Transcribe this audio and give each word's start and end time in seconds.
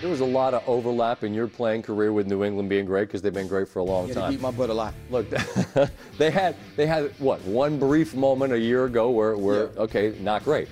There 0.00 0.08
was 0.10 0.20
a 0.20 0.24
lot 0.24 0.54
of 0.54 0.62
overlap 0.68 1.24
in 1.24 1.34
your 1.34 1.48
playing 1.48 1.82
career 1.82 2.12
with 2.12 2.28
New 2.28 2.44
England 2.44 2.68
being 2.68 2.84
great 2.84 3.08
because 3.08 3.20
they've 3.20 3.32
been 3.34 3.48
great 3.48 3.68
for 3.68 3.80
a 3.80 3.84
long 3.84 4.06
Yeah, 4.08 4.14
time. 4.14 4.30
they 4.30 4.36
beat 4.36 4.42
my 4.42 4.52
butt 4.52 4.70
a 4.70 4.74
lot. 4.74 4.94
Look, 5.10 5.26
they 6.18 6.30
had 6.30 6.54
they 6.76 6.86
had 6.86 7.10
what 7.18 7.40
one 7.42 7.78
brief 7.80 8.14
moment 8.14 8.52
a 8.52 8.58
year 8.58 8.84
ago 8.84 9.10
where 9.10 9.36
where 9.36 9.70
okay, 9.76 10.14
not 10.20 10.44
great. 10.44 10.68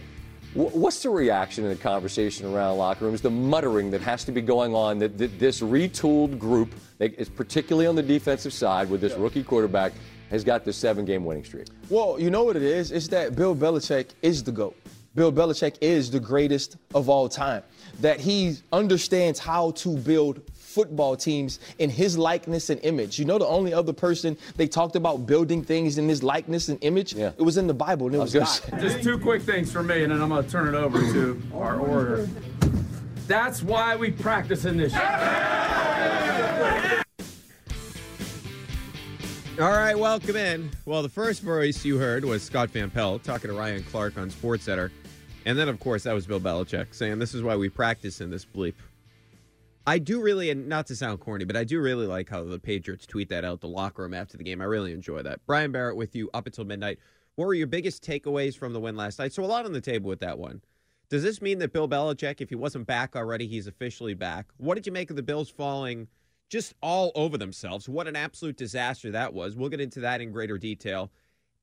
Wh- 0.54 0.74
What's 0.76 1.02
the 1.02 1.10
reaction 1.10 1.64
in 1.64 1.70
the 1.70 1.76
conversation 1.76 2.46
around 2.54 2.78
locker 2.78 3.04
rooms? 3.04 3.20
The 3.20 3.30
muttering 3.30 3.90
that 3.90 4.00
has 4.02 4.22
to 4.24 4.32
be 4.32 4.40
going 4.42 4.74
on 4.76 5.00
that, 5.00 5.18
that 5.18 5.38
this 5.40 5.60
retooled 5.60 6.38
group, 6.38 6.72
that 6.98 7.12
is 7.20 7.28
particularly 7.28 7.88
on 7.88 7.96
the 7.96 8.02
defensive 8.04 8.52
side 8.52 8.88
with 8.88 9.00
this 9.00 9.14
rookie 9.14 9.42
quarterback, 9.42 9.92
has 10.30 10.44
got 10.44 10.64
this 10.64 10.76
seven-game 10.76 11.24
winning 11.24 11.44
streak. 11.44 11.66
Well, 11.90 12.18
you 12.18 12.30
know 12.30 12.44
what 12.44 12.56
it 12.56 12.62
is? 12.62 12.90
It's 12.92 13.08
that 13.08 13.34
Bill 13.36 13.54
Belichick 13.56 14.06
is 14.22 14.42
the 14.44 14.52
GOAT. 14.52 14.76
Bill 15.16 15.32
Belichick 15.32 15.76
is 15.80 16.10
the 16.10 16.20
greatest 16.20 16.76
of 16.94 17.08
all 17.08 17.26
time. 17.28 17.62
That 18.02 18.20
he 18.20 18.58
understands 18.70 19.38
how 19.38 19.70
to 19.72 19.96
build 19.96 20.42
football 20.52 21.16
teams 21.16 21.58
in 21.78 21.88
his 21.88 22.18
likeness 22.18 22.68
and 22.68 22.78
image. 22.84 23.18
You 23.18 23.24
know, 23.24 23.38
the 23.38 23.46
only 23.46 23.72
other 23.72 23.94
person 23.94 24.36
they 24.56 24.68
talked 24.68 24.94
about 24.94 25.26
building 25.26 25.64
things 25.64 25.96
in 25.96 26.06
his 26.06 26.22
likeness 26.22 26.68
and 26.68 26.78
image, 26.82 27.16
it 27.16 27.40
was 27.40 27.56
in 27.56 27.66
the 27.66 27.72
Bible, 27.72 28.06
and 28.08 28.16
it 28.16 28.18
was, 28.18 28.34
God. 28.34 28.60
Just 28.80 29.02
two 29.02 29.18
quick 29.18 29.40
things 29.40 29.72
for 29.72 29.82
me, 29.82 30.02
and 30.02 30.12
then 30.12 30.20
I'm 30.20 30.28
going 30.28 30.44
to 30.44 30.50
turn 30.50 30.68
it 30.68 30.76
over 30.76 31.00
to 31.00 31.42
our 31.54 31.78
order. 31.78 32.28
That's 33.26 33.62
why 33.62 33.96
we 33.96 34.10
practice 34.10 34.66
in 34.66 34.76
this. 34.76 34.92
All 39.58 39.70
right, 39.70 39.98
welcome 39.98 40.36
in. 40.36 40.70
Well, 40.84 41.02
the 41.02 41.08
first 41.08 41.40
voice 41.40 41.82
you 41.86 41.96
heard 41.96 42.26
was 42.26 42.42
Scott 42.42 42.68
Van 42.68 42.90
Pelt 42.90 43.24
talking 43.24 43.48
to 43.48 43.56
Ryan 43.56 43.82
Clark 43.84 44.18
on 44.18 44.30
SportsCenter. 44.30 44.90
And 45.46 45.56
then, 45.56 45.68
of 45.68 45.78
course, 45.78 46.02
that 46.02 46.12
was 46.12 46.26
Bill 46.26 46.40
Belichick 46.40 46.92
saying, 46.92 47.20
This 47.20 47.32
is 47.32 47.40
why 47.40 47.54
we 47.54 47.68
practice 47.68 48.20
in 48.20 48.30
this 48.30 48.44
bleep. 48.44 48.74
I 49.86 50.00
do 50.00 50.20
really, 50.20 50.50
and 50.50 50.68
not 50.68 50.88
to 50.88 50.96
sound 50.96 51.20
corny, 51.20 51.44
but 51.44 51.56
I 51.56 51.62
do 51.62 51.80
really 51.80 52.08
like 52.08 52.28
how 52.28 52.42
the 52.42 52.58
Patriots 52.58 53.06
tweet 53.06 53.28
that 53.28 53.44
out 53.44 53.60
the 53.60 53.68
locker 53.68 54.02
room 54.02 54.12
after 54.12 54.36
the 54.36 54.42
game. 54.42 54.60
I 54.60 54.64
really 54.64 54.92
enjoy 54.92 55.22
that. 55.22 55.38
Brian 55.46 55.70
Barrett 55.70 55.94
with 55.94 56.16
you 56.16 56.28
up 56.34 56.46
until 56.46 56.64
midnight. 56.64 56.98
What 57.36 57.46
were 57.46 57.54
your 57.54 57.68
biggest 57.68 58.04
takeaways 58.04 58.58
from 58.58 58.72
the 58.72 58.80
win 58.80 58.96
last 58.96 59.20
night? 59.20 59.32
So, 59.32 59.44
a 59.44 59.46
lot 59.46 59.64
on 59.64 59.72
the 59.72 59.80
table 59.80 60.08
with 60.08 60.18
that 60.18 60.36
one. 60.36 60.60
Does 61.10 61.22
this 61.22 61.40
mean 61.40 61.60
that 61.60 61.72
Bill 61.72 61.88
Belichick, 61.88 62.40
if 62.40 62.48
he 62.48 62.56
wasn't 62.56 62.88
back 62.88 63.14
already, 63.14 63.46
he's 63.46 63.68
officially 63.68 64.14
back? 64.14 64.46
What 64.56 64.74
did 64.74 64.84
you 64.84 64.92
make 64.92 65.10
of 65.10 65.16
the 65.16 65.22
Bills 65.22 65.48
falling 65.48 66.08
just 66.48 66.74
all 66.82 67.12
over 67.14 67.38
themselves? 67.38 67.88
What 67.88 68.08
an 68.08 68.16
absolute 68.16 68.56
disaster 68.56 69.12
that 69.12 69.32
was. 69.32 69.54
We'll 69.54 69.68
get 69.68 69.80
into 69.80 70.00
that 70.00 70.20
in 70.20 70.32
greater 70.32 70.58
detail. 70.58 71.12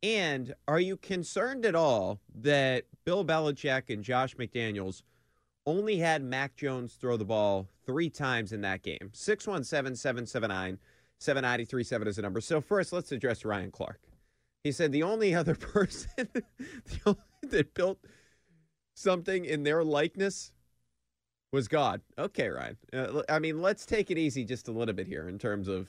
And 0.04 0.54
are 0.68 0.82
you 0.82 0.98
concerned 0.98 1.66
at 1.66 1.76
all 1.76 2.20
that 2.36 2.84
Bill 3.06 3.24
Belichick 3.24 3.90
and 3.90 4.04
Josh 4.04 4.36
McDaniels 4.36 5.02
only 5.66 5.98
had 5.98 6.22
Mac 6.22 6.58
Jones 6.58 6.96
throw 6.96 7.16
the 7.16 7.24
ball 7.24 7.70
three 7.86 8.10
times 8.10 8.52
in 8.52 8.60
that 8.62 8.84
game? 8.84 9.12
617 9.14 9.96
779 9.96 10.78
7937 11.20 12.08
is 12.10 12.18
the 12.18 12.22
number. 12.22 12.42
So, 12.42 12.60
first, 12.60 12.92
let's 12.92 13.14
address 13.14 13.46
Ryan 13.46 13.72
Clark. 13.72 14.02
He 14.66 14.74
said 14.74 14.92
the 14.92 15.04
only 15.04 15.34
other 15.34 15.56
person 15.74 16.28
only, 17.06 17.20
that 17.44 17.74
built 17.74 18.00
something 18.96 19.46
in 19.46 19.64
their 19.64 19.86
likeness 19.86 20.52
was 21.54 21.70
God. 21.70 22.02
Okay, 22.20 22.50
Ryan. 22.50 22.78
Uh, 22.92 23.22
I 23.30 23.40
mean, 23.40 23.62
let's 23.62 23.86
take 23.86 24.12
it 24.12 24.18
easy 24.18 24.44
just 24.44 24.68
a 24.68 24.72
little 24.74 24.94
bit 24.94 25.08
here 25.08 25.30
in 25.30 25.40
terms 25.40 25.70
of 25.70 25.88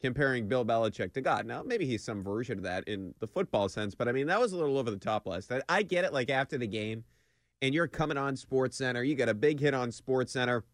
comparing 0.00 0.48
Bill 0.48 0.64
Belichick 0.64 1.12
to 1.14 1.20
God. 1.20 1.46
Now, 1.46 1.62
maybe 1.62 1.86
he's 1.86 2.04
some 2.04 2.22
version 2.22 2.58
of 2.58 2.64
that 2.64 2.84
in 2.86 3.14
the 3.20 3.26
football 3.26 3.68
sense, 3.68 3.94
but 3.94 4.08
I 4.08 4.12
mean, 4.12 4.26
that 4.26 4.40
was 4.40 4.52
a 4.52 4.56
little 4.56 4.78
over 4.78 4.90
the 4.90 4.98
top 4.98 5.26
last 5.26 5.50
night. 5.50 5.62
I 5.68 5.82
get 5.82 6.04
it, 6.04 6.12
like 6.12 6.30
after 6.30 6.58
the 6.58 6.66
game, 6.66 7.04
and 7.62 7.74
you're 7.74 7.88
coming 7.88 8.18
on 8.18 8.36
Sports 8.36 8.76
Center, 8.76 9.02
you 9.02 9.14
got 9.14 9.28
a 9.28 9.34
big 9.34 9.60
hit 9.60 9.72
on 9.72 9.90
Sports 9.90 10.32
Center. 10.32 10.64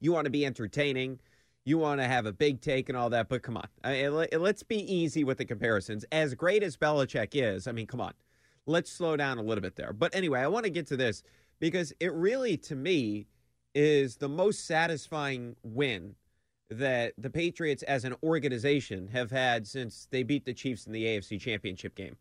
You 0.00 0.12
want 0.12 0.24
to 0.24 0.30
be 0.30 0.46
entertaining. 0.46 1.18
You 1.64 1.78
want 1.78 2.00
to 2.00 2.06
have 2.06 2.26
a 2.26 2.32
big 2.32 2.60
take 2.60 2.88
and 2.88 2.96
all 2.96 3.10
that, 3.10 3.28
but 3.28 3.42
come 3.42 3.56
on. 3.56 3.66
I, 3.82 4.08
let- 4.08 4.40
let's 4.40 4.62
be 4.62 4.78
easy 4.92 5.24
with 5.24 5.38
the 5.38 5.44
comparisons. 5.44 6.04
As 6.12 6.34
great 6.34 6.62
as 6.62 6.76
Belichick 6.76 7.30
is, 7.32 7.66
I 7.66 7.72
mean, 7.72 7.86
come 7.86 8.00
on. 8.00 8.14
Let's 8.66 8.90
slow 8.90 9.16
down 9.16 9.38
a 9.38 9.42
little 9.42 9.62
bit 9.62 9.76
there. 9.76 9.92
But 9.92 10.14
anyway, 10.14 10.40
I 10.40 10.46
want 10.46 10.64
to 10.64 10.70
get 10.70 10.86
to 10.88 10.96
this 10.96 11.22
because 11.60 11.92
it 12.00 12.12
really, 12.12 12.56
to 12.58 12.76
me, 12.76 13.26
is 13.74 14.16
the 14.16 14.28
most 14.28 14.66
satisfying 14.66 15.56
win 15.62 16.14
that 16.70 17.14
the 17.16 17.30
Patriots 17.30 17.82
as 17.84 18.04
an 18.04 18.14
organization 18.22 19.08
have 19.08 19.30
had 19.30 19.66
since 19.66 20.08
they 20.10 20.22
beat 20.22 20.44
the 20.44 20.54
Chiefs 20.54 20.86
in 20.86 20.92
the 20.92 21.04
AFC 21.04 21.40
Championship 21.40 21.94
game. 21.94 22.16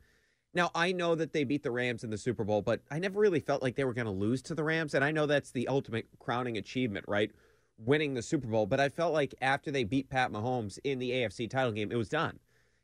Now, 0.53 0.71
I 0.73 0.93
know 0.93 1.15
that 1.15 1.33
they 1.33 1.43
beat 1.43 1.63
the 1.63 1.71
Rams 1.71 2.03
in 2.03 2.09
the 2.09 2.17
Super 2.17 2.45
Bowl, 2.45 2.61
but 2.61 2.79
I 2.89 2.97
never 2.97 3.19
really 3.19 3.41
felt 3.41 3.61
like 3.61 3.75
they 3.75 3.83
were 3.83 3.93
going 3.93 4.05
to 4.05 4.11
lose 4.11 4.41
to 4.43 4.55
the 4.55 4.63
Rams. 4.63 4.93
And 4.93 5.03
I 5.03 5.11
know 5.11 5.25
that's 5.25 5.51
the 5.51 5.67
ultimate 5.67 6.07
crowning 6.19 6.57
achievement, 6.57 7.05
right? 7.09 7.31
Winning 7.77 8.13
the 8.13 8.21
Super 8.21 8.47
Bowl. 8.47 8.65
But 8.65 8.79
I 8.79 8.87
felt 8.87 9.13
like 9.13 9.35
after 9.41 9.69
they 9.69 9.83
beat 9.83 10.09
Pat 10.09 10.31
Mahomes 10.31 10.79
in 10.85 10.99
the 10.99 11.11
AFC 11.11 11.49
title 11.49 11.73
game, 11.73 11.91
it 11.91 11.97
was 11.97 12.07
done. 12.07 12.39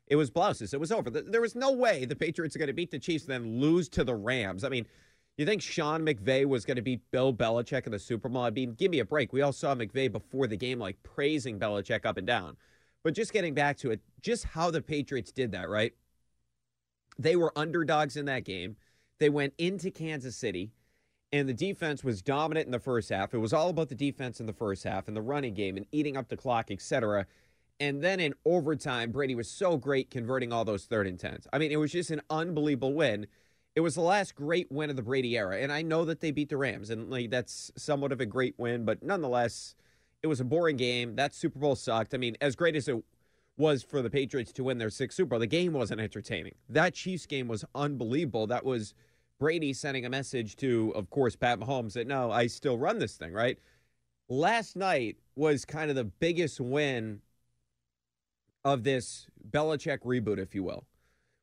It 0.06 0.16
was 0.16 0.30
blouses. 0.30 0.74
It 0.74 0.80
was 0.80 0.92
over. 0.92 1.08
There 1.08 1.40
was 1.40 1.54
no 1.54 1.72
way 1.72 2.04
the 2.04 2.14
Patriots 2.14 2.54
are 2.54 2.58
going 2.58 2.66
to 2.66 2.74
beat 2.74 2.90
the 2.90 2.98
Chiefs 2.98 3.24
and 3.24 3.32
then 3.32 3.58
lose 3.58 3.88
to 3.90 4.04
the 4.04 4.14
Rams. 4.14 4.64
I 4.64 4.68
mean, 4.68 4.86
you 5.38 5.46
think 5.46 5.62
Sean 5.62 6.02
McVay 6.02 6.44
was 6.44 6.64
going 6.64 6.76
to 6.76 6.82
beat 6.82 7.00
Bill 7.10 7.32
Belichick 7.32 7.86
in 7.86 7.92
the 7.92 7.98
Super 7.98 8.28
Bowl? 8.28 8.42
I 8.42 8.50
mean, 8.50 8.74
give 8.74 8.90
me 8.90 8.98
a 8.98 9.04
break. 9.04 9.32
We 9.32 9.42
all 9.42 9.52
saw 9.52 9.74
McVay 9.74 10.12
before 10.12 10.46
the 10.46 10.56
game, 10.56 10.78
like 10.78 11.02
praising 11.02 11.58
Belichick 11.58 12.04
up 12.04 12.18
and 12.18 12.26
down. 12.26 12.56
But 13.02 13.14
just 13.14 13.32
getting 13.32 13.54
back 13.54 13.78
to 13.78 13.90
it, 13.90 14.00
just 14.20 14.44
how 14.44 14.70
the 14.70 14.82
Patriots 14.82 15.32
did 15.32 15.52
that, 15.52 15.68
right? 15.68 15.92
They 17.18 17.36
were 17.36 17.52
underdogs 17.56 18.16
in 18.16 18.26
that 18.26 18.44
game. 18.44 18.76
They 19.18 19.30
went 19.30 19.54
into 19.58 19.90
Kansas 19.90 20.36
City, 20.36 20.72
and 21.32 21.48
the 21.48 21.54
defense 21.54 22.04
was 22.04 22.22
dominant 22.22 22.66
in 22.66 22.72
the 22.72 22.78
first 22.78 23.08
half. 23.08 23.34
It 23.34 23.38
was 23.38 23.52
all 23.52 23.70
about 23.70 23.88
the 23.88 23.94
defense 23.94 24.40
in 24.40 24.46
the 24.46 24.52
first 24.52 24.84
half 24.84 25.08
and 25.08 25.16
the 25.16 25.22
running 25.22 25.54
game 25.54 25.76
and 25.76 25.86
eating 25.92 26.16
up 26.16 26.28
the 26.28 26.36
clock, 26.36 26.70
etc. 26.70 27.26
And 27.80 28.02
then 28.02 28.20
in 28.20 28.34
overtime, 28.44 29.10
Brady 29.10 29.34
was 29.34 29.50
so 29.50 29.76
great 29.76 30.10
converting 30.10 30.52
all 30.52 30.64
those 30.64 30.84
third 30.84 31.06
and 31.06 31.18
tens. 31.18 31.46
I 31.52 31.58
mean, 31.58 31.72
it 31.72 31.76
was 31.76 31.90
just 31.90 32.10
an 32.10 32.20
unbelievable 32.30 32.92
win. 32.92 33.26
It 33.74 33.80
was 33.80 33.94
the 33.94 34.02
last 34.02 34.34
great 34.34 34.70
win 34.70 34.90
of 34.90 34.96
the 34.96 35.02
Brady 35.02 35.36
era, 35.36 35.58
and 35.58 35.72
I 35.72 35.82
know 35.82 36.04
that 36.04 36.20
they 36.20 36.30
beat 36.30 36.50
the 36.50 36.58
Rams, 36.58 36.90
and 36.90 37.10
like 37.10 37.30
that's 37.30 37.72
somewhat 37.76 38.12
of 38.12 38.20
a 38.20 38.26
great 38.26 38.54
win, 38.58 38.84
but 38.84 39.02
nonetheless, 39.02 39.74
it 40.22 40.26
was 40.26 40.40
a 40.40 40.44
boring 40.44 40.76
game. 40.76 41.16
That 41.16 41.34
Super 41.34 41.58
Bowl 41.58 41.74
sucked. 41.74 42.14
I 42.14 42.18
mean, 42.18 42.36
as 42.40 42.54
great 42.54 42.76
as 42.76 42.86
it 42.88 43.02
was 43.56 43.82
for 43.82 44.02
the 44.02 44.10
Patriots 44.10 44.52
to 44.52 44.64
win 44.64 44.78
their 44.78 44.90
sixth 44.90 45.16
Super 45.16 45.30
Bowl, 45.30 45.38
the 45.38 45.46
game 45.46 45.72
wasn't 45.72 46.00
entertaining. 46.00 46.54
That 46.68 46.94
Chiefs 46.94 47.26
game 47.26 47.48
was 47.48 47.64
unbelievable. 47.74 48.46
That 48.46 48.64
was 48.64 48.94
Brady 49.38 49.72
sending 49.72 50.06
a 50.06 50.10
message 50.10 50.56
to, 50.56 50.92
of 50.94 51.10
course, 51.10 51.34
Pat 51.34 51.58
Mahomes 51.58 51.94
that 51.94 52.06
no, 52.06 52.30
I 52.30 52.46
still 52.46 52.78
run 52.78 52.98
this 52.98 53.16
thing, 53.16 53.32
right? 53.32 53.58
Last 54.28 54.76
night 54.76 55.16
was 55.34 55.64
kind 55.64 55.90
of 55.90 55.96
the 55.96 56.04
biggest 56.04 56.60
win 56.60 57.20
of 58.64 58.84
this 58.84 59.26
Belichick 59.50 60.00
reboot, 60.00 60.38
if 60.38 60.54
you 60.54 60.62
will, 60.62 60.84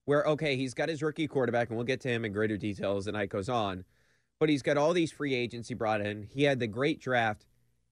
where, 0.10 0.24
okay, 0.24 0.56
he's 0.56 0.74
got 0.74 0.90
his 0.90 1.04
rookie 1.04 1.28
quarterback, 1.28 1.70
and 1.70 1.78
we'll 1.78 1.86
get 1.86 2.02
to 2.02 2.10
him 2.10 2.26
in 2.26 2.34
greater 2.34 2.58
detail 2.58 2.98
as 2.98 3.06
the 3.06 3.12
night 3.12 3.30
goes 3.30 3.48
on, 3.48 3.86
but 4.40 4.50
he's 4.50 4.64
got 4.64 4.76
all 4.76 4.92
these 4.92 5.12
free 5.12 5.36
agents 5.36 5.68
he 5.68 5.76
brought 5.76 6.02
in. 6.02 6.24
He 6.24 6.42
had 6.42 6.60
the 6.60 6.66
great 6.66 7.00
draft, 7.00 7.46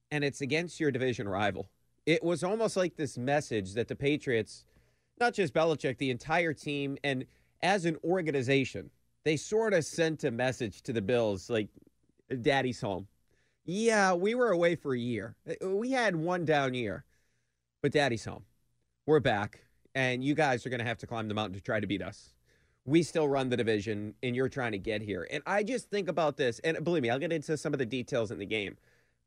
and 0.10 0.24
it's 0.24 0.42
against 0.42 0.80
your 0.80 0.90
division 0.90 1.30
rival. 1.30 1.70
It 2.08 2.24
was 2.24 2.44
almost 2.44 2.76
like 2.76 2.96
this 2.96 3.20
message 3.20 3.76
that 3.76 3.88
the 3.88 3.96
Patriots, 3.96 4.66
not 5.20 5.36
just 5.36 5.54
Belichick, 5.54 6.00
the 6.00 6.10
entire 6.10 6.54
team, 6.54 6.98
and 7.04 7.24
as 7.62 7.86
an 7.86 7.98
organization, 8.04 8.90
they 9.24 9.38
sort 9.38 9.76
of 9.76 9.86
sent 9.86 10.24
a 10.24 10.32
message 10.32 10.82
to 10.82 10.94
the 10.94 11.04
Bills 11.04 11.52
like, 11.52 11.68
Daddy's 12.42 12.82
home. 12.82 13.08
Yeah, 13.64 14.14
we 14.14 14.34
were 14.34 14.50
away 14.50 14.76
for 14.76 14.96
a 14.96 15.00
year. 15.00 15.36
We 15.62 15.92
had 15.92 16.16
one 16.16 16.46
down 16.46 16.74
year, 16.74 17.06
but 17.84 17.92
Daddy's 17.92 18.26
home. 18.26 18.44
We're 19.06 19.20
back, 19.20 19.60
and 19.98 20.24
you 20.24 20.36
guys 20.36 20.64
are 20.64 20.70
going 20.70 20.80
to 20.80 20.86
have 20.86 21.00
to 21.00 21.08
climb 21.08 21.28
the 21.28 21.34
mountain 21.34 21.56
to 21.56 21.64
try 21.64 21.80
to 21.80 21.88
beat 21.88 22.04
us. 22.04 22.36
We 22.86 23.02
still 23.02 23.28
run 23.28 23.50
the 23.50 23.58
division, 23.58 24.14
and 24.22 24.36
you're 24.36 24.48
trying 24.48 24.74
to 24.74 24.78
get 24.78 25.02
here. 25.02 25.28
And 25.32 25.42
I 25.48 25.64
just 25.64 25.90
think 25.90 26.08
about 26.08 26.38
this, 26.38 26.60
and 26.60 26.84
believe 26.84 27.02
me, 27.02 27.10
I'll 27.10 27.18
get 27.18 27.34
into 27.34 27.58
some 27.58 27.74
of 27.74 27.80
the 27.80 27.86
details 27.86 28.30
in 28.30 28.38
the 28.38 28.46
game, 28.46 28.78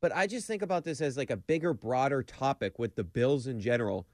but 0.00 0.14
I 0.14 0.28
just 0.28 0.46
think 0.46 0.62
about 0.62 0.84
this 0.84 1.00
as 1.00 1.16
like 1.16 1.30
a 1.30 1.36
bigger, 1.36 1.74
broader 1.74 2.22
topic 2.22 2.78
with 2.78 2.94
the 2.94 3.02
Bills 3.02 3.48
in 3.48 3.58
general 3.58 4.06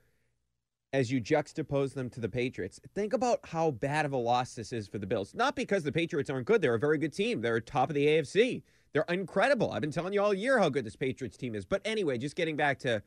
as 0.94 1.12
you 1.12 1.20
juxtapose 1.20 1.92
them 1.92 2.08
to 2.08 2.20
the 2.20 2.28
Patriots. 2.28 2.80
Think 2.94 3.12
about 3.12 3.40
how 3.44 3.72
bad 3.72 4.06
of 4.06 4.14
a 4.14 4.16
loss 4.16 4.54
this 4.54 4.72
is 4.72 4.88
for 4.88 4.96
the 4.96 5.06
Bills. 5.06 5.34
Not 5.34 5.56
because 5.56 5.82
the 5.82 5.92
Patriots 5.92 6.30
aren't 6.30 6.46
good, 6.46 6.62
they're 6.62 6.74
a 6.74 6.78
very 6.78 6.96
good 6.96 7.12
team. 7.12 7.42
They're 7.42 7.60
top 7.60 7.90
of 7.90 7.94
the 7.94 8.06
AFC. 8.06 8.62
They're 8.94 9.04
incredible. 9.10 9.72
I've 9.72 9.82
been 9.82 9.90
telling 9.90 10.14
you 10.14 10.22
all 10.22 10.32
year 10.32 10.58
how 10.58 10.70
good 10.70 10.86
this 10.86 10.96
Patriots 10.96 11.36
team 11.36 11.54
is. 11.54 11.66
But 11.66 11.82
anyway, 11.84 12.16
just 12.16 12.34
getting 12.34 12.56
back 12.56 12.78
to 12.78 13.02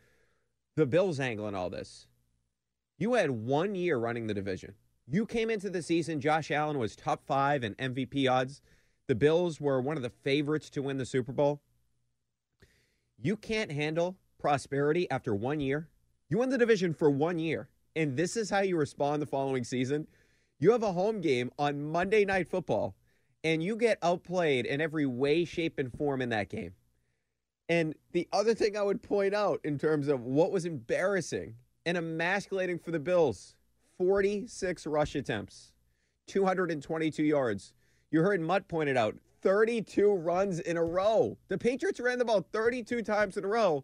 the 0.75 0.85
Bills 0.85 1.19
angle 1.19 1.47
and 1.47 1.55
all 1.55 1.71
this. 1.71 2.05
You 2.99 3.13
had 3.13 3.31
one 3.31 3.75
year 3.75 3.97
running 3.97 4.27
the 4.27 4.33
division. 4.33 4.73
You 5.07 5.25
came 5.25 5.49
into 5.49 5.69
the 5.69 5.81
season, 5.81 6.19
Josh 6.19 6.51
Allen 6.51 6.77
was 6.77 6.97
top 6.97 7.25
five 7.25 7.63
in 7.63 7.73
MVP 7.75 8.29
odds. 8.29 8.61
The 9.07 9.15
Bills 9.15 9.61
were 9.61 9.79
one 9.79 9.95
of 9.95 10.03
the 10.03 10.09
favorites 10.09 10.69
to 10.71 10.81
win 10.81 10.97
the 10.97 11.05
Super 11.05 11.31
Bowl. 11.31 11.61
You 13.17 13.37
can't 13.37 13.71
handle 13.71 14.17
prosperity 14.37 15.09
after 15.09 15.33
one 15.33 15.61
year. 15.61 15.87
You 16.27 16.39
win 16.39 16.49
the 16.49 16.57
division 16.57 16.93
for 16.93 17.09
one 17.09 17.39
year, 17.39 17.69
and 17.95 18.17
this 18.17 18.35
is 18.35 18.49
how 18.49 18.59
you 18.59 18.75
respond 18.75 19.21
the 19.21 19.25
following 19.25 19.63
season. 19.63 20.05
You 20.59 20.71
have 20.73 20.83
a 20.83 20.91
home 20.91 21.21
game 21.21 21.51
on 21.57 21.81
Monday 21.81 22.25
Night 22.25 22.49
Football, 22.49 22.95
and 23.45 23.63
you 23.63 23.77
get 23.77 23.97
outplayed 24.03 24.65
in 24.65 24.81
every 24.81 25.05
way, 25.05 25.45
shape, 25.45 25.79
and 25.79 25.91
form 25.91 26.21
in 26.21 26.29
that 26.29 26.49
game. 26.49 26.73
And 27.69 27.95
the 28.11 28.27
other 28.33 28.53
thing 28.53 28.75
I 28.75 28.83
would 28.83 29.01
point 29.01 29.33
out 29.33 29.61
in 29.63 29.77
terms 29.77 30.09
of 30.09 30.21
what 30.21 30.51
was 30.51 30.65
embarrassing 30.65 31.55
and 31.85 31.97
emasculating 31.97 32.79
for 32.79 32.91
the 32.91 32.99
Bills 32.99 33.55
46 33.97 34.87
rush 34.87 35.15
attempts, 35.15 35.71
222 36.27 37.23
yards. 37.23 37.73
You 38.11 38.21
heard 38.21 38.41
Mutt 38.41 38.67
pointed 38.67 38.97
out 38.97 39.17
32 39.41 40.13
runs 40.13 40.59
in 40.59 40.77
a 40.77 40.83
row. 40.83 41.37
The 41.47 41.57
Patriots 41.57 41.99
ran 41.99 42.19
the 42.19 42.25
ball 42.25 42.45
32 42.51 43.01
times 43.01 43.37
in 43.37 43.43
a 43.43 43.47
row, 43.47 43.83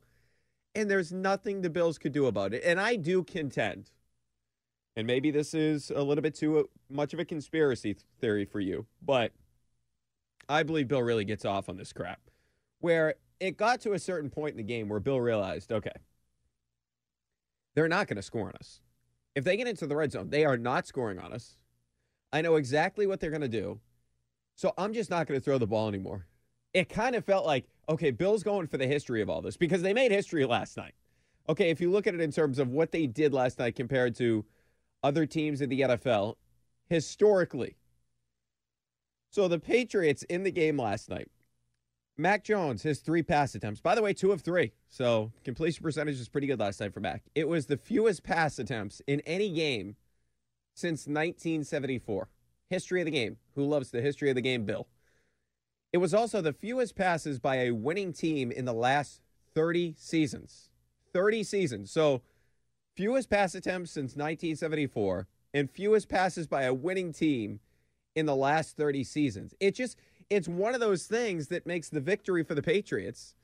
and 0.74 0.90
there's 0.90 1.12
nothing 1.12 1.62
the 1.62 1.70
Bills 1.70 1.98
could 1.98 2.12
do 2.12 2.26
about 2.26 2.54
it. 2.54 2.64
And 2.66 2.80
I 2.80 2.96
do 2.96 3.24
contend, 3.24 3.92
and 4.96 5.06
maybe 5.08 5.32
this 5.32 5.54
is 5.54 5.92
a 5.92 6.02
little 6.02 6.22
bit 6.22 6.36
too 6.36 6.70
much 6.90 7.14
of 7.14 7.20
a 7.20 7.26
conspiracy 7.26 7.96
theory 8.20 8.46
for 8.46 8.60
you, 8.60 8.86
but 9.02 9.32
I 10.48 10.64
believe 10.64 10.88
Bill 10.88 11.02
really 11.02 11.26
gets 11.26 11.46
off 11.46 11.70
on 11.70 11.78
this 11.78 11.92
crap. 11.92 12.20
Where 12.80 13.16
it 13.40 13.58
got 13.58 13.82
to 13.82 13.94
a 13.94 14.00
certain 14.00 14.30
point 14.30 14.52
in 14.52 14.58
the 14.58 14.64
game 14.64 14.90
where 14.90 15.00
Bill 15.00 15.20
realized, 15.20 15.72
okay, 15.72 15.92
they're 17.76 17.88
not 17.88 18.08
going 18.08 18.18
to 18.18 18.24
score 18.24 18.48
on 18.48 18.54
us. 18.60 18.80
If 19.36 19.44
they 19.44 19.58
get 19.58 19.68
into 19.68 19.86
the 19.86 19.96
red 19.96 20.12
zone, 20.12 20.30
they 20.30 20.46
are 20.46 20.58
not 20.58 20.88
scoring 20.88 21.20
on 21.20 21.34
us. 21.34 21.58
I 22.32 22.42
know 22.42 22.56
exactly 22.56 23.06
what 23.06 23.20
they're 23.20 23.30
going 23.30 23.42
to 23.42 23.48
do. 23.48 23.80
So 24.56 24.74
I'm 24.78 24.94
just 24.94 25.10
not 25.10 25.28
going 25.28 25.40
to 25.40 25.44
throw 25.44 25.58
the 25.58 25.68
ball 25.68 25.90
anymore. 25.90 26.28
It 26.74 26.90
kind 26.90 27.16
of 27.16 27.26
felt 27.26 27.46
like, 27.46 27.66
okay, 27.90 28.12
Bill's 28.12 28.44
going 28.44 28.68
for 28.68 28.78
the 28.78 28.88
history 28.88 29.22
of 29.22 29.30
all 29.30 29.42
this 29.42 29.58
because 29.58 29.82
they 29.82 29.94
made 29.94 30.12
history 30.12 30.46
last 30.46 30.78
night. 30.78 30.96
Okay, 31.48 31.70
if 31.70 31.80
you 31.80 31.92
look 31.92 32.08
at 32.08 32.16
it 32.16 32.22
in 32.22 32.32
terms 32.32 32.58
of 32.58 32.70
what 32.70 32.92
they 32.92 33.06
did 33.06 33.34
last 33.34 33.60
night 33.60 33.76
compared 33.76 34.16
to 34.16 34.46
other 35.04 35.26
teams 35.26 35.62
in 35.62 35.70
the 35.70 35.82
NFL, 35.82 36.36
historically. 36.90 37.76
So 39.30 39.48
the 39.48 39.60
Patriots 39.60 40.24
in 40.24 40.44
the 40.44 40.52
game 40.52 40.78
last 40.78 41.10
night, 41.10 41.30
Mac 42.18 42.44
Jones, 42.44 42.84
his 42.84 43.00
three 43.00 43.24
pass 43.24 43.56
attempts. 43.56 43.82
By 43.82 43.96
the 43.96 44.02
way, 44.02 44.14
two 44.14 44.32
of 44.32 44.42
three. 44.42 44.72
So 44.90 45.32
completion 45.44 45.84
percentage 45.84 46.20
is 46.20 46.30
pretty 46.30 46.48
good 46.48 46.60
last 46.60 46.80
night 46.80 46.94
for 46.94 47.02
Mac. 47.02 47.24
It 47.36 47.48
was 47.48 47.66
the 47.66 47.78
fewest 47.78 48.24
pass 48.24 48.58
attempts 48.58 49.02
in 49.06 49.20
any 49.22 49.52
game 49.52 49.96
since 50.74 51.08
1974. 51.08 52.30
History 52.70 53.02
of 53.02 53.06
the 53.06 53.12
game. 53.12 53.38
Who 53.56 53.66
loves 53.66 53.92
the 53.92 54.02
history 54.02 54.30
of 54.30 54.36
the 54.36 54.42
game, 54.42 54.66
Bill? 54.66 54.88
It 55.92 55.98
was 55.98 56.14
also 56.14 56.42
the 56.42 56.54
fewest 56.54 56.96
passes 56.96 57.40
by 57.40 57.58
a 57.58 57.72
winning 57.72 58.14
team 58.14 58.52
in 58.52 58.66
the 58.66 58.74
last 58.74 59.22
30 59.54 59.96
seasons. 59.98 60.70
30 61.14 61.44
seasons. 61.44 61.92
So 61.92 62.22
fewest 62.96 63.30
pass 63.30 63.56
attempts 63.56 63.92
since 63.92 64.16
1974 64.16 65.28
and 65.54 65.70
fewest 65.70 66.10
passes 66.10 66.48
by 66.48 66.64
a 66.64 66.74
winning 66.74 67.14
team 67.14 67.60
in 68.16 68.26
the 68.26 68.36
last 68.36 68.78
30 68.78 69.04
seasons. 69.04 69.54
It 69.60 69.76
just 69.76 69.98
it's 70.30 70.48
one 70.48 70.74
of 70.74 70.80
those 70.80 71.06
things 71.06 71.48
that 71.50 71.66
makes 71.66 71.90
the 71.90 72.00
victory 72.00 72.44
for 72.44 72.56
the 72.56 72.62
Patriots 72.62 73.36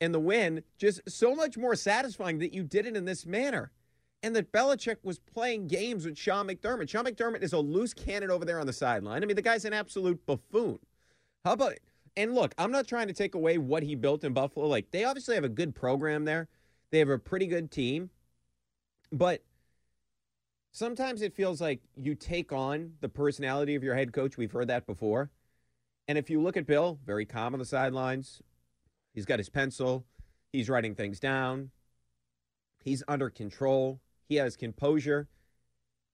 and 0.00 0.12
the 0.12 0.20
win 0.20 0.62
just 0.78 1.00
so 1.08 1.34
much 1.34 1.56
more 1.56 1.74
satisfying 1.74 2.38
that 2.38 2.52
you 2.52 2.62
did 2.62 2.86
it 2.86 2.96
in 2.96 3.04
this 3.04 3.26
manner. 3.26 3.72
And 4.22 4.34
that 4.34 4.50
Belichick 4.50 4.96
was 5.02 5.18
playing 5.18 5.68
games 5.68 6.04
with 6.04 6.18
Sean 6.18 6.48
McDermott. 6.48 6.88
Sean 6.88 7.04
McDermott 7.04 7.42
is 7.42 7.52
a 7.52 7.58
loose 7.58 7.94
cannon 7.94 8.30
over 8.30 8.44
there 8.44 8.58
on 8.58 8.66
the 8.66 8.72
sideline. 8.72 9.22
I 9.22 9.26
mean, 9.26 9.36
the 9.36 9.42
guy's 9.42 9.64
an 9.64 9.72
absolute 9.72 10.24
buffoon. 10.26 10.78
How 11.44 11.52
about 11.52 11.74
and 12.16 12.34
look, 12.34 12.54
I'm 12.56 12.72
not 12.72 12.88
trying 12.88 13.08
to 13.08 13.12
take 13.12 13.34
away 13.34 13.58
what 13.58 13.82
he 13.82 13.94
built 13.94 14.24
in 14.24 14.32
Buffalo. 14.32 14.66
Like, 14.66 14.90
they 14.90 15.04
obviously 15.04 15.34
have 15.34 15.44
a 15.44 15.50
good 15.50 15.74
program 15.74 16.24
there. 16.24 16.48
They 16.90 16.98
have 16.98 17.10
a 17.10 17.18
pretty 17.18 17.46
good 17.46 17.70
team. 17.70 18.10
But 19.12 19.44
sometimes 20.72 21.20
it 21.20 21.34
feels 21.34 21.60
like 21.60 21.80
you 21.94 22.14
take 22.14 22.52
on 22.52 22.94
the 23.00 23.08
personality 23.08 23.74
of 23.74 23.84
your 23.84 23.94
head 23.94 24.12
coach. 24.12 24.38
We've 24.38 24.50
heard 24.50 24.68
that 24.68 24.86
before. 24.86 25.30
And 26.08 26.16
if 26.16 26.30
you 26.30 26.40
look 26.40 26.56
at 26.56 26.66
Bill, 26.66 26.98
very 27.04 27.24
calm 27.26 27.52
on 27.52 27.58
the 27.58 27.64
sidelines, 27.64 28.40
he's 29.12 29.26
got 29.26 29.38
his 29.38 29.48
pencil, 29.48 30.04
he's 30.52 30.68
writing 30.68 30.94
things 30.94 31.18
down, 31.18 31.70
he's 32.82 33.02
under 33.08 33.28
control, 33.28 34.00
he 34.28 34.36
has 34.36 34.56
composure. 34.56 35.28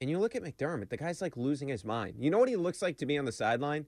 And 0.00 0.10
you 0.10 0.18
look 0.18 0.34
at 0.34 0.42
McDermott, 0.42 0.88
the 0.88 0.96
guy's 0.96 1.22
like 1.22 1.36
losing 1.36 1.68
his 1.68 1.84
mind. 1.84 2.14
You 2.18 2.30
know 2.30 2.38
what 2.38 2.48
he 2.48 2.56
looks 2.56 2.82
like 2.82 2.98
to 2.98 3.06
me 3.06 3.18
on 3.18 3.24
the 3.24 3.32
sideline? 3.32 3.86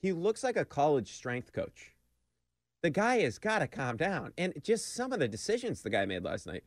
He 0.00 0.12
looks 0.12 0.42
like 0.42 0.56
a 0.56 0.64
college 0.64 1.12
strength 1.12 1.52
coach. 1.52 1.94
The 2.82 2.90
guy 2.90 3.18
has 3.18 3.38
got 3.38 3.58
to 3.58 3.66
calm 3.66 3.96
down. 3.98 4.32
And 4.38 4.54
just 4.62 4.94
some 4.94 5.12
of 5.12 5.18
the 5.18 5.28
decisions 5.28 5.82
the 5.82 5.90
guy 5.90 6.06
made 6.06 6.24
last 6.24 6.46
night. 6.46 6.64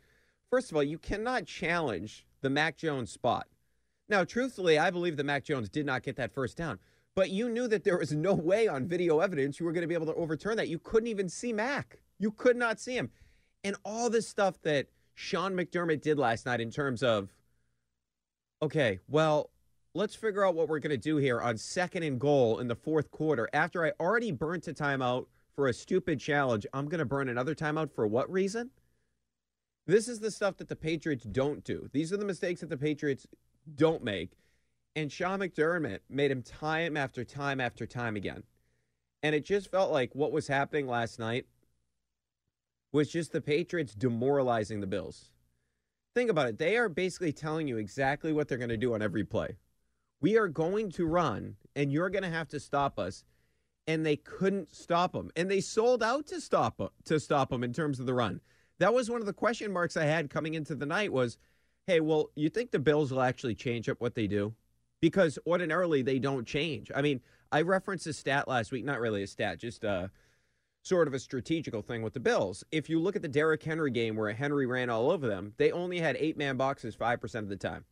First 0.51 0.69
of 0.69 0.77
all, 0.77 0.83
you 0.83 0.99
cannot 0.99 1.47
challenge 1.47 2.27
the 2.41 2.49
Mac 2.51 2.77
Jones 2.77 3.11
spot. 3.11 3.47
Now, 4.07 4.23
truthfully, 4.23 4.77
I 4.77 4.91
believe 4.91 5.17
that 5.17 5.23
Mac 5.23 5.43
Jones 5.43 5.69
did 5.69 5.87
not 5.87 6.03
get 6.03 6.15
that 6.17 6.31
first 6.31 6.55
down, 6.55 6.77
but 7.15 7.29
you 7.29 7.49
knew 7.49 7.67
that 7.67 7.83
there 7.83 7.97
was 7.97 8.11
no 8.11 8.33
way 8.33 8.67
on 8.67 8.87
video 8.87 9.19
evidence 9.19 9.59
you 9.59 9.65
were 9.65 9.71
going 9.71 9.83
to 9.83 9.87
be 9.87 9.93
able 9.93 10.07
to 10.07 10.15
overturn 10.15 10.57
that. 10.57 10.67
You 10.67 10.79
couldn't 10.79 11.07
even 11.07 11.29
see 11.29 11.53
Mac. 11.53 11.99
You 12.19 12.31
could 12.31 12.57
not 12.57 12.79
see 12.79 12.95
him. 12.95 13.11
And 13.63 13.75
all 13.85 14.09
this 14.09 14.27
stuff 14.27 14.61
that 14.63 14.87
Sean 15.13 15.53
McDermott 15.53 16.01
did 16.01 16.17
last 16.17 16.45
night 16.45 16.59
in 16.59 16.71
terms 16.71 17.03
of, 17.03 17.29
okay, 18.61 18.99
well, 19.07 19.51
let's 19.93 20.15
figure 20.15 20.45
out 20.45 20.55
what 20.55 20.67
we're 20.67 20.79
going 20.79 20.91
to 20.91 20.97
do 20.97 21.17
here 21.17 21.39
on 21.39 21.57
second 21.57 22.03
and 22.03 22.19
goal 22.19 22.59
in 22.59 22.67
the 22.67 22.75
fourth 22.75 23.11
quarter. 23.11 23.47
After 23.53 23.85
I 23.85 23.91
already 23.99 24.31
burnt 24.31 24.67
a 24.67 24.73
timeout 24.73 25.27
for 25.55 25.67
a 25.67 25.73
stupid 25.73 26.19
challenge, 26.19 26.65
I'm 26.73 26.87
going 26.87 26.99
to 26.99 27.05
burn 27.05 27.29
another 27.29 27.53
timeout 27.53 27.91
for 27.91 28.07
what 28.07 28.31
reason? 28.31 28.71
This 29.85 30.07
is 30.07 30.19
the 30.19 30.31
stuff 30.31 30.57
that 30.57 30.69
the 30.69 30.75
Patriots 30.75 31.25
don't 31.25 31.63
do. 31.63 31.89
These 31.91 32.11
are 32.11 32.17
the 32.17 32.25
mistakes 32.25 32.61
that 32.61 32.69
the 32.69 32.77
Patriots 32.77 33.27
don't 33.75 34.03
make. 34.03 34.31
And 34.95 35.11
Sean 35.11 35.39
McDermott 35.39 35.99
made 36.09 36.31
him 36.31 36.43
time 36.43 36.95
after 36.95 37.23
time 37.23 37.59
after 37.59 37.85
time 37.85 38.15
again. 38.15 38.43
And 39.23 39.33
it 39.33 39.45
just 39.45 39.71
felt 39.71 39.91
like 39.91 40.13
what 40.13 40.31
was 40.31 40.47
happening 40.47 40.87
last 40.87 41.17
night 41.17 41.45
was 42.91 43.09
just 43.09 43.31
the 43.31 43.41
Patriots 43.41 43.95
demoralizing 43.95 44.81
the 44.81 44.87
Bills. 44.87 45.31
Think 46.13 46.29
about 46.29 46.47
it. 46.47 46.59
They 46.59 46.77
are 46.77 46.89
basically 46.89 47.33
telling 47.33 47.67
you 47.67 47.77
exactly 47.77 48.31
what 48.31 48.47
they're 48.47 48.57
going 48.57 48.69
to 48.69 48.77
do 48.77 48.93
on 48.93 49.01
every 49.01 49.23
play. 49.23 49.57
We 50.21 50.37
are 50.37 50.47
going 50.47 50.91
to 50.91 51.07
run, 51.07 51.55
and 51.75 51.91
you're 51.91 52.11
going 52.11 52.23
to 52.23 52.29
have 52.29 52.49
to 52.49 52.59
stop 52.59 52.99
us. 52.99 53.23
And 53.87 54.05
they 54.05 54.15
couldn't 54.15 54.73
stop 54.73 55.11
them. 55.11 55.31
And 55.35 55.49
they 55.49 55.59
sold 55.59 56.03
out 56.03 56.27
to 56.27 56.39
stop 56.39 56.93
to 57.05 57.19
stop 57.19 57.49
them 57.49 57.63
in 57.63 57.73
terms 57.73 57.99
of 57.99 58.05
the 58.05 58.13
run. 58.13 58.39
That 58.79 58.93
was 58.93 59.09
one 59.09 59.19
of 59.19 59.25
the 59.25 59.33
question 59.33 59.73
marks 59.73 59.97
I 59.97 60.05
had 60.05 60.29
coming 60.29 60.53
into 60.53 60.75
the 60.75 60.85
night 60.85 61.11
was, 61.11 61.37
hey, 61.87 61.99
well, 61.99 62.29
you 62.35 62.49
think 62.49 62.71
the 62.71 62.79
Bills 62.79 63.11
will 63.11 63.21
actually 63.21 63.55
change 63.55 63.89
up 63.89 63.99
what 63.99 64.15
they 64.15 64.27
do? 64.27 64.53
Because 65.03 65.37
ordinarily 65.45 66.01
they 66.01 66.17
don't 66.17 66.47
change. 66.47 66.89
I 66.95 67.01
mean, 67.01 67.19
I 67.51 67.63
referenced 67.63 68.07
a 68.07 68.13
stat 68.13 68.47
last 68.47 68.71
week, 68.71 68.85
not 68.85 69.01
really 69.01 69.21
a 69.21 69.27
stat, 69.27 69.59
just 69.59 69.83
a 69.83 70.09
sort 70.81 71.09
of 71.09 71.13
a 71.13 71.19
strategical 71.19 71.81
thing 71.81 72.03
with 72.03 72.13
the 72.13 72.21
Bills. 72.21 72.63
If 72.71 72.89
you 72.89 73.01
look 73.01 73.17
at 73.17 73.21
the 73.21 73.27
Derrick 73.27 73.61
Henry 73.61 73.91
game 73.91 74.15
where 74.15 74.31
Henry 74.31 74.65
ran 74.65 74.89
all 74.89 75.11
over 75.11 75.27
them, 75.27 75.55
they 75.57 75.73
only 75.73 75.99
had 75.99 76.15
eight 76.21 76.37
man 76.37 76.55
boxes 76.55 76.95
5% 76.95 77.35
of 77.39 77.49
the 77.49 77.57
time. 77.57 77.83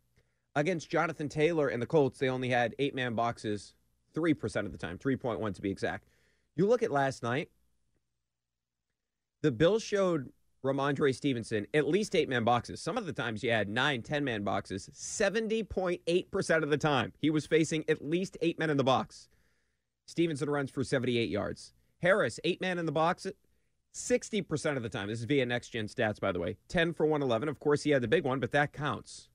Against 0.54 0.88
Jonathan 0.88 1.28
Taylor 1.28 1.68
and 1.68 1.82
the 1.82 1.86
Colts, 1.86 2.18
they 2.18 2.30
only 2.30 2.48
had 2.48 2.74
eight 2.78 2.94
man 2.94 3.14
boxes 3.14 3.74
3% 4.14 4.64
of 4.64 4.72
the 4.72 4.78
time, 4.78 4.96
3.1 4.96 5.54
to 5.54 5.60
be 5.60 5.70
exact. 5.70 6.08
You 6.56 6.66
look 6.66 6.82
at 6.82 6.90
last 6.90 7.22
night, 7.22 7.50
the 9.42 9.52
Bills 9.52 9.82
showed 9.82 10.30
Rhamondre 10.64 11.14
Stevenson 11.14 11.66
at 11.74 11.88
least 11.88 12.14
eight 12.14 12.28
man 12.28 12.44
boxes. 12.44 12.80
Some 12.80 12.96
of 12.96 13.06
the 13.06 13.12
times 13.12 13.42
you 13.42 13.50
had 13.50 13.68
nine, 13.68 14.02
10 14.02 14.24
man 14.24 14.44
boxes. 14.44 14.90
70.8% 14.94 16.62
of 16.62 16.70
the 16.70 16.76
time, 16.76 17.12
he 17.18 17.30
was 17.30 17.46
facing 17.46 17.84
at 17.88 18.04
least 18.04 18.36
eight 18.40 18.58
men 18.58 18.70
in 18.70 18.76
the 18.76 18.84
box. 18.84 19.28
Stevenson 20.06 20.50
runs 20.50 20.70
for 20.70 20.84
78 20.84 21.28
yards. 21.28 21.72
Harris, 22.00 22.38
eight 22.44 22.60
man 22.60 22.78
in 22.78 22.86
the 22.86 22.92
box, 22.92 23.26
60% 23.94 24.76
of 24.76 24.82
the 24.82 24.88
time. 24.88 25.08
This 25.08 25.20
is 25.20 25.24
via 25.24 25.46
next 25.46 25.68
gen 25.68 25.86
stats, 25.86 26.20
by 26.20 26.32
the 26.32 26.40
way. 26.40 26.56
10 26.68 26.92
for 26.92 27.06
111. 27.06 27.48
Of 27.48 27.60
course, 27.60 27.82
he 27.82 27.90
had 27.90 28.02
the 28.02 28.08
big 28.08 28.24
one, 28.24 28.40
but 28.40 28.52
that 28.52 28.72
counts. 28.72 29.28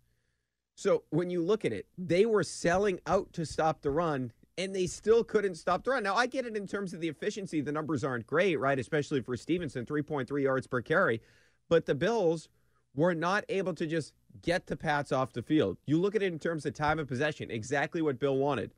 So 0.76 1.04
when 1.10 1.30
you 1.30 1.44
look 1.44 1.66
at 1.66 1.74
it, 1.74 1.88
they 1.98 2.26
were 2.26 2.44
selling 2.44 3.00
out 3.08 3.34
to 3.34 3.46
stop 3.46 3.82
the 3.82 3.90
run, 3.90 4.32
and 4.58 4.74
they 4.76 4.88
still 4.88 5.24
couldn't 5.24 5.56
stop 5.56 5.84
the 5.84 5.92
run. 5.92 6.04
Now, 6.04 6.16
I 6.16 6.26
get 6.26 6.46
it 6.46 6.58
in 6.58 6.68
terms 6.68 6.94
of 6.94 7.00
the 7.00 7.08
efficiency. 7.08 7.62
The 7.62 7.72
numbers 7.72 8.04
aren't 8.04 8.26
great, 8.26 8.60
right? 8.60 8.80
Especially 8.80 9.22
for 9.22 9.38
Stevenson, 9.38 9.86
3.3 9.86 10.42
yards 10.42 10.68
per 10.68 10.82
carry. 10.82 11.22
But 11.70 11.86
the 11.86 11.96
Bills 11.96 12.50
were 12.96 13.14
not 13.14 13.46
able 13.50 13.76
to 13.76 13.86
just 13.86 14.14
get 14.42 14.66
the 14.66 14.76
Pats 14.76 15.12
off 15.12 15.34
the 15.34 15.44
field. 15.44 15.78
You 15.86 16.00
look 16.00 16.16
at 16.16 16.24
it 16.24 16.34
in 16.34 16.40
terms 16.40 16.66
of 16.66 16.74
time 16.74 16.98
of 16.98 17.08
possession, 17.08 17.52
exactly 17.52 18.02
what 18.02 18.20
Bill 18.20 18.36
wanted. 18.36 18.74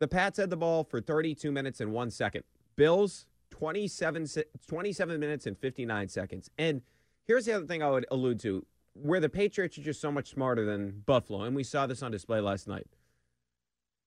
The 0.00 0.08
Pats 0.08 0.38
had 0.38 0.50
the 0.50 0.56
ball 0.56 0.84
for 0.84 1.00
32 1.00 1.50
minutes 1.50 1.80
and 1.80 1.92
one 1.92 2.10
second. 2.10 2.44
Bills, 2.76 3.26
27, 3.50 4.26
27 4.66 5.20
minutes 5.20 5.46
and 5.46 5.58
59 5.58 6.08
seconds. 6.08 6.50
And 6.58 6.82
here's 7.26 7.46
the 7.46 7.54
other 7.54 7.66
thing 7.66 7.82
I 7.82 7.90
would 7.90 8.06
allude 8.10 8.40
to 8.40 8.66
where 8.92 9.20
the 9.20 9.28
Patriots 9.28 9.78
are 9.78 9.82
just 9.82 10.00
so 10.00 10.12
much 10.12 10.28
smarter 10.30 10.64
than 10.64 11.02
Buffalo, 11.06 11.42
and 11.42 11.56
we 11.56 11.64
saw 11.64 11.86
this 11.86 12.02
on 12.02 12.10
display 12.10 12.40
last 12.40 12.68
night. 12.68 12.86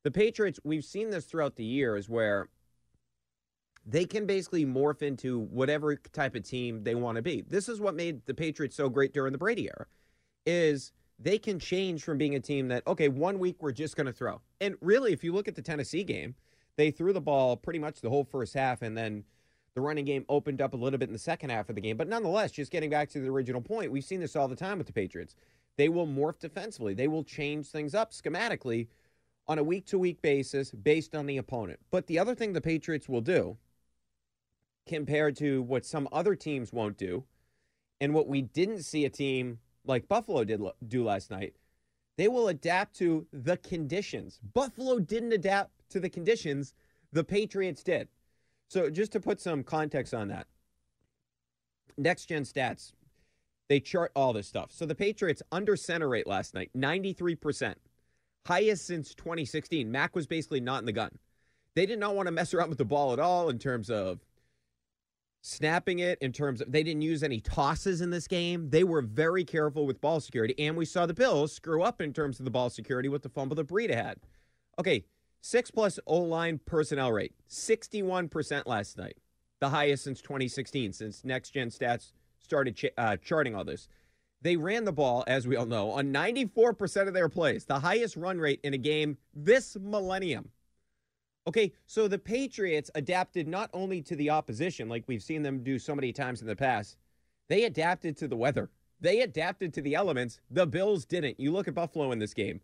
The 0.04 0.12
Patriots, 0.12 0.60
we've 0.64 0.84
seen 0.84 1.10
this 1.10 1.26
throughout 1.26 1.56
the 1.56 1.64
years 1.64 2.10
where 2.10 2.50
they 3.86 4.06
can 4.06 4.26
basically 4.26 4.66
morph 4.66 5.02
into 5.02 5.40
whatever 5.40 5.96
type 5.96 6.36
of 6.36 6.44
team 6.44 6.84
they 6.84 6.96
want 6.96 7.16
to 7.16 7.22
be. 7.22 7.42
This 7.42 7.70
is 7.70 7.80
what 7.80 7.96
made 7.96 8.26
the 8.26 8.34
Patriots 8.34 8.76
so 8.76 8.90
great 8.90 9.14
during 9.14 9.32
the 9.32 9.38
Brady 9.38 9.66
era 9.66 9.86
is 10.46 10.92
they 11.20 11.38
can 11.38 11.60
change 11.60 12.04
from 12.04 12.18
being 12.18 12.36
a 12.36 12.40
team 12.40 12.68
that 12.70 12.86
okay, 12.88 13.08
one 13.08 13.38
week 13.40 13.58
we're 13.60 13.72
just 13.72 13.96
going 13.96 14.08
to 14.08 14.14
throw. 14.14 14.42
And 14.60 14.76
really 14.82 15.14
if 15.14 15.24
you 15.24 15.34
look 15.34 15.48
at 15.48 15.56
the 15.56 15.62
Tennessee 15.62 16.04
game, 16.04 16.36
they 16.78 16.90
threw 16.90 17.14
the 17.14 17.22
ball 17.22 17.58
pretty 17.58 17.80
much 17.80 18.02
the 18.02 18.10
whole 18.10 18.24
first 18.24 18.54
half 18.54 18.82
and 18.82 18.98
then 18.98 19.24
the 19.74 19.82
running 19.82 20.06
game 20.06 20.26
opened 20.30 20.62
up 20.62 20.74
a 20.74 20.78
little 20.78 21.00
bit 21.00 21.10
in 21.10 21.14
the 21.14 21.20
second 21.20 21.50
half 21.50 21.70
of 21.70 21.76
the 21.76 21.82
game. 21.82 21.96
But 21.96 22.08
nonetheless, 22.08 22.52
just 22.52 22.72
getting 22.72 22.90
back 22.90 23.10
to 23.10 23.20
the 23.20 23.30
original 23.30 23.62
point, 23.62 23.92
we've 23.92 24.04
seen 24.04 24.20
this 24.20 24.36
all 24.36 24.48
the 24.48 24.56
time 24.56 24.78
with 24.78 24.88
the 24.88 24.94
Patriots. 24.94 25.36
They 25.78 25.90
will 25.90 26.08
morph 26.08 26.40
defensively. 26.40 26.94
They 26.94 27.08
will 27.08 27.24
change 27.24 27.68
things 27.68 27.96
up 27.96 28.12
schematically 28.12 28.88
on 29.48 29.60
a 29.60 29.64
week 29.64 29.86
to 29.88 29.98
week 29.98 30.22
basis 30.22 30.72
based 30.72 31.16
on 31.16 31.26
the 31.26 31.38
opponent. 31.38 31.80
But 31.92 32.08
the 32.08 32.20
other 32.20 32.36
thing 32.36 32.54
the 32.54 32.62
Patriots 32.62 33.10
will 33.10 33.22
do 33.22 33.58
compared 34.88 35.36
to 35.38 35.62
what 35.62 35.86
some 35.86 36.08
other 36.12 36.36
teams 36.36 36.74
won't 36.74 36.98
do, 36.98 37.24
and 38.00 38.14
what 38.14 38.28
we 38.28 38.42
didn't 38.42 38.84
see 38.84 39.06
a 39.06 39.10
team 39.10 39.60
like 39.86 40.08
Buffalo 40.08 40.44
did 40.44 40.62
do 40.88 41.04
last 41.04 41.32
night, 41.32 41.54
they 42.18 42.28
will 42.28 42.48
adapt 42.48 42.96
to 42.98 43.26
the 43.32 43.58
conditions. 43.58 44.40
Buffalo 44.54 45.00
didn't 45.00 45.34
adapt 45.34 45.72
to 45.90 46.00
the 46.00 46.10
conditions, 46.10 46.74
the 47.12 47.24
Patriots 47.24 47.84
did. 47.84 48.08
So, 48.68 48.90
just 48.90 49.12
to 49.14 49.20
put 49.20 49.42
some 49.42 49.64
context 49.64 50.14
on 50.14 50.30
that, 50.30 50.48
next 51.98 52.26
gen 52.26 52.44
stats, 52.44 52.94
they 53.70 53.80
chart 53.80 54.12
all 54.16 54.34
this 54.34 54.48
stuff. 54.48 54.72
So, 54.72 54.86
the 54.86 54.96
Patriots 54.96 55.42
under 55.52 55.76
center 55.76 56.08
rate 56.08 56.28
last 56.28 56.54
night, 56.54 56.72
93%, 56.76 57.76
highest 58.46 58.86
since 58.86 59.14
2016. 59.16 59.92
Mac 59.92 60.16
was 60.16 60.28
basically 60.28 60.62
not 60.62 60.80
in 60.80 60.86
the 60.86 60.92
gun. 60.92 61.12
They 61.76 61.86
did 61.86 62.00
not 62.00 62.16
want 62.16 62.28
to 62.28 62.32
mess 62.32 62.54
around 62.54 62.70
with 62.70 62.78
the 62.78 62.86
ball 62.86 63.14
at 63.14 63.20
all 63.20 63.50
in 63.50 63.58
terms 63.58 63.90
of 63.90 64.20
snapping 65.42 66.00
it 66.00 66.20
in 66.22 66.32
terms 66.32 66.62
of 66.62 66.72
they 66.72 66.84
didn't 66.84 67.02
use 67.02 67.24
any 67.24 67.40
tosses 67.40 68.02
in 68.02 68.10
this 68.10 68.28
game. 68.28 68.70
They 68.70 68.84
were 68.84 69.02
very 69.02 69.44
careful 69.44 69.86
with 69.86 70.02
ball 70.02 70.20
security, 70.20 70.56
and 70.60 70.78
we 70.78 70.86
saw 70.86 71.06
the 71.06 71.14
Bills 71.14 71.54
screw 71.54 71.82
up 71.82 72.02
in 72.02 72.14
terms 72.14 72.40
of 72.40 72.46
the 72.46 72.52
ball 72.52 72.70
security 72.70 73.10
with 73.10 73.24
the 73.24 73.30
fumble 73.30 73.56
that 73.56 73.68
Breida 73.68 73.96
had. 73.96 74.18
Okay, 74.80 75.06
six 75.42 75.72
plus 75.72 76.00
O 76.06 76.20
line 76.20 76.60
personnel 76.66 77.12
rate, 77.12 77.34
61% 77.50 78.66
last 78.66 78.98
night, 78.98 79.18
the 79.60 79.70
highest 79.70 80.04
since 80.04 80.22
2016, 80.22 80.94
since 80.94 81.24
Next 81.24 81.52
Gen 81.52 81.70
Stats 81.70 82.12
started 82.40 82.76
ch- 82.76 82.86
uh, 82.98 83.18
charting 83.18 83.56
all 83.56 83.64
this. 83.64 83.88
They 84.42 84.56
ran 84.56 84.86
the 84.86 84.92
ball, 84.92 85.24
as 85.28 85.48
we 85.48 85.56
all 85.56 85.66
know, 85.66 85.92
on 85.92 86.12
94% 86.12 87.08
of 87.08 87.14
their 87.14 87.30
plays, 87.30 87.66
the 87.66 87.80
highest 87.80 88.16
run 88.16 88.40
rate 88.40 88.60
in 88.64 88.74
a 88.74 88.78
game 88.78 89.18
this 89.34 89.78
millennium. 89.80 90.50
Okay, 91.48 91.74
so 91.86 92.08
the 92.08 92.20
Patriots 92.20 92.92
adapted 92.96 93.48
not 93.48 93.70
only 93.74 94.02
to 94.02 94.16
the 94.16 94.30
opposition, 94.30 94.90
like 94.90 95.04
we've 95.08 95.24
seen 95.24 95.42
them 95.42 95.64
do 95.64 95.80
so 95.80 95.96
many 95.96 96.12
times 96.12 96.42
in 96.42 96.48
the 96.48 96.56
past, 96.56 96.98
they 97.50 97.66
adapted 97.66 98.18
to 98.18 98.28
the 98.28 98.36
weather. 98.36 98.70
They 99.00 99.22
adapted 99.22 99.74
to 99.74 99.82
the 99.82 99.96
elements. 99.96 100.40
The 100.52 100.68
Bills 100.68 101.06
didn't. 101.06 101.40
You 101.40 101.52
look 101.52 101.68
at 101.68 101.74
Buffalo 101.74 102.12
in 102.12 102.20
this 102.20 102.34
game 102.34 102.62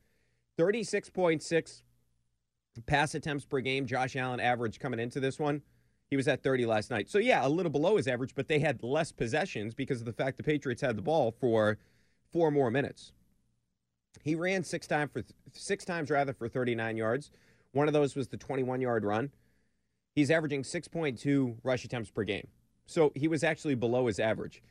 36.6 0.60 1.82
pass 2.86 3.16
attempts 3.16 3.46
per 3.46 3.60
game. 3.60 3.86
Josh 3.86 4.16
Allen 4.16 4.40
average 4.40 4.80
coming 4.80 5.00
into 5.00 5.20
this 5.20 5.40
one. 5.40 5.62
He 6.10 6.16
was 6.16 6.28
at 6.28 6.42
30 6.42 6.66
last 6.66 6.90
night. 6.90 7.10
So, 7.10 7.18
yeah, 7.18 7.46
a 7.46 7.50
little 7.50 7.72
below 7.72 7.98
his 7.98 8.08
average, 8.08 8.34
but 8.34 8.48
they 8.48 8.60
had 8.60 8.82
less 8.82 9.12
possessions 9.12 9.74
because 9.74 10.00
of 10.00 10.06
the 10.06 10.14
fact 10.14 10.38
the 10.38 10.44
Patriots 10.44 10.82
had 10.82 10.98
the 10.98 11.02
ball 11.02 11.32
for 11.32 11.78
four 12.32 12.50
more 12.52 12.72
minutes. 12.72 13.12
He 14.24 14.36
ran 14.36 14.64
six 14.64 14.88
times 14.88 15.12
for 15.12 15.24
six 15.54 15.86
times 15.86 16.10
rather 16.10 16.34
for 16.34 16.48
39 16.48 16.98
yards. 16.98 17.32
One 17.72 17.88
of 17.88 17.94
those 17.94 18.16
was 18.16 18.30
the 18.30 18.38
21 18.38 18.82
yard 18.82 19.04
run. 19.04 19.32
He's 20.16 20.32
averaging 20.32 20.64
6.2 20.64 21.58
rush 21.64 21.86
attempts 21.86 22.10
per 22.10 22.24
game. 22.24 22.48
So 22.86 23.12
he 23.16 23.28
was 23.28 23.44
actually 23.44 23.76
below 23.76 24.08
his 24.08 24.20
average. 24.20 24.64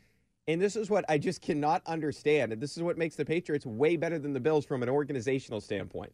And 0.49 0.61
this 0.61 0.77
is 0.77 0.91
what 0.91 1.05
I 1.09 1.19
just 1.19 1.43
cannot 1.43 1.83
understand. 1.87 2.53
And 2.53 2.61
this 2.61 2.77
is 2.77 2.83
what 2.83 2.99
makes 2.99 3.17
the 3.17 3.25
Patriots 3.25 3.67
way 3.67 3.97
better 3.97 4.19
than 4.19 4.33
the 4.33 4.41
Bills 4.41 4.65
from 4.65 4.83
an 4.83 4.89
organizational 4.89 5.61
standpoint 5.61 6.13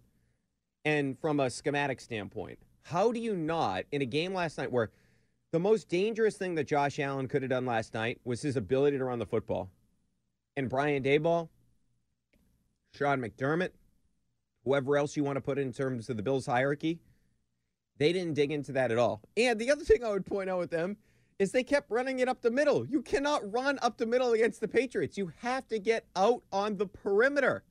and 0.84 1.18
from 1.18 1.40
a 1.40 1.48
schematic 1.48 2.00
standpoint. 2.00 2.58
How 2.82 3.12
do 3.12 3.20
you 3.20 3.36
not, 3.36 3.84
in 3.92 4.02
a 4.02 4.06
game 4.06 4.34
last 4.34 4.58
night 4.58 4.72
where 4.72 4.90
the 5.52 5.60
most 5.60 5.88
dangerous 5.88 6.36
thing 6.36 6.54
that 6.54 6.66
Josh 6.66 6.98
Allen 6.98 7.28
could 7.28 7.42
have 7.42 7.50
done 7.50 7.66
last 7.66 7.92
night 7.92 8.18
was 8.24 8.40
his 8.40 8.56
ability 8.56 8.98
to 8.98 9.04
run 9.04 9.18
the 9.18 9.26
football? 9.26 9.70
And 10.56 10.68
Brian 10.68 11.02
Daboll, 11.02 11.48
Sean 12.94 13.20
McDermott, 13.20 13.70
whoever 14.64 14.96
else 14.96 15.16
you 15.16 15.24
want 15.24 15.36
to 15.36 15.42
put 15.42 15.58
in 15.58 15.72
terms 15.72 16.08
of 16.08 16.16
the 16.16 16.22
Bills 16.22 16.46
hierarchy, 16.46 16.98
they 17.98 18.12
didn't 18.12 18.34
dig 18.34 18.50
into 18.50 18.72
that 18.72 18.90
at 18.90 18.98
all. 18.98 19.20
And 19.36 19.58
the 19.58 19.70
other 19.70 19.84
thing 19.84 20.02
I 20.02 20.10
would 20.10 20.24
point 20.24 20.48
out 20.48 20.58
with 20.58 20.70
them 20.70 20.96
is 21.38 21.52
they 21.52 21.62
kept 21.62 21.90
running 21.90 22.20
it 22.20 22.28
up 22.28 22.40
the 22.40 22.50
middle. 22.50 22.86
You 22.86 23.02
cannot 23.02 23.52
run 23.52 23.78
up 23.82 23.98
the 23.98 24.06
middle 24.06 24.32
against 24.32 24.60
the 24.60 24.68
Patriots. 24.68 25.18
You 25.18 25.32
have 25.40 25.68
to 25.68 25.78
get 25.78 26.06
out 26.16 26.42
on 26.50 26.76
the 26.76 26.86
perimeter. 26.86 27.62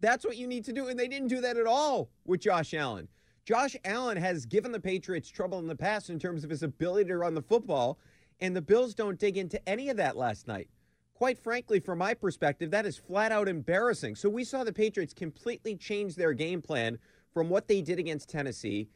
That's 0.00 0.24
what 0.24 0.36
you 0.36 0.46
need 0.46 0.64
to 0.66 0.72
do. 0.72 0.86
And 0.88 0.98
they 0.98 1.08
didn't 1.08 1.28
do 1.28 1.40
that 1.40 1.56
at 1.56 1.66
all 1.66 2.10
with 2.24 2.40
Josh 2.40 2.74
Allen. 2.74 3.08
Josh 3.44 3.76
Allen 3.84 4.16
has 4.16 4.46
given 4.46 4.72
the 4.72 4.80
Patriots 4.80 5.28
trouble 5.28 5.58
in 5.58 5.66
the 5.66 5.76
past 5.76 6.10
in 6.10 6.18
terms 6.18 6.44
of 6.44 6.50
his 6.50 6.62
ability 6.62 7.08
to 7.08 7.18
run 7.18 7.34
the 7.34 7.42
football, 7.42 7.98
and 8.40 8.56
the 8.56 8.62
Bills 8.62 8.94
don't 8.94 9.18
dig 9.18 9.36
into 9.36 9.66
any 9.68 9.88
of 9.88 9.96
that 9.98 10.16
last 10.16 10.48
night 10.48 10.68
quite 11.14 11.38
frankly, 11.38 11.80
from 11.80 11.98
my 11.98 12.12
perspective, 12.12 12.70
that 12.70 12.86
is 12.86 12.98
flat 12.98 13.32
out 13.32 13.48
embarrassing. 13.48 14.14
So 14.14 14.28
we 14.28 14.44
saw 14.44 14.64
the 14.64 14.72
Patriots 14.72 15.14
completely 15.14 15.76
change 15.76 16.16
their 16.16 16.32
game 16.32 16.60
plan 16.60 16.98
from 17.32 17.48
what 17.48 17.68
they 17.68 17.80
did 17.80 17.98
against 17.98 18.28
Tennessee. 18.28 18.88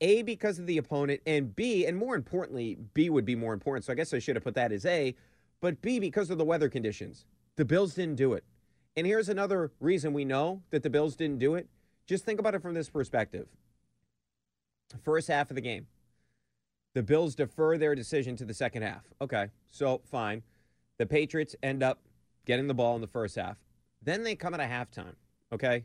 A, 0.00 0.22
because 0.22 0.58
of 0.58 0.66
the 0.66 0.78
opponent, 0.78 1.20
and 1.26 1.54
B, 1.54 1.86
and 1.86 1.96
more 1.96 2.16
importantly, 2.16 2.76
B 2.92 3.08
would 3.08 3.24
be 3.24 3.36
more 3.36 3.54
important. 3.54 3.84
So 3.84 3.92
I 3.92 3.96
guess 3.96 4.12
I 4.12 4.18
should 4.18 4.36
have 4.36 4.44
put 4.44 4.54
that 4.54 4.72
as 4.72 4.84
A, 4.84 5.14
but 5.60 5.80
B, 5.80 5.98
because 5.98 6.28
of 6.28 6.38
the 6.38 6.44
weather 6.44 6.68
conditions. 6.68 7.24
The 7.56 7.64
Bills 7.64 7.94
didn't 7.94 8.16
do 8.16 8.34
it. 8.34 8.44
And 8.96 9.06
here's 9.06 9.28
another 9.28 9.72
reason 9.80 10.12
we 10.12 10.24
know 10.24 10.62
that 10.70 10.82
the 10.82 10.90
Bills 10.90 11.16
didn't 11.16 11.38
do 11.38 11.54
it. 11.54 11.68
Just 12.06 12.24
think 12.24 12.40
about 12.40 12.54
it 12.54 12.62
from 12.62 12.74
this 12.74 12.90
perspective. 12.90 13.46
First 15.02 15.28
half 15.28 15.50
of 15.50 15.54
the 15.54 15.60
game, 15.60 15.86
the 16.94 17.02
Bills 17.02 17.34
defer 17.34 17.76
their 17.76 17.94
decision 17.94 18.36
to 18.36 18.44
the 18.44 18.54
second 18.54 18.82
half. 18.82 19.04
Okay, 19.20 19.50
so 19.70 20.00
fine. 20.10 20.42
The 20.98 21.06
Patriots 21.06 21.54
end 21.62 21.82
up 21.82 22.00
getting 22.46 22.66
the 22.66 22.74
ball 22.74 22.94
in 22.94 23.00
the 23.00 23.06
first 23.06 23.36
half. 23.36 23.58
Then 24.02 24.22
they 24.22 24.34
come 24.34 24.54
at 24.54 24.60
a 24.60 24.64
halftime, 24.64 25.14
okay? 25.52 25.84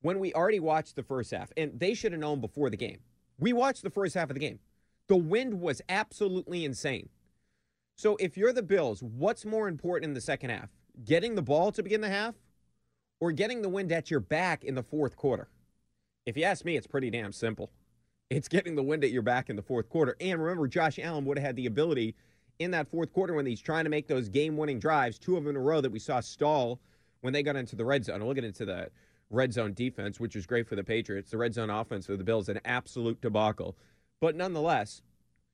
When 0.00 0.18
we 0.18 0.32
already 0.32 0.60
watched 0.60 0.96
the 0.96 1.02
first 1.02 1.30
half, 1.30 1.52
and 1.56 1.78
they 1.78 1.94
should 1.94 2.12
have 2.12 2.20
known 2.20 2.40
before 2.40 2.70
the 2.70 2.76
game. 2.76 2.98
We 3.38 3.52
watched 3.52 3.82
the 3.82 3.90
first 3.90 4.14
half 4.14 4.30
of 4.30 4.34
the 4.34 4.40
game. 4.40 4.58
The 5.08 5.16
wind 5.16 5.60
was 5.60 5.82
absolutely 5.88 6.64
insane. 6.64 7.08
So 7.94 8.16
if 8.16 8.36
you're 8.36 8.52
the 8.52 8.62
Bills, 8.62 9.02
what's 9.02 9.44
more 9.44 9.68
important 9.68 10.10
in 10.10 10.14
the 10.14 10.20
second 10.20 10.50
half? 10.50 10.70
Getting 11.04 11.34
the 11.34 11.42
ball 11.42 11.72
to 11.72 11.82
begin 11.82 12.00
the 12.00 12.08
half 12.08 12.34
or 13.20 13.32
getting 13.32 13.62
the 13.62 13.68
wind 13.68 13.92
at 13.92 14.10
your 14.10 14.20
back 14.20 14.64
in 14.64 14.74
the 14.74 14.82
fourth 14.82 15.16
quarter? 15.16 15.48
If 16.24 16.36
you 16.36 16.44
ask 16.44 16.64
me, 16.64 16.76
it's 16.76 16.86
pretty 16.86 17.10
damn 17.10 17.32
simple. 17.32 17.70
It's 18.28 18.48
getting 18.48 18.74
the 18.74 18.82
wind 18.82 19.04
at 19.04 19.12
your 19.12 19.22
back 19.22 19.50
in 19.50 19.56
the 19.56 19.62
fourth 19.62 19.88
quarter. 19.88 20.16
And 20.20 20.42
remember, 20.42 20.66
Josh 20.66 20.98
Allen 20.98 21.24
would 21.26 21.38
have 21.38 21.46
had 21.46 21.56
the 21.56 21.66
ability 21.66 22.16
in 22.58 22.72
that 22.72 22.88
fourth 22.88 23.12
quarter 23.12 23.34
when 23.34 23.46
he's 23.46 23.60
trying 23.60 23.84
to 23.84 23.90
make 23.90 24.08
those 24.08 24.28
game 24.28 24.56
winning 24.56 24.80
drives, 24.80 25.18
two 25.18 25.36
of 25.36 25.44
them 25.44 25.50
in 25.50 25.56
a 25.56 25.64
row 25.64 25.80
that 25.80 25.92
we 25.92 25.98
saw 25.98 26.20
stall 26.20 26.80
when 27.20 27.32
they 27.32 27.42
got 27.42 27.56
into 27.56 27.76
the 27.76 27.84
red 27.84 28.04
zone. 28.04 28.24
We'll 28.24 28.34
get 28.34 28.44
into 28.44 28.64
the 28.64 28.90
red 29.30 29.52
zone 29.52 29.74
defense, 29.74 30.18
which 30.18 30.34
is 30.34 30.46
great 30.46 30.66
for 30.66 30.74
the 30.74 30.82
Patriots. 30.82 31.30
The 31.30 31.38
red 31.38 31.54
zone 31.54 31.70
offense 31.70 32.06
for 32.06 32.16
the 32.16 32.24
Bills, 32.24 32.48
an 32.48 32.60
absolute 32.64 33.20
debacle. 33.20 33.76
But 34.20 34.34
nonetheless, 34.34 35.02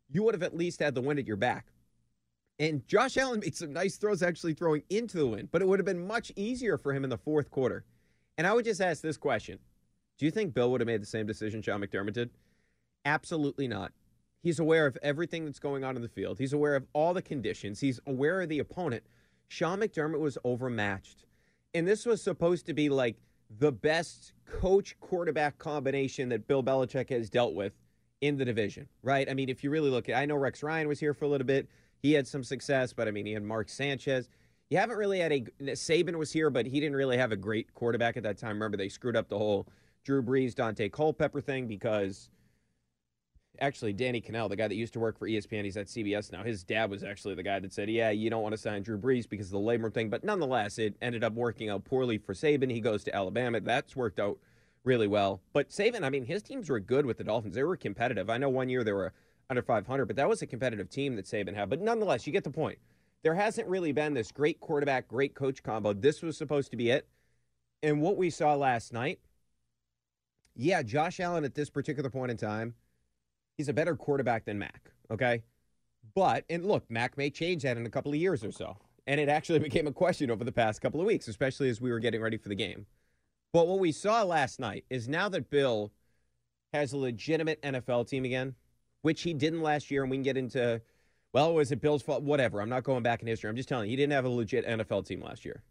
you 0.08 0.22
would 0.22 0.34
have 0.34 0.42
at 0.42 0.56
least 0.56 0.80
had 0.80 0.94
the 0.94 1.00
wind 1.02 1.18
at 1.18 1.26
your 1.26 1.36
back. 1.36 1.66
And 2.58 2.86
Josh 2.86 3.16
Allen 3.16 3.40
made 3.40 3.56
some 3.56 3.72
nice 3.72 3.96
throws 3.96 4.22
actually 4.22 4.54
throwing 4.54 4.82
into 4.88 5.18
the 5.18 5.26
wind, 5.26 5.48
but 5.50 5.62
it 5.62 5.68
would 5.68 5.78
have 5.78 5.86
been 5.86 6.06
much 6.06 6.32
easier 6.36 6.78
for 6.78 6.94
him 6.94 7.04
in 7.04 7.10
the 7.10 7.18
fourth 7.18 7.50
quarter. 7.50 7.84
And 8.38 8.46
I 8.46 8.52
would 8.52 8.64
just 8.64 8.80
ask 8.80 9.02
this 9.02 9.16
question 9.16 9.58
Do 10.18 10.24
you 10.24 10.30
think 10.30 10.54
Bill 10.54 10.70
would 10.70 10.80
have 10.80 10.86
made 10.86 11.02
the 11.02 11.06
same 11.06 11.26
decision 11.26 11.60
Sean 11.60 11.80
McDermott 11.82 12.14
did? 12.14 12.30
Absolutely 13.04 13.68
not. 13.68 13.92
He's 14.42 14.58
aware 14.58 14.86
of 14.86 14.98
everything 15.02 15.44
that's 15.44 15.60
going 15.60 15.84
on 15.84 15.96
in 15.96 16.02
the 16.02 16.08
field. 16.08 16.38
He's 16.38 16.52
aware 16.52 16.74
of 16.74 16.86
all 16.92 17.14
the 17.14 17.22
conditions. 17.22 17.80
He's 17.80 18.00
aware 18.06 18.40
of 18.40 18.48
the 18.48 18.58
opponent. 18.58 19.04
Sean 19.48 19.80
McDermott 19.80 20.18
was 20.18 20.38
overmatched. 20.44 21.24
And 21.74 21.86
this 21.86 22.04
was 22.04 22.22
supposed 22.22 22.66
to 22.66 22.74
be 22.74 22.88
like 22.88 23.16
the 23.58 23.72
best 23.72 24.32
coach 24.46 24.98
quarterback 25.00 25.58
combination 25.58 26.28
that 26.30 26.48
Bill 26.48 26.62
Belichick 26.62 27.10
has 27.10 27.30
dealt 27.30 27.54
with 27.54 27.72
in 28.20 28.36
the 28.36 28.44
division, 28.44 28.88
right? 29.02 29.28
I 29.28 29.34
mean, 29.34 29.48
if 29.48 29.62
you 29.62 29.70
really 29.70 29.90
look 29.90 30.08
at 30.08 30.16
I 30.16 30.24
know 30.24 30.36
Rex 30.36 30.62
Ryan 30.62 30.88
was 30.88 31.00
here 31.00 31.14
for 31.14 31.24
a 31.24 31.28
little 31.28 31.46
bit. 31.46 31.68
He 31.98 32.12
had 32.12 32.26
some 32.26 32.42
success, 32.42 32.92
but 32.92 33.06
I 33.06 33.10
mean, 33.10 33.26
he 33.26 33.32
had 33.32 33.44
Mark 33.44 33.68
Sanchez. 33.68 34.28
You 34.70 34.78
haven't 34.78 34.96
really 34.96 35.20
had 35.20 35.32
a 35.32 35.40
Saban 35.60 36.16
was 36.16 36.32
here, 36.32 36.50
but 36.50 36.66
he 36.66 36.80
didn't 36.80 36.96
really 36.96 37.16
have 37.16 37.30
a 37.30 37.36
great 37.36 37.72
quarterback 37.74 38.16
at 38.16 38.22
that 38.24 38.38
time. 38.38 38.54
Remember, 38.54 38.76
they 38.76 38.88
screwed 38.88 39.16
up 39.16 39.28
the 39.28 39.38
whole 39.38 39.68
Drew 40.04 40.22
Brees, 40.22 40.54
Daunte 40.54 40.90
Culpepper 40.90 41.40
thing 41.40 41.66
because 41.66 42.28
actually 43.60 43.92
Danny 43.92 44.20
Kanell, 44.20 44.48
the 44.48 44.56
guy 44.56 44.68
that 44.68 44.74
used 44.74 44.92
to 44.94 45.00
work 45.00 45.18
for 45.18 45.28
ESPN, 45.28 45.64
he's 45.64 45.76
at 45.76 45.86
CBS 45.86 46.32
now. 46.32 46.42
His 46.42 46.64
dad 46.64 46.90
was 46.90 47.02
actually 47.02 47.34
the 47.34 47.42
guy 47.42 47.58
that 47.58 47.72
said, 47.72 47.88
"Yeah, 47.90 48.10
you 48.10 48.30
don't 48.30 48.42
want 48.42 48.54
to 48.54 48.58
sign 48.58 48.82
Drew 48.82 48.98
Brees 48.98 49.28
because 49.28 49.46
of 49.46 49.52
the 49.52 49.60
labor 49.60 49.90
thing." 49.90 50.10
But 50.10 50.24
nonetheless, 50.24 50.78
it 50.78 50.96
ended 51.02 51.22
up 51.24 51.34
working 51.34 51.68
out 51.68 51.84
poorly 51.84 52.18
for 52.18 52.34
Saban. 52.34 52.70
He 52.70 52.80
goes 52.80 53.04
to 53.04 53.14
Alabama. 53.14 53.60
That's 53.60 53.94
worked 53.94 54.18
out 54.18 54.38
really 54.84 55.06
well. 55.06 55.40
But 55.52 55.70
Saban, 55.70 56.02
I 56.02 56.10
mean, 56.10 56.24
his 56.24 56.42
teams 56.42 56.68
were 56.68 56.80
good 56.80 57.06
with 57.06 57.18
the 57.18 57.24
Dolphins. 57.24 57.54
They 57.54 57.62
were 57.62 57.76
competitive. 57.76 58.28
I 58.30 58.38
know 58.38 58.48
one 58.48 58.68
year 58.68 58.84
they 58.84 58.92
were 58.92 59.12
under 59.48 59.62
500, 59.62 60.06
but 60.06 60.16
that 60.16 60.28
was 60.28 60.42
a 60.42 60.46
competitive 60.46 60.88
team 60.88 61.16
that 61.16 61.26
Saban 61.26 61.54
had. 61.54 61.70
But 61.70 61.80
nonetheless, 61.80 62.26
you 62.26 62.32
get 62.32 62.44
the 62.44 62.50
point. 62.50 62.78
There 63.22 63.34
hasn't 63.34 63.68
really 63.68 63.92
been 63.92 64.14
this 64.14 64.32
great 64.32 64.58
quarterback, 64.60 65.06
great 65.06 65.34
coach 65.34 65.62
combo. 65.62 65.92
This 65.92 66.22
was 66.22 66.36
supposed 66.36 66.70
to 66.72 66.76
be 66.76 66.90
it. 66.90 67.06
And 67.82 68.00
what 68.00 68.16
we 68.16 68.30
saw 68.30 68.54
last 68.54 68.92
night, 68.92 69.20
yeah, 70.54 70.82
Josh 70.82 71.20
Allen 71.20 71.44
at 71.44 71.54
this 71.54 71.70
particular 71.70 72.10
point 72.10 72.30
in 72.30 72.36
time, 72.36 72.74
he's 73.56 73.68
a 73.68 73.72
better 73.72 73.96
quarterback 73.96 74.44
than 74.44 74.58
Mac, 74.58 74.90
okay? 75.10 75.42
But, 76.14 76.44
and 76.50 76.66
look, 76.66 76.90
Mac 76.90 77.16
may 77.16 77.30
change 77.30 77.62
that 77.62 77.76
in 77.76 77.86
a 77.86 77.90
couple 77.90 78.12
of 78.12 78.18
years 78.18 78.44
or 78.44 78.52
so. 78.52 78.76
And 79.06 79.20
it 79.20 79.28
actually 79.28 79.58
became 79.70 79.86
a 79.86 79.92
question 79.92 80.30
over 80.30 80.44
the 80.44 80.52
past 80.52 80.80
couple 80.80 81.00
of 81.00 81.06
weeks, 81.06 81.28
especially 81.28 81.68
as 81.68 81.80
we 81.80 81.90
were 81.90 82.00
getting 82.00 82.20
ready 82.20 82.36
for 82.36 82.48
the 82.48 82.54
game. 82.54 82.86
But 83.52 83.68
what 83.68 83.78
we 83.78 83.92
saw 83.92 84.22
last 84.22 84.60
night 84.60 84.84
is 84.88 85.08
now 85.08 85.28
that 85.28 85.50
Bill 85.50 85.92
has 86.72 86.92
a 86.92 86.96
legitimate 86.96 87.60
NFL 87.62 88.08
team 88.08 88.24
again, 88.24 88.54
which 89.02 89.22
he 89.22 89.34
didn't 89.34 89.62
last 89.62 89.90
year, 89.90 90.02
and 90.02 90.10
we 90.10 90.16
can 90.16 90.22
get 90.22 90.36
into, 90.36 90.80
well, 91.32 91.54
was 91.54 91.70
it 91.70 91.80
Bill's 91.80 92.02
fault? 92.02 92.22
Whatever. 92.22 92.62
I'm 92.62 92.70
not 92.70 92.84
going 92.84 93.02
back 93.02 93.20
in 93.20 93.28
history. 93.28 93.50
I'm 93.50 93.56
just 93.56 93.68
telling 93.68 93.86
you, 93.86 93.90
he 93.90 93.96
didn't 93.96 94.12
have 94.12 94.24
a 94.24 94.30
legit 94.30 94.66
NFL 94.66 95.06
team 95.06 95.20
last 95.20 95.44
year. 95.44 95.62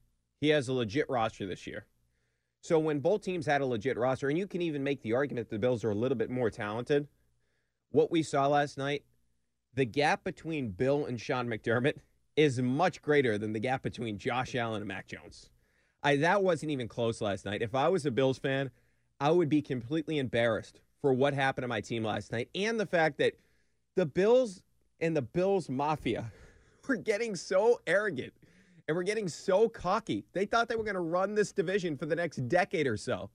He 0.41 0.49
has 0.49 0.67
a 0.67 0.73
legit 0.73 1.09
roster 1.09 1.47
this 1.47 1.65
year. 1.65 1.85
So 2.61 2.77
when 2.77 2.99
both 2.99 3.23
teams 3.23 3.47
had 3.47 3.61
a 3.61 3.65
legit 3.65 3.97
roster, 3.97 4.29
and 4.29 4.37
you 4.37 4.45
can 4.45 4.61
even 4.61 4.83
make 4.83 5.01
the 5.01 5.13
argument 5.13 5.49
that 5.49 5.55
the 5.55 5.59
Bills 5.59 5.83
are 5.83 5.91
a 5.91 5.95
little 5.95 6.17
bit 6.17 6.29
more 6.29 6.51
talented, 6.51 7.07
what 7.91 8.11
we 8.11 8.23
saw 8.23 8.47
last 8.47 8.77
night, 8.77 9.03
the 9.73 9.85
gap 9.85 10.23
between 10.23 10.71
Bill 10.71 11.05
and 11.05 11.19
Sean 11.19 11.47
McDermott 11.47 11.97
is 12.35 12.61
much 12.61 13.01
greater 13.01 13.37
than 13.37 13.53
the 13.53 13.59
gap 13.59 13.83
between 13.83 14.17
Josh 14.17 14.55
Allen 14.55 14.81
and 14.81 14.87
Mac 14.87 15.07
Jones. 15.07 15.49
I, 16.03 16.15
that 16.17 16.43
wasn't 16.43 16.71
even 16.71 16.87
close 16.87 17.21
last 17.21 17.45
night. 17.45 17.61
If 17.61 17.75
I 17.75 17.87
was 17.89 18.05
a 18.05 18.11
Bills 18.11 18.39
fan, 18.39 18.71
I 19.19 19.31
would 19.31 19.49
be 19.49 19.61
completely 19.61 20.17
embarrassed 20.17 20.81
for 21.01 21.13
what 21.13 21.33
happened 21.33 21.63
to 21.63 21.67
my 21.67 21.81
team 21.81 22.03
last 22.03 22.31
night 22.31 22.49
and 22.55 22.79
the 22.79 22.85
fact 22.85 23.17
that 23.19 23.33
the 23.95 24.05
Bills 24.05 24.61
and 24.99 25.15
the 25.15 25.21
Bills 25.21 25.69
Mafia 25.69 26.31
were 26.87 26.95
getting 26.95 27.35
so 27.35 27.81
arrogant 27.85 28.33
and 28.87 28.97
we're 28.97 29.03
getting 29.03 29.27
so 29.27 29.69
cocky. 29.69 30.25
They 30.33 30.45
thought 30.45 30.67
they 30.67 30.75
were 30.75 30.83
going 30.83 30.95
to 30.95 31.01
run 31.01 31.35
this 31.35 31.51
division 31.51 31.97
for 31.97 32.05
the 32.05 32.15
next 32.15 32.47
decade 32.47 32.87
or 32.87 32.97
so. 32.97 33.29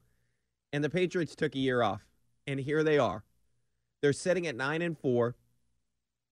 And 0.72 0.82
the 0.82 0.90
Patriots 0.90 1.34
took 1.34 1.54
a 1.54 1.58
year 1.58 1.82
off. 1.82 2.04
And 2.46 2.60
here 2.60 2.82
they 2.82 2.98
are. 2.98 3.24
They're 4.06 4.12
sitting 4.12 4.46
at 4.46 4.54
9 4.54 4.82
and 4.82 4.96
4. 4.96 5.34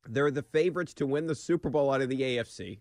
They're 0.09 0.31
the 0.31 0.45
favorites 0.45 0.95
to 0.95 1.09
win 1.09 1.27
the 1.27 1.35
Super 1.35 1.69
Bowl 1.69 1.93
out 1.93 2.03
of 2.03 2.09
the 2.09 2.21
AFC. 2.21 2.79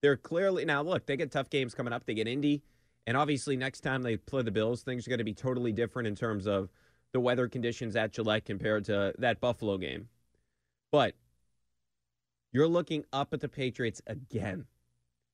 They're 0.00 0.16
clearly 0.16 0.64
now 0.64 0.80
look, 0.80 1.04
they 1.04 1.18
get 1.18 1.30
tough 1.30 1.50
games 1.50 1.74
coming 1.74 1.92
up. 1.92 2.06
They 2.06 2.14
get 2.14 2.26
Indy, 2.26 2.62
and 3.06 3.14
obviously 3.14 3.58
next 3.58 3.80
time 3.80 4.00
they 4.00 4.16
play 4.16 4.40
the 4.40 4.50
Bills, 4.50 4.82
things 4.82 5.06
are 5.06 5.10
going 5.10 5.18
to 5.18 5.24
be 5.24 5.34
totally 5.34 5.70
different 5.70 6.08
in 6.08 6.14
terms 6.16 6.46
of 6.46 6.70
the 7.12 7.20
weather 7.20 7.46
conditions 7.46 7.94
at 7.94 8.10
Gillette 8.10 8.46
compared 8.46 8.86
to 8.86 9.12
that 9.18 9.38
Buffalo 9.38 9.76
game. 9.76 10.08
But 10.90 11.14
you're 12.52 12.68
looking 12.68 13.04
up 13.12 13.34
at 13.34 13.40
the 13.40 13.50
Patriots 13.50 14.00
again. 14.06 14.64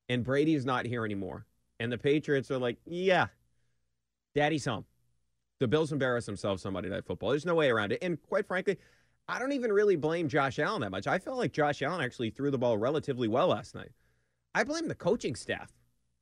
And 0.09 0.24
Brady's 0.24 0.66
not 0.66 0.87
here 0.87 1.05
anymore. 1.05 1.46
And 1.79 1.92
the 1.92 1.98
Patriots 1.98 2.50
are 2.50 2.59
like, 2.59 2.79
yeah, 2.85 3.29
daddy's 4.35 4.64
home. 4.64 4.87
The 5.59 5.69
Bills 5.69 5.92
embarrass 5.92 6.27
themselves 6.27 6.66
on 6.66 6.75
Monday 6.75 6.90
Night 6.90 7.07
Football. 7.07 7.31
There's 7.31 7.47
no 7.47 7.55
way 7.55 7.71
around 7.71 7.92
it. 7.92 7.99
And 8.03 8.21
quite 8.23 8.47
frankly, 8.47 8.77
I 9.29 9.38
don't 9.38 9.53
even 9.53 9.73
really 9.73 9.97
blame 9.97 10.29
Josh 10.29 10.59
Allen 10.59 10.83
that 10.83 10.90
much. 10.90 11.07
I 11.07 11.19
felt 11.19 11.38
like 11.38 11.53
Josh 11.53 11.83
Allen 11.83 12.05
actually 12.05 12.31
threw 12.31 12.51
the 12.51 12.59
ball 12.59 12.79
relatively 12.79 13.27
well 13.27 13.49
last 13.49 13.75
night. 13.75 13.90
I 14.55 14.64
blame 14.64 14.87
the 14.87 14.95
coaching 14.95 15.35
staff. 15.35 15.73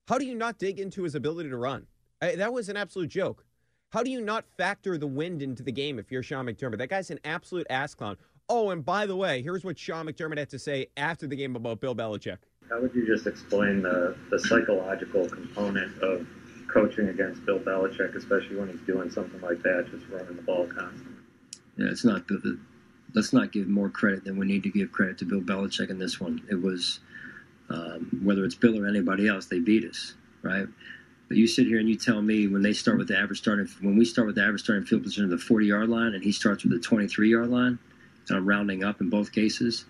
How 0.09 0.18
do 0.18 0.25
you 0.25 0.35
not 0.35 0.59
dig 0.59 0.79
into 0.79 1.03
his 1.03 1.14
ability 1.14 1.51
to 1.51 1.57
run? 1.57 1.87
I, 2.23 2.37
that 2.37 2.53
was 2.53 2.68
an 2.68 2.77
absolute 2.77 3.09
joke. 3.09 3.44
How 3.90 4.03
do 4.03 4.11
you 4.11 4.20
not 4.20 4.44
factor 4.57 4.99
the 4.99 5.07
wind 5.07 5.42
into 5.42 5.62
the 5.62 5.73
game 5.73 5.99
if 5.99 6.11
you're 6.11 6.23
Sean 6.23 6.47
McDermott? 6.47 6.79
That 6.79 6.90
guy's 6.90 7.11
an 7.11 7.20
absolute 7.25 7.66
ass 7.70 7.94
clown. 7.94 8.16
Oh, 8.49 8.70
and 8.70 8.85
by 8.85 9.07
the 9.07 9.16
way, 9.16 9.42
here's 9.42 9.64
what 9.64 9.79
Sean 9.79 10.07
McDermott 10.07 10.38
had 10.38 10.51
to 10.51 10.59
say 10.59 10.88
after 10.97 11.27
the 11.27 11.37
game 11.37 11.57
about 11.57 11.81
Bill 11.81 11.94
Belichick. 11.94 12.38
How 12.68 12.81
would 12.81 12.94
you 12.94 13.07
just 13.07 13.27
explain 13.27 13.83
the, 13.83 14.16
the 14.31 14.38
psychological 14.38 15.29
component 15.29 15.97
of 16.03 16.27
coaching 16.75 17.09
against 17.09 17.47
Bill 17.47 17.61
Belichick, 17.61 18.17
especially 18.17 18.57
when 18.57 18.69
he's 18.69 18.81
doing 18.81 19.09
something 19.09 19.41
like 19.41 19.63
that, 19.63 19.87
just 19.91 20.05
running 20.11 20.37
the 20.37 20.43
ball 20.43 20.67
constantly? 20.67 21.15
Yeah, 21.79 21.87
it's 21.91 22.05
not 22.05 22.27
the, 22.27 22.39
the 22.39 22.59
let's 23.15 23.33
not 23.33 23.53
give 23.53 23.69
more 23.69 23.89
credit 23.89 24.25
than 24.25 24.37
we 24.37 24.45
need 24.45 24.65
to 24.65 24.71
give 24.71 24.91
credit 24.91 25.17
to 25.19 25.25
Bill 25.25 25.41
Belichick 25.41 25.89
in 25.89 25.99
this 25.99 26.21
one. 26.21 26.43
It 26.51 26.61
was 26.61 26.99
um, 27.71 28.21
whether 28.23 28.45
it's 28.45 28.57
Bill 28.57 28.79
or 28.79 28.87
anybody 28.87 29.29
else, 29.29 29.47
they 29.47 29.61
beat 29.61 29.85
us, 29.89 30.15
right? 30.43 30.67
But 31.29 31.37
you 31.37 31.47
sit 31.47 31.67
here 31.67 31.79
and 31.79 31.89
you 31.89 31.97
tell 31.97 32.21
me 32.21 32.49
when 32.49 32.61
they 32.61 32.73
start 32.73 32.99
with 32.99 33.09
the 33.09 33.19
average 33.19 33.39
starting 33.39 33.67
when 33.81 33.97
we 33.97 34.05
start 34.05 34.27
with 34.27 34.37
the 34.37 34.43
average 34.43 34.63
starting 34.63 34.85
field 34.85 35.05
position 35.05 35.25
of 35.25 35.31
the 35.31 35.39
40 35.39 35.67
yard 35.67 35.89
line 35.89 36.15
and 36.15 36.23
he 36.23 36.33
starts 36.33 36.65
with 36.65 36.73
the 36.73 36.81
23 36.81 37.31
yard 37.31 37.49
line, 37.49 37.79
and 38.29 38.37
I'm 38.37 38.47
rounding 38.47 38.85
up 38.85 39.01
in 39.01 39.09
both 39.09 39.33
cases, 39.33 39.87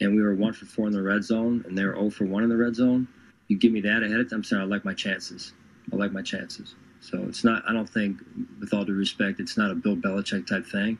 and 0.00 0.14
we 0.14 0.20
were 0.20 0.34
one 0.34 0.52
for 0.52 0.66
four 0.66 0.88
in 0.88 0.92
the 0.92 1.02
red 1.02 1.24
zone 1.24 1.64
and 1.66 1.78
they 1.78 1.84
were 1.84 1.94
0 1.94 2.10
for 2.10 2.26
one 2.26 2.42
in 2.42 2.48
the 2.48 2.56
red 2.56 2.74
zone. 2.74 3.08
You 3.48 3.56
give 3.56 3.72
me 3.72 3.80
that 3.82 4.02
ahead 4.02 4.20
of 4.20 4.28
time, 4.28 4.42
saying 4.42 4.60
I 4.60 4.64
like 4.64 4.84
my 4.84 4.94
chances. 4.94 5.54
I 5.92 5.96
like 5.96 6.12
my 6.12 6.22
chances. 6.22 6.74
So 7.00 7.24
it's 7.28 7.44
not. 7.44 7.62
I 7.68 7.72
don't 7.72 7.88
think, 7.88 8.18
with 8.60 8.74
all 8.74 8.84
due 8.84 8.94
respect, 8.94 9.40
it's 9.40 9.56
not 9.56 9.70
a 9.70 9.74
Bill 9.74 9.96
Belichick 9.96 10.46
type 10.46 10.66
thing. 10.66 10.98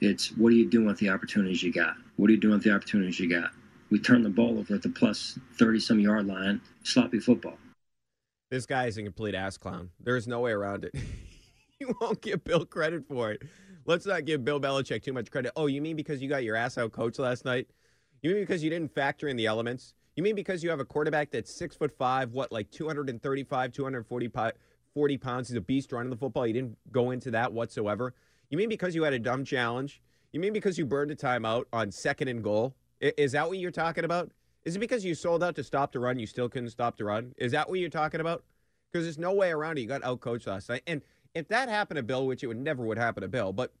It's 0.00 0.28
what 0.36 0.48
are 0.48 0.56
you 0.56 0.68
doing 0.68 0.86
with 0.86 0.98
the 0.98 1.08
opportunities 1.08 1.62
you 1.62 1.72
got? 1.72 1.94
What 2.16 2.28
are 2.28 2.32
you 2.32 2.40
doing 2.40 2.54
with 2.54 2.64
the 2.64 2.74
opportunities 2.74 3.18
you 3.18 3.30
got? 3.30 3.50
We 3.90 3.98
turn 3.98 4.22
the 4.22 4.28
ball 4.30 4.58
over 4.58 4.74
at 4.74 4.82
the 4.82 4.88
plus 4.88 5.38
30 5.58 5.80
some 5.80 6.00
yard 6.00 6.26
line, 6.26 6.60
sloppy 6.82 7.20
football. 7.20 7.56
This 8.50 8.66
guy 8.66 8.86
is 8.86 8.98
a 8.98 9.02
complete 9.02 9.34
ass 9.34 9.56
clown. 9.56 9.90
There's 10.00 10.28
no 10.28 10.40
way 10.40 10.52
around 10.52 10.84
it. 10.84 10.94
you 11.80 11.94
won't 12.00 12.20
give 12.20 12.44
Bill 12.44 12.64
credit 12.64 13.06
for 13.08 13.32
it. 13.32 13.42
Let's 13.86 14.06
not 14.06 14.24
give 14.24 14.44
Bill 14.44 14.60
Belichick 14.60 15.02
too 15.02 15.12
much 15.12 15.30
credit. 15.30 15.52
Oh, 15.56 15.66
you 15.66 15.80
mean 15.80 15.96
because 15.96 16.20
you 16.20 16.28
got 16.28 16.44
your 16.44 16.56
ass 16.56 16.76
out 16.76 16.92
coach 16.92 17.18
last 17.18 17.44
night? 17.44 17.68
You 18.22 18.30
mean 18.30 18.40
because 18.40 18.62
you 18.62 18.70
didn't 18.70 18.92
factor 18.92 19.28
in 19.28 19.36
the 19.36 19.46
elements? 19.46 19.94
You 20.16 20.22
mean 20.22 20.34
because 20.34 20.64
you 20.64 20.70
have 20.70 20.80
a 20.80 20.84
quarterback 20.84 21.30
that's 21.30 21.54
six 21.54 21.76
foot 21.76 21.92
five, 21.96 22.32
what, 22.32 22.50
like 22.50 22.70
235, 22.70 23.72
240 23.72 24.30
40 24.94 25.18
pounds? 25.18 25.48
He's 25.48 25.56
a 25.58 25.60
beast 25.60 25.92
running 25.92 26.08
the 26.08 26.16
football. 26.16 26.46
You 26.46 26.54
didn't 26.54 26.78
go 26.90 27.10
into 27.10 27.30
that 27.32 27.52
whatsoever. 27.52 28.14
You 28.48 28.56
mean 28.56 28.70
because 28.70 28.94
you 28.94 29.02
had 29.02 29.12
a 29.12 29.18
dumb 29.18 29.44
challenge? 29.44 30.00
You 30.32 30.40
mean 30.40 30.54
because 30.54 30.78
you 30.78 30.86
burned 30.86 31.10
a 31.10 31.16
timeout 31.16 31.64
on 31.70 31.92
second 31.92 32.28
and 32.28 32.42
goal? 32.42 32.74
Is 33.00 33.32
that 33.32 33.46
what 33.46 33.58
you're 33.58 33.70
talking 33.70 34.04
about? 34.04 34.32
Is 34.64 34.74
it 34.74 34.78
because 34.78 35.04
you 35.04 35.14
sold 35.14 35.44
out 35.44 35.54
to 35.56 35.62
stop 35.62 35.92
the 35.92 36.00
run, 36.00 36.18
you 36.18 36.26
still 36.26 36.48
couldn't 36.48 36.70
stop 36.70 36.96
the 36.96 37.04
run? 37.04 37.34
Is 37.36 37.52
that 37.52 37.68
what 37.68 37.78
you're 37.78 37.90
talking 37.90 38.20
about? 38.20 38.42
Because 38.90 39.04
there's 39.04 39.18
no 39.18 39.34
way 39.34 39.50
around 39.50 39.76
it. 39.76 39.82
You 39.82 39.86
got 39.86 40.00
outcoached 40.00 40.46
last 40.46 40.70
night. 40.70 40.82
And 40.86 41.02
if 41.34 41.46
that 41.48 41.68
happened 41.68 41.98
to 41.98 42.02
Bill, 42.02 42.26
which 42.26 42.42
it 42.42 42.46
would 42.46 42.56
never 42.56 42.82
would 42.82 42.96
happen 42.96 43.20
to 43.20 43.28
Bill, 43.28 43.52
but 43.52 43.74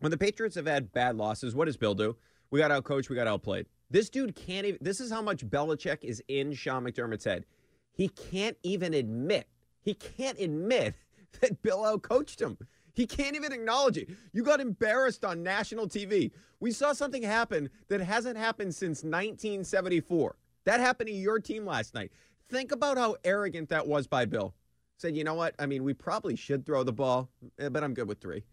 when 0.00 0.10
the 0.10 0.18
Patriots 0.18 0.56
have 0.56 0.66
had 0.66 0.92
bad 0.92 1.16
losses, 1.16 1.54
what 1.54 1.66
does 1.66 1.76
Bill 1.76 1.94
do? 1.94 2.16
We 2.50 2.58
got 2.58 2.72
outcoached, 2.72 3.08
we 3.08 3.14
got 3.14 3.28
outplayed. 3.28 3.66
This 3.92 4.08
dude 4.08 4.34
can't 4.34 4.66
even, 4.66 4.78
this 4.80 5.00
is 5.00 5.12
how 5.12 5.20
much 5.20 5.46
Belichick 5.46 5.98
is 6.02 6.22
in 6.26 6.54
Sean 6.54 6.84
McDermott's 6.84 7.26
head. 7.26 7.44
He 7.92 8.08
can't 8.08 8.56
even 8.62 8.94
admit, 8.94 9.46
he 9.82 9.92
can't 9.92 10.40
admit 10.40 10.94
that 11.40 11.60
Bill 11.60 11.80
outcoached 11.80 12.40
him. 12.40 12.56
He 12.94 13.06
can't 13.06 13.36
even 13.36 13.52
acknowledge 13.52 13.98
it. 13.98 14.08
You 14.32 14.42
got 14.42 14.60
embarrassed 14.60 15.26
on 15.26 15.42
national 15.42 15.88
TV. 15.88 16.30
We 16.58 16.72
saw 16.72 16.94
something 16.94 17.22
happen 17.22 17.68
that 17.88 18.00
hasn't 18.00 18.38
happened 18.38 18.74
since 18.74 19.02
1974. 19.02 20.36
That 20.64 20.80
happened 20.80 21.08
to 21.08 21.14
your 21.14 21.38
team 21.38 21.66
last 21.66 21.94
night. 21.94 22.12
Think 22.48 22.72
about 22.72 22.96
how 22.96 23.16
arrogant 23.24 23.68
that 23.70 23.86
was 23.86 24.06
by 24.06 24.24
Bill. 24.24 24.54
Said, 24.96 25.16
you 25.16 25.24
know 25.24 25.34
what? 25.34 25.54
I 25.58 25.66
mean, 25.66 25.84
we 25.84 25.92
probably 25.94 26.36
should 26.36 26.64
throw 26.64 26.82
the 26.82 26.92
ball, 26.92 27.28
eh, 27.58 27.68
but 27.68 27.84
I'm 27.84 27.92
good 27.92 28.08
with 28.08 28.20
three. 28.20 28.44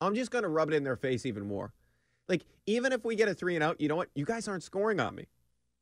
I'm 0.00 0.14
just 0.14 0.30
going 0.30 0.42
to 0.42 0.48
rub 0.48 0.70
it 0.70 0.74
in 0.74 0.84
their 0.84 0.96
face 0.96 1.24
even 1.26 1.46
more. 1.46 1.72
Like, 2.28 2.44
even 2.66 2.92
if 2.92 3.04
we 3.04 3.16
get 3.16 3.28
a 3.28 3.34
three 3.34 3.54
and 3.54 3.62
out, 3.62 3.80
you 3.80 3.88
know 3.88 3.96
what? 3.96 4.08
You 4.14 4.24
guys 4.24 4.48
aren't 4.48 4.62
scoring 4.62 5.00
on 5.00 5.14
me. 5.14 5.26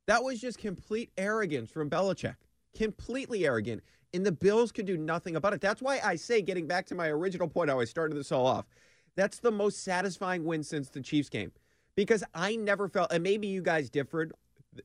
That 0.07 0.23
was 0.23 0.41
just 0.41 0.57
complete 0.57 1.11
arrogance 1.17 1.71
from 1.71 1.89
Belichick. 1.89 2.35
Completely 2.75 3.45
arrogant. 3.45 3.83
And 4.13 4.25
the 4.25 4.31
Bills 4.31 4.71
could 4.71 4.85
do 4.85 4.97
nothing 4.97 5.35
about 5.35 5.53
it. 5.53 5.61
That's 5.61 5.81
why 5.81 5.99
I 6.03 6.15
say, 6.15 6.41
getting 6.41 6.67
back 6.67 6.85
to 6.87 6.95
my 6.95 7.07
original 7.07 7.47
point, 7.47 7.69
how 7.69 7.79
I 7.79 7.85
started 7.85 8.15
this 8.15 8.31
all 8.31 8.45
off, 8.45 8.65
that's 9.15 9.39
the 9.39 9.51
most 9.51 9.83
satisfying 9.83 10.43
win 10.43 10.63
since 10.63 10.89
the 10.89 11.01
Chiefs 11.01 11.29
game. 11.29 11.51
Because 11.95 12.23
I 12.33 12.55
never 12.55 12.87
felt, 12.89 13.11
and 13.13 13.23
maybe 13.23 13.47
you 13.47 13.61
guys 13.61 13.89
differed 13.89 14.33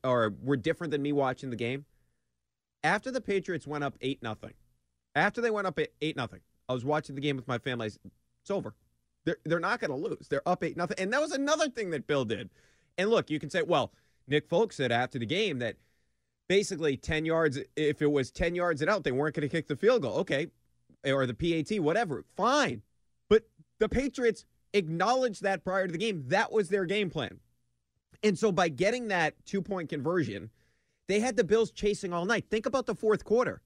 or 0.04 0.34
were 0.42 0.56
different 0.56 0.90
than 0.90 1.02
me 1.02 1.12
watching 1.12 1.50
the 1.50 1.56
game. 1.56 1.86
After 2.84 3.10
the 3.10 3.20
Patriots 3.20 3.66
went 3.66 3.84
up 3.84 3.96
8 4.00 4.22
nothing, 4.22 4.52
after 5.14 5.40
they 5.40 5.50
went 5.50 5.66
up 5.66 5.78
8 6.00 6.16
nothing, 6.16 6.40
I 6.68 6.74
was 6.74 6.84
watching 6.84 7.14
the 7.14 7.20
game 7.20 7.36
with 7.36 7.48
my 7.48 7.58
family. 7.58 7.86
It's 7.86 8.50
over. 8.50 8.74
They're, 9.28 9.36
they're 9.44 9.60
not 9.60 9.78
going 9.78 9.90
to 9.90 10.08
lose. 10.08 10.26
They're 10.28 10.48
up 10.48 10.64
8 10.64 10.74
nothing. 10.74 10.96
And 10.98 11.12
that 11.12 11.20
was 11.20 11.32
another 11.32 11.68
thing 11.68 11.90
that 11.90 12.06
Bill 12.06 12.24
did. 12.24 12.48
And 12.96 13.10
look, 13.10 13.28
you 13.28 13.38
can 13.38 13.50
say, 13.50 13.60
well, 13.60 13.92
Nick 14.26 14.48
Folk 14.48 14.72
said 14.72 14.90
after 14.90 15.18
the 15.18 15.26
game 15.26 15.58
that 15.58 15.76
basically 16.48 16.96
10 16.96 17.26
yards, 17.26 17.58
if 17.76 18.00
it 18.00 18.10
was 18.10 18.30
10 18.30 18.54
yards 18.54 18.80
and 18.80 18.88
out, 18.88 19.04
they 19.04 19.12
weren't 19.12 19.34
going 19.34 19.46
to 19.46 19.54
kick 19.54 19.68
the 19.68 19.76
field 19.76 20.00
goal. 20.00 20.16
Okay. 20.20 20.46
Or 21.04 21.26
the 21.26 21.34
PAT, 21.34 21.78
whatever. 21.78 22.24
Fine. 22.38 22.80
But 23.28 23.42
the 23.78 23.90
Patriots 23.90 24.46
acknowledged 24.72 25.42
that 25.42 25.62
prior 25.62 25.86
to 25.86 25.92
the 25.92 25.98
game. 25.98 26.24
That 26.28 26.50
was 26.50 26.70
their 26.70 26.86
game 26.86 27.10
plan. 27.10 27.38
And 28.22 28.38
so 28.38 28.50
by 28.50 28.70
getting 28.70 29.08
that 29.08 29.34
two 29.44 29.60
point 29.60 29.90
conversion, 29.90 30.48
they 31.06 31.20
had 31.20 31.36
the 31.36 31.44
Bills 31.44 31.70
chasing 31.70 32.14
all 32.14 32.24
night. 32.24 32.46
Think 32.48 32.64
about 32.64 32.86
the 32.86 32.94
fourth 32.94 33.26
quarter. 33.26 33.60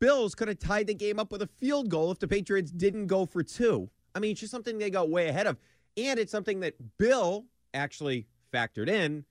Bills 0.00 0.34
could 0.34 0.48
have 0.48 0.58
tied 0.58 0.86
the 0.86 0.94
game 0.94 1.18
up 1.18 1.32
with 1.32 1.42
a 1.42 1.46
field 1.46 1.88
goal 1.88 2.10
if 2.10 2.18
the 2.18 2.28
Patriots 2.28 2.70
didn't 2.70 3.06
go 3.06 3.26
for 3.26 3.42
two. 3.42 3.88
I 4.14 4.18
mean, 4.18 4.32
it's 4.32 4.40
just 4.40 4.50
something 4.50 4.78
they 4.78 4.90
got 4.90 5.10
way 5.10 5.28
ahead 5.28 5.46
of. 5.46 5.56
And 5.96 6.18
it's 6.18 6.32
something 6.32 6.60
that 6.60 6.74
Bill 6.98 7.46
actually 7.72 8.26
factored 8.52 8.88
in 8.88 9.24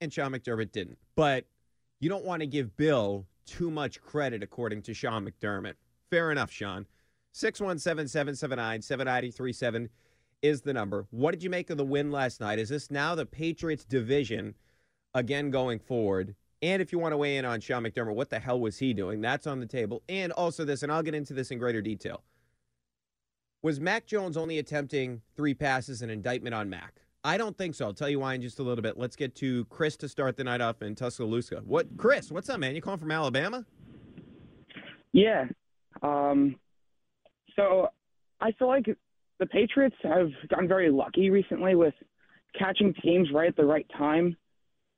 and 0.00 0.12
Sean 0.12 0.32
McDermott 0.32 0.72
didn't. 0.72 0.98
But 1.14 1.46
you 2.00 2.08
don't 2.08 2.24
want 2.24 2.40
to 2.40 2.46
give 2.46 2.76
Bill 2.76 3.26
too 3.46 3.70
much 3.70 4.00
credit, 4.00 4.42
according 4.42 4.82
to 4.82 4.94
Sean 4.94 5.26
McDermott. 5.26 5.74
Fair 6.10 6.30
enough, 6.30 6.50
Sean. 6.50 6.86
617 7.32 8.08
779 8.08 8.82
7937 8.82 9.88
is 10.42 10.62
the 10.62 10.72
number. 10.72 11.06
What 11.10 11.32
did 11.32 11.42
you 11.42 11.50
make 11.50 11.70
of 11.70 11.76
the 11.76 11.84
win 11.84 12.10
last 12.10 12.40
night? 12.40 12.58
Is 12.58 12.68
this 12.68 12.90
now 12.90 13.14
the 13.14 13.26
Patriots 13.26 13.84
division 13.84 14.54
again 15.14 15.50
going 15.50 15.78
forward? 15.78 16.34
And 16.66 16.82
if 16.82 16.90
you 16.90 16.98
want 16.98 17.12
to 17.12 17.16
weigh 17.16 17.36
in 17.36 17.44
on 17.44 17.60
Sean 17.60 17.84
McDermott, 17.84 18.16
what 18.16 18.28
the 18.28 18.40
hell 18.40 18.58
was 18.58 18.76
he 18.76 18.92
doing? 18.92 19.20
That's 19.20 19.46
on 19.46 19.60
the 19.60 19.66
table. 19.66 20.02
And 20.08 20.32
also 20.32 20.64
this, 20.64 20.82
and 20.82 20.90
I'll 20.90 21.04
get 21.04 21.14
into 21.14 21.32
this 21.32 21.52
in 21.52 21.60
greater 21.60 21.80
detail. 21.80 22.24
Was 23.62 23.78
Mac 23.78 24.04
Jones 24.04 24.36
only 24.36 24.58
attempting 24.58 25.22
three 25.36 25.54
passes 25.54 26.02
an 26.02 26.10
indictment 26.10 26.56
on 26.56 26.68
Mac? 26.68 27.02
I 27.22 27.38
don't 27.38 27.56
think 27.56 27.76
so. 27.76 27.84
I'll 27.84 27.94
tell 27.94 28.08
you 28.08 28.18
why 28.18 28.34
in 28.34 28.42
just 28.42 28.58
a 28.58 28.64
little 28.64 28.82
bit. 28.82 28.98
Let's 28.98 29.14
get 29.14 29.36
to 29.36 29.64
Chris 29.66 29.96
to 29.98 30.08
start 30.08 30.36
the 30.36 30.42
night 30.42 30.60
off 30.60 30.82
in 30.82 30.96
Tuscaloosa. 30.96 31.62
What, 31.64 31.86
Chris? 31.96 32.32
What's 32.32 32.50
up, 32.50 32.58
man? 32.58 32.74
You 32.74 32.82
calling 32.82 32.98
from 32.98 33.12
Alabama? 33.12 33.64
Yeah. 35.12 35.44
Um, 36.02 36.56
so 37.54 37.90
I 38.40 38.50
feel 38.58 38.66
like 38.66 38.86
the 39.38 39.46
Patriots 39.46 39.96
have 40.02 40.30
gotten 40.48 40.66
very 40.66 40.90
lucky 40.90 41.30
recently 41.30 41.76
with 41.76 41.94
catching 42.58 42.92
teams 43.04 43.28
right 43.32 43.48
at 43.48 43.56
the 43.56 43.64
right 43.64 43.86
time. 43.96 44.36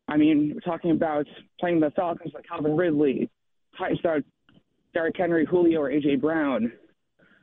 I 0.09 0.17
mean, 0.17 0.53
we're 0.55 0.61
talking 0.61 0.91
about 0.91 1.27
playing 1.61 1.81
the 1.81 1.91
Falcons 1.91 2.33
like 2.35 2.47
Calvin 2.49 2.77
Ridley, 2.77 3.31
out 3.81 4.23
Derrick 4.95 5.17
Henry, 5.17 5.45
Julio, 5.45 5.83
or 5.83 5.91
AJ 5.91 6.21
Brown. 6.21 6.73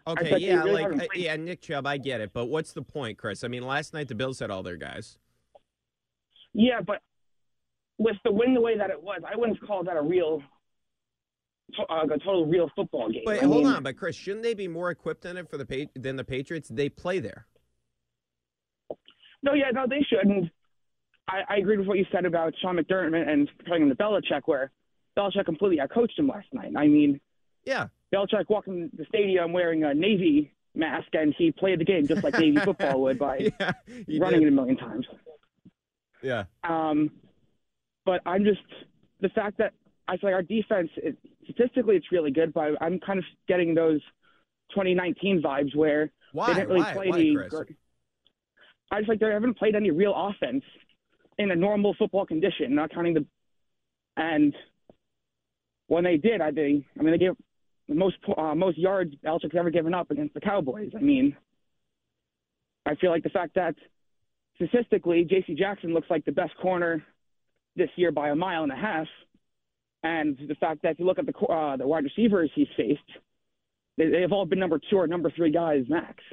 Okay, 0.07 0.37
yeah, 0.37 0.61
really 0.63 0.83
like 0.83 1.01
uh, 1.01 1.05
yeah, 1.15 1.35
Nick 1.35 1.61
Chubb, 1.61 1.87
I 1.87 1.97
get 1.97 2.21
it, 2.21 2.31
but 2.33 2.45
what's 2.45 2.73
the 2.73 2.81
point, 2.81 3.17
Chris? 3.17 3.43
I 3.43 3.47
mean, 3.47 3.63
last 3.63 3.93
night 3.93 4.07
the 4.07 4.15
Bills 4.15 4.39
had 4.39 4.51
all 4.51 4.61
their 4.61 4.77
guys. 4.77 5.17
Yeah, 6.53 6.81
but 6.85 7.01
with 7.97 8.15
the 8.23 8.31
win 8.31 8.53
the 8.53 8.61
way 8.61 8.77
that 8.77 8.89
it 8.89 9.01
was, 9.01 9.21
I 9.25 9.35
wouldn't 9.35 9.59
call 9.65 9.83
that 9.83 9.97
a 9.97 10.01
real, 10.01 10.43
uh, 11.79 12.03
a 12.03 12.19
total 12.19 12.45
real 12.45 12.69
football 12.75 13.09
game. 13.09 13.23
But 13.25 13.37
I 13.37 13.45
hold 13.45 13.63
mean, 13.63 13.67
on, 13.73 13.83
but 13.83 13.97
Chris, 13.97 14.15
shouldn't 14.15 14.43
they 14.43 14.53
be 14.53 14.67
more 14.67 14.91
equipped 14.91 15.21
than 15.23 15.37
it 15.37 15.49
for 15.49 15.57
the 15.57 15.87
than 15.95 16.15
the 16.15 16.23
Patriots? 16.23 16.69
They 16.69 16.89
play 16.89 17.19
there. 17.19 17.47
No, 19.41 19.53
yeah, 19.53 19.71
no, 19.71 19.85
they 19.87 20.05
shouldn't. 20.07 20.51
I, 21.27 21.41
I 21.49 21.55
agreed 21.57 21.79
with 21.79 21.87
what 21.87 21.97
you 21.97 22.05
said 22.11 22.25
about 22.25 22.53
Sean 22.61 22.77
McDermott 22.77 23.27
and 23.27 23.49
playing 23.65 23.83
him 23.83 23.89
to 23.89 23.95
Belichick, 23.95 24.43
where 24.45 24.71
Belichick 25.17 25.45
completely 25.45 25.77
outcoached 25.77 26.17
him 26.17 26.27
last 26.27 26.47
night. 26.53 26.73
I 26.75 26.87
mean, 26.87 27.19
yeah, 27.65 27.87
Belichick 28.13 28.49
walked 28.49 28.67
in 28.67 28.89
the 28.95 29.05
stadium 29.05 29.53
wearing 29.53 29.83
a 29.83 29.93
Navy 29.93 30.53
mask, 30.75 31.07
and 31.13 31.33
he 31.37 31.51
played 31.51 31.79
the 31.79 31.85
game 31.85 32.07
just 32.07 32.23
like 32.23 32.37
Navy 32.37 32.57
football 32.63 33.01
would 33.01 33.17
by 33.17 33.51
yeah, 33.59 33.71
running 34.19 34.41
did. 34.41 34.47
it 34.47 34.47
a 34.49 34.51
million 34.51 34.77
times. 34.77 35.05
Yeah. 36.21 36.45
Um, 36.63 37.11
but 38.05 38.21
I'm 38.25 38.43
just 38.43 38.61
the 39.21 39.29
fact 39.29 39.57
that 39.57 39.73
I 40.07 40.17
feel 40.17 40.29
like 40.29 40.35
our 40.35 40.43
defense, 40.43 40.89
it, 40.97 41.17
statistically, 41.43 41.95
it's 41.95 42.11
really 42.11 42.31
good, 42.31 42.53
but 42.53 42.73
I'm 42.81 42.99
kind 42.99 43.19
of 43.19 43.25
getting 43.47 43.73
those 43.73 44.01
2019 44.71 45.41
vibes 45.41 45.75
where 45.75 46.11
Why? 46.33 46.47
they 46.47 46.53
didn't 46.53 46.69
really 46.69 46.81
Why? 46.81 46.93
play 46.93 47.09
Why, 47.09 47.17
any. 47.19 47.35
Chris? 47.35 47.53
I 48.91 48.99
just 48.99 49.09
like 49.09 49.19
they 49.19 49.31
haven't 49.31 49.57
played 49.57 49.75
any 49.75 49.89
real 49.89 50.13
offense 50.15 50.63
in 51.37 51.51
a 51.51 51.55
normal 51.55 51.95
football 51.97 52.25
condition, 52.25 52.75
not 52.75 52.93
counting 52.93 53.13
the. 53.13 53.25
And 54.17 54.53
when 55.87 56.03
they 56.03 56.17
did, 56.17 56.41
I 56.41 56.51
think 56.51 56.85
I 56.97 57.03
mean 57.03 57.11
they 57.11 57.17
gave 57.17 57.33
the 57.87 57.95
most 57.95 58.15
uh, 58.37 58.55
most 58.55 58.77
yards 58.77 59.13
Belichick's 59.23 59.55
ever 59.57 59.69
given 59.69 59.93
up 59.93 60.11
against 60.11 60.33
the 60.33 60.41
Cowboys. 60.41 60.91
I 60.95 61.01
mean, 61.01 61.35
I 62.85 62.95
feel 62.95 63.11
like 63.11 63.23
the 63.23 63.29
fact 63.29 63.55
that 63.55 63.75
statistically 64.55 65.25
J.C. 65.25 65.55
Jackson 65.55 65.93
looks 65.93 66.09
like 66.09 66.25
the 66.25 66.31
best 66.31 66.55
corner 66.57 67.03
this 67.75 67.89
year 67.97 68.11
by 68.11 68.29
a 68.29 68.35
mile 68.35 68.63
and 68.63 68.71
a 68.71 68.75
half, 68.75 69.07
and 70.03 70.37
the 70.47 70.55
fact 70.55 70.81
that 70.83 70.93
if 70.93 70.99
you 70.99 71.05
look 71.05 71.19
at 71.19 71.25
the 71.25 71.37
uh, 71.45 71.77
the 71.77 71.87
wide 71.87 72.05
receivers 72.05 72.49
he's 72.55 72.67
faced, 72.77 72.99
they, 73.97 74.09
they've 74.09 74.31
all 74.31 74.45
been 74.45 74.59
number 74.59 74.79
two 74.89 74.97
or 74.97 75.07
number 75.07 75.29
three 75.35 75.51
guys 75.51 75.83
max. 75.89 76.23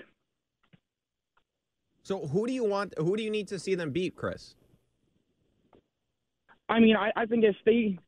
So 2.04 2.26
who 2.26 2.46
do 2.46 2.52
you 2.52 2.64
want? 2.64 2.94
Who 2.98 3.16
do 3.16 3.22
you 3.22 3.30
need 3.30 3.48
to 3.48 3.58
see 3.58 3.74
them 3.74 3.90
beat, 3.90 4.16
Chris? 4.16 4.54
I 6.72 6.80
mean, 6.80 6.96
I, 6.96 7.12
I 7.14 7.26
think 7.26 7.44
if 7.44 7.56
they 7.66 7.98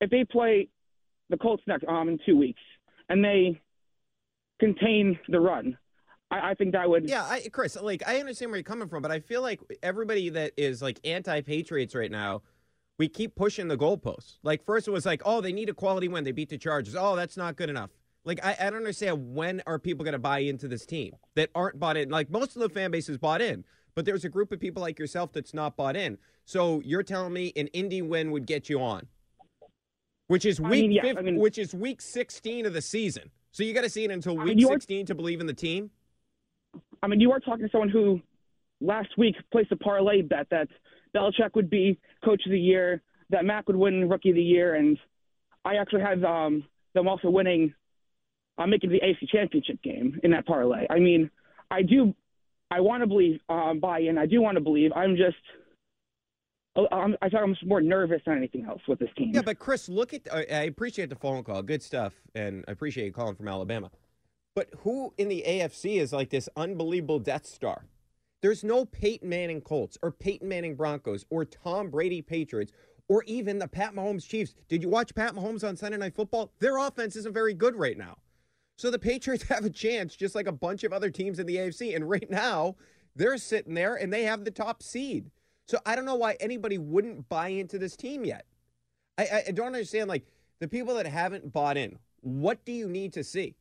if 0.00 0.08
they 0.08 0.24
play 0.24 0.68
the 1.30 1.36
Colts 1.36 1.64
next 1.66 1.84
um 1.88 2.08
in 2.08 2.18
two 2.24 2.36
weeks 2.36 2.60
and 3.08 3.24
they 3.24 3.60
contain 4.60 5.18
the 5.28 5.40
run, 5.40 5.76
I, 6.30 6.50
I 6.50 6.54
think 6.54 6.72
that 6.72 6.88
would 6.88 7.08
Yeah, 7.08 7.24
I, 7.24 7.48
Chris, 7.52 7.76
like 7.80 8.02
I 8.06 8.20
understand 8.20 8.52
where 8.52 8.58
you're 8.58 8.62
coming 8.62 8.88
from, 8.88 9.02
but 9.02 9.10
I 9.10 9.18
feel 9.18 9.42
like 9.42 9.60
everybody 9.82 10.28
that 10.30 10.52
is 10.56 10.80
like 10.80 11.00
anti-Patriots 11.04 11.94
right 11.94 12.10
now, 12.10 12.42
we 12.98 13.08
keep 13.08 13.34
pushing 13.34 13.66
the 13.66 13.76
goalposts. 13.76 14.34
Like 14.44 14.64
first 14.64 14.86
it 14.86 14.92
was 14.92 15.04
like, 15.04 15.22
oh, 15.24 15.40
they 15.40 15.52
need 15.52 15.68
a 15.68 15.74
quality 15.74 16.06
win, 16.06 16.22
they 16.22 16.32
beat 16.32 16.50
the 16.50 16.58
Chargers. 16.58 16.94
Oh, 16.94 17.16
that's 17.16 17.36
not 17.36 17.56
good 17.56 17.68
enough. 17.68 17.90
Like 18.24 18.38
I, 18.44 18.56
I 18.60 18.70
don't 18.70 18.76
understand 18.76 19.34
when 19.34 19.60
are 19.66 19.80
people 19.80 20.04
going 20.04 20.12
to 20.12 20.20
buy 20.20 20.38
into 20.38 20.68
this 20.68 20.86
team 20.86 21.14
that 21.34 21.50
aren't 21.52 21.80
bought 21.80 21.96
in. 21.96 22.10
Like 22.10 22.30
most 22.30 22.54
of 22.54 22.62
the 22.62 22.68
fan 22.68 22.92
base 22.92 23.08
is 23.08 23.18
bought 23.18 23.42
in, 23.42 23.64
but 23.94 24.04
there's 24.04 24.24
a 24.24 24.28
group 24.28 24.52
of 24.52 24.60
people 24.60 24.82
like 24.82 24.98
yourself 24.98 25.32
that's 25.32 25.54
not 25.54 25.76
bought 25.76 25.96
in. 25.96 26.18
So 26.44 26.80
you're 26.84 27.02
telling 27.02 27.32
me 27.32 27.52
an 27.56 27.68
Indy 27.68 28.02
win 28.02 28.30
would 28.32 28.46
get 28.46 28.68
you 28.68 28.82
on, 28.82 29.06
which 30.26 30.44
is 30.44 30.60
I 30.60 30.68
week 30.68 30.82
mean, 30.82 30.92
yeah, 30.92 31.02
fif- 31.02 31.18
I 31.18 31.22
mean- 31.22 31.38
which 31.38 31.58
is 31.58 31.74
week 31.74 32.00
16 32.00 32.66
of 32.66 32.72
the 32.72 32.82
season. 32.82 33.30
So 33.52 33.62
you 33.62 33.72
got 33.72 33.82
to 33.84 33.90
see 33.90 34.04
it 34.04 34.10
until 34.10 34.32
I 34.40 34.44
week 34.44 34.48
mean, 34.56 34.58
you 34.58 34.68
are- 34.70 34.74
16 34.74 35.06
to 35.06 35.14
believe 35.14 35.40
in 35.40 35.46
the 35.46 35.54
team. 35.54 35.90
I 37.02 37.06
mean, 37.06 37.20
you 37.20 37.30
are 37.32 37.40
talking 37.40 37.64
to 37.66 37.70
someone 37.70 37.88
who 37.88 38.20
last 38.80 39.16
week 39.16 39.36
placed 39.52 39.70
a 39.70 39.76
parlay 39.76 40.22
bet 40.22 40.48
that 40.50 40.68
Belichick 41.14 41.54
would 41.54 41.70
be 41.70 42.00
coach 42.24 42.42
of 42.46 42.50
the 42.50 42.58
year, 42.60 43.02
that 43.30 43.44
Mac 43.44 43.68
would 43.68 43.76
win 43.76 44.08
rookie 44.08 44.30
of 44.30 44.34
the 44.36 44.42
year, 44.42 44.74
and 44.74 44.98
I 45.64 45.76
actually 45.76 46.00
had 46.02 46.24
um, 46.24 46.64
them 46.94 47.06
also 47.06 47.30
winning, 47.30 47.72
uh, 48.58 48.66
making 48.66 48.90
the 48.90 49.00
AFC 49.00 49.28
championship 49.30 49.80
game 49.82 50.18
in 50.24 50.32
that 50.32 50.46
parlay. 50.46 50.86
I 50.90 50.98
mean, 50.98 51.30
I 51.70 51.82
do, 51.82 52.14
I 52.74 52.80
want 52.80 53.02
to 53.02 53.06
believe, 53.06 53.38
um, 53.48 53.78
buy 53.78 54.00
in. 54.00 54.18
I 54.18 54.26
do 54.26 54.42
want 54.42 54.56
to 54.56 54.60
believe. 54.60 54.90
I'm 54.96 55.16
just, 55.16 55.36
I'm, 56.90 57.16
I 57.22 57.28
I'm 57.36 57.56
more 57.64 57.80
nervous 57.80 58.20
than 58.26 58.36
anything 58.36 58.64
else 58.64 58.80
with 58.88 58.98
this 58.98 59.10
team. 59.16 59.30
Yeah, 59.32 59.42
but 59.42 59.60
Chris, 59.60 59.88
look 59.88 60.12
at. 60.12 60.22
I 60.32 60.64
appreciate 60.64 61.08
the 61.08 61.16
phone 61.16 61.44
call. 61.44 61.62
Good 61.62 61.82
stuff, 61.82 62.14
and 62.34 62.64
I 62.66 62.72
appreciate 62.72 63.06
you 63.06 63.12
calling 63.12 63.36
from 63.36 63.46
Alabama. 63.46 63.90
But 64.56 64.70
who 64.78 65.14
in 65.18 65.28
the 65.28 65.44
AFC 65.46 66.00
is 66.00 66.12
like 66.12 66.30
this 66.30 66.48
unbelievable 66.56 67.20
Death 67.20 67.46
Star? 67.46 67.86
There's 68.42 68.64
no 68.64 68.84
Peyton 68.84 69.28
Manning 69.28 69.60
Colts 69.60 69.96
or 70.02 70.10
Peyton 70.10 70.48
Manning 70.48 70.74
Broncos 70.74 71.24
or 71.30 71.44
Tom 71.44 71.90
Brady 71.90 72.22
Patriots 72.22 72.72
or 73.08 73.22
even 73.24 73.58
the 73.58 73.68
Pat 73.68 73.94
Mahomes 73.94 74.26
Chiefs. 74.26 74.54
Did 74.68 74.82
you 74.82 74.88
watch 74.88 75.14
Pat 75.14 75.34
Mahomes 75.34 75.66
on 75.66 75.76
Sunday 75.76 75.98
Night 75.98 76.14
Football? 76.14 76.52
Their 76.58 76.78
offense 76.78 77.16
isn't 77.16 77.32
very 77.32 77.54
good 77.54 77.76
right 77.76 77.96
now. 77.96 78.16
So 78.76 78.90
the 78.90 78.98
Patriots 78.98 79.44
have 79.48 79.64
a 79.64 79.70
chance, 79.70 80.16
just 80.16 80.34
like 80.34 80.46
a 80.46 80.52
bunch 80.52 80.84
of 80.84 80.92
other 80.92 81.10
teams 81.10 81.38
in 81.38 81.46
the 81.46 81.56
AFC. 81.56 81.94
And 81.94 82.08
right 82.08 82.30
now, 82.30 82.76
they're 83.16 83.38
sitting 83.38 83.74
there 83.74 83.94
and 83.94 84.12
they 84.12 84.24
have 84.24 84.44
the 84.44 84.50
top 84.50 84.82
seed. 84.82 85.30
So 85.66 85.78
I 85.86 85.96
don't 85.96 86.04
know 86.04 86.16
why 86.16 86.36
anybody 86.40 86.78
wouldn't 86.78 87.28
buy 87.28 87.48
into 87.48 87.78
this 87.78 87.96
team 87.96 88.24
yet. 88.24 88.46
I, 89.16 89.44
I- 89.48 89.50
don't 89.52 89.66
understand. 89.68 90.08
Like 90.08 90.26
the 90.60 90.68
people 90.68 90.94
that 90.96 91.06
haven't 91.06 91.52
bought 91.52 91.76
in, 91.76 91.98
what 92.20 92.64
do 92.64 92.72
you 92.72 92.88
need 92.88 93.12
to 93.14 93.24
see? 93.24 93.54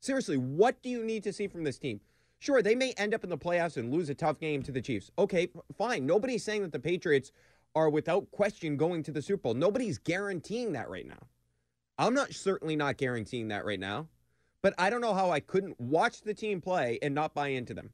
Seriously, 0.00 0.36
what 0.36 0.80
do 0.82 0.88
you 0.88 1.02
need 1.04 1.24
to 1.24 1.32
see 1.32 1.48
from 1.48 1.64
this 1.64 1.78
team? 1.78 2.00
Sure, 2.40 2.62
they 2.62 2.76
may 2.76 2.92
end 2.96 3.14
up 3.14 3.24
in 3.24 3.30
the 3.30 3.38
playoffs 3.38 3.76
and 3.76 3.92
lose 3.92 4.08
a 4.10 4.14
tough 4.14 4.38
game 4.38 4.62
to 4.62 4.70
the 4.70 4.80
Chiefs. 4.80 5.10
Okay, 5.18 5.48
fine. 5.76 6.06
Nobody's 6.06 6.44
saying 6.44 6.62
that 6.62 6.70
the 6.70 6.78
Patriots 6.78 7.32
are 7.74 7.90
without 7.90 8.30
question 8.30 8.76
going 8.76 9.02
to 9.02 9.10
the 9.10 9.20
Super 9.22 9.42
Bowl. 9.42 9.54
Nobody's 9.54 9.98
guaranteeing 9.98 10.72
that 10.72 10.88
right 10.88 11.06
now. 11.06 11.18
I'm 11.98 12.14
not 12.14 12.32
certainly 12.32 12.76
not 12.76 12.96
guaranteeing 12.96 13.48
that 13.48 13.64
right 13.64 13.80
now, 13.80 14.06
but 14.62 14.74
I 14.78 14.90
don't 14.90 15.00
know 15.00 15.14
how 15.14 15.30
I 15.30 15.40
couldn't 15.40 15.80
watch 15.80 16.22
the 16.22 16.34
team 16.34 16.60
play 16.60 16.98
and 17.02 17.14
not 17.14 17.34
buy 17.34 17.48
into 17.48 17.74
them. 17.74 17.90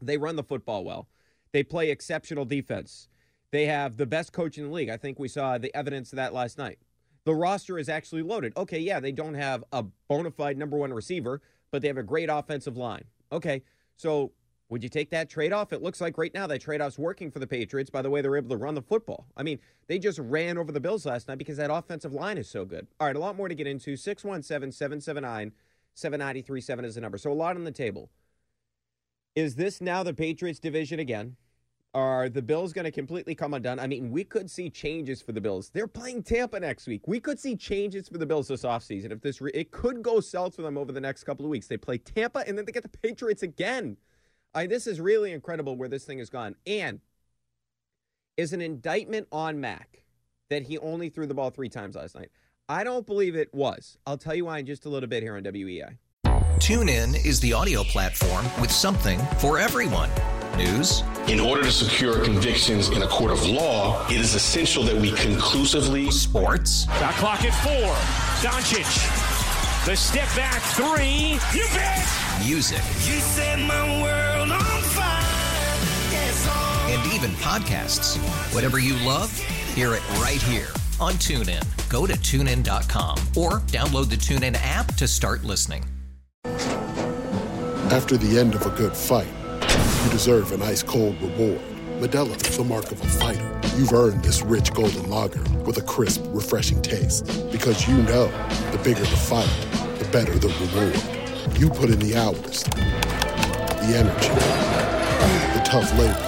They 0.00 0.16
run 0.16 0.36
the 0.36 0.42
football 0.42 0.84
well. 0.84 1.08
They 1.52 1.62
play 1.62 1.90
exceptional 1.90 2.44
defense. 2.44 3.08
They 3.52 3.66
have 3.66 3.96
the 3.96 4.06
best 4.06 4.32
coach 4.32 4.58
in 4.58 4.64
the 4.64 4.72
league. 4.72 4.88
I 4.88 4.96
think 4.96 5.18
we 5.18 5.28
saw 5.28 5.58
the 5.58 5.74
evidence 5.74 6.12
of 6.12 6.16
that 6.16 6.32
last 6.32 6.56
night. 6.56 6.78
The 7.24 7.34
roster 7.34 7.78
is 7.78 7.88
actually 7.88 8.22
loaded. 8.22 8.52
Okay, 8.56 8.78
yeah, 8.78 9.00
they 9.00 9.12
don't 9.12 9.34
have 9.34 9.64
a 9.72 9.84
bona 10.08 10.30
fide 10.30 10.56
number 10.56 10.76
one 10.76 10.92
receiver, 10.92 11.42
but 11.70 11.82
they 11.82 11.88
have 11.88 11.98
a 11.98 12.02
great 12.02 12.30
offensive 12.30 12.76
line. 12.76 13.04
Okay, 13.32 13.62
so 13.96 14.32
would 14.70 14.82
you 14.82 14.88
take 14.88 15.10
that 15.10 15.28
trade 15.28 15.52
off? 15.52 15.72
It 15.72 15.82
looks 15.82 16.00
like 16.00 16.16
right 16.16 16.32
now 16.32 16.46
that 16.46 16.60
trade 16.60 16.80
off's 16.80 16.98
working 16.98 17.30
for 17.30 17.40
the 17.40 17.46
Patriots 17.46 17.90
by 17.90 18.02
the 18.02 18.08
way 18.08 18.22
they're 18.22 18.36
able 18.36 18.50
to 18.50 18.56
run 18.56 18.74
the 18.74 18.82
football. 18.82 19.26
I 19.36 19.42
mean, 19.42 19.58
they 19.88 19.98
just 19.98 20.20
ran 20.20 20.56
over 20.56 20.72
the 20.72 20.80
Bills 20.80 21.04
last 21.04 21.28
night 21.28 21.38
because 21.38 21.56
that 21.58 21.72
offensive 21.72 22.12
line 22.12 22.38
is 22.38 22.48
so 22.48 22.64
good. 22.64 22.86
All 23.00 23.08
right, 23.08 23.16
a 23.16 23.18
lot 23.18 23.36
more 23.36 23.48
to 23.48 23.54
get 23.54 23.66
into. 23.66 23.96
617 23.96 24.72
779 24.72 25.52
7937 25.94 26.84
is 26.84 26.94
the 26.94 27.00
number. 27.00 27.18
So 27.18 27.30
a 27.30 27.34
lot 27.34 27.56
on 27.56 27.64
the 27.64 27.70
table. 27.70 28.10
Is 29.34 29.54
this 29.54 29.80
now 29.80 30.02
the 30.02 30.14
Patriots 30.14 30.58
division 30.58 30.98
again? 30.98 31.36
Are 31.92 32.28
the 32.28 32.42
Bills 32.42 32.72
going 32.72 32.84
to 32.84 32.92
completely 32.92 33.34
come 33.34 33.52
undone? 33.52 33.80
I 33.80 33.88
mean, 33.88 34.12
we 34.12 34.22
could 34.22 34.48
see 34.48 34.70
changes 34.70 35.20
for 35.20 35.32
the 35.32 35.40
Bills. 35.40 35.70
They're 35.70 35.88
playing 35.88 36.22
Tampa 36.22 36.60
next 36.60 36.86
week. 36.86 37.08
We 37.08 37.18
could 37.18 37.38
see 37.38 37.56
changes 37.56 38.08
for 38.08 38.18
the 38.18 38.26
Bills 38.26 38.46
this 38.46 38.62
offseason. 38.62 39.10
If 39.10 39.20
this 39.20 39.40
re- 39.40 39.50
it 39.54 39.72
could 39.72 40.02
go 40.02 40.20
south 40.20 40.54
for 40.54 40.62
them 40.62 40.78
over 40.78 40.92
the 40.92 41.00
next 41.00 41.24
couple 41.24 41.44
of 41.44 41.50
weeks. 41.50 41.66
They 41.66 41.76
play 41.76 41.98
Tampa 41.98 42.44
and 42.46 42.56
then 42.56 42.64
they 42.64 42.72
get 42.72 42.84
the 42.84 42.88
Patriots 42.88 43.42
again. 43.42 43.96
I, 44.54 44.66
this 44.66 44.86
is 44.86 45.00
really 45.00 45.32
incredible 45.32 45.76
where 45.76 45.88
this 45.88 46.04
thing 46.04 46.18
has 46.18 46.30
gone. 46.30 46.54
And 46.64 47.00
is 48.36 48.52
an 48.52 48.60
indictment 48.60 49.26
on 49.32 49.60
Mac 49.60 50.04
that 50.48 50.62
he 50.62 50.78
only 50.78 51.08
threw 51.08 51.26
the 51.26 51.34
ball 51.34 51.50
three 51.50 51.68
times 51.68 51.96
last 51.96 52.14
night. 52.14 52.30
I 52.70 52.84
don't 52.84 53.04
believe 53.04 53.34
it 53.34 53.52
was. 53.52 53.98
I'll 54.06 54.16
tell 54.16 54.32
you 54.32 54.44
why 54.44 54.60
in 54.60 54.66
just 54.66 54.86
a 54.86 54.88
little 54.88 55.08
bit 55.08 55.24
here 55.24 55.34
on 55.34 55.42
WEEI. 55.42 55.96
TuneIn 56.60 57.26
is 57.26 57.40
the 57.40 57.52
audio 57.52 57.82
platform 57.82 58.44
with 58.60 58.70
something 58.70 59.18
for 59.38 59.58
everyone. 59.58 60.08
News. 60.56 61.02
In 61.26 61.40
order 61.40 61.64
to 61.64 61.72
secure 61.72 62.24
convictions 62.24 62.90
in 62.90 63.02
a 63.02 63.08
court 63.08 63.32
of 63.32 63.44
law, 63.44 64.06
it 64.06 64.20
is 64.20 64.36
essential 64.36 64.84
that 64.84 64.94
we 64.94 65.10
conclusively. 65.10 66.12
Sports. 66.12 66.84
Shot 66.84 67.14
clock 67.14 67.44
at 67.44 67.54
four. 67.64 67.92
Doncic. 68.48 68.86
The 69.84 69.96
step 69.96 70.28
back 70.36 70.62
three. 70.62 71.40
You 71.52 71.66
bet. 71.74 72.06
Music. 72.46 72.78
You 73.04 73.18
set 73.18 73.58
my 73.58 74.00
world 74.00 74.52
on 74.52 74.82
fire. 74.82 75.22
Yes, 76.12 76.46
oh. 76.48 76.88
And 76.88 77.14
even 77.14 77.32
podcasts. 77.38 78.16
Whatever 78.54 78.78
you 78.78 78.94
love, 79.04 79.36
hear 79.74 79.94
it 79.94 80.08
right 80.20 80.40
here 80.42 80.68
on 81.00 81.14
TuneIn. 81.14 81.64
Go 81.88 82.06
to 82.06 82.12
tunein.com 82.12 83.18
or 83.36 83.60
download 83.68 84.08
the 84.08 84.16
TuneIn 84.16 84.56
app 84.60 84.94
to 84.96 85.08
start 85.08 85.42
listening. 85.44 85.84
After 87.90 88.16
the 88.16 88.38
end 88.38 88.54
of 88.54 88.64
a 88.66 88.70
good 88.70 88.96
fight, 88.96 89.26
you 90.04 90.10
deserve 90.10 90.52
an 90.52 90.62
ice 90.62 90.82
cold 90.82 91.20
reward. 91.20 91.60
Modelo 91.98 92.34
is 92.48 92.56
the 92.56 92.64
mark 92.64 92.90
of 92.92 93.02
a 93.02 93.06
fighter. 93.06 93.60
You've 93.76 93.92
earned 93.92 94.22
this 94.22 94.42
rich 94.42 94.72
golden 94.72 95.10
lager 95.10 95.42
with 95.64 95.76
a 95.78 95.82
crisp, 95.82 96.22
refreshing 96.28 96.80
taste. 96.82 97.26
Because 97.50 97.88
you 97.88 97.96
know 97.96 98.26
the 98.70 98.80
bigger 98.84 99.00
the 99.00 99.06
fight, 99.06 99.50
the 99.98 100.08
better 100.12 100.38
the 100.38 100.48
reward. 100.48 101.58
You 101.58 101.68
put 101.68 101.90
in 101.90 101.98
the 101.98 102.16
hours, 102.16 102.62
the 102.62 103.96
energy, 103.96 104.28
the 105.54 105.62
tough 105.64 105.90
labor. 105.98 106.26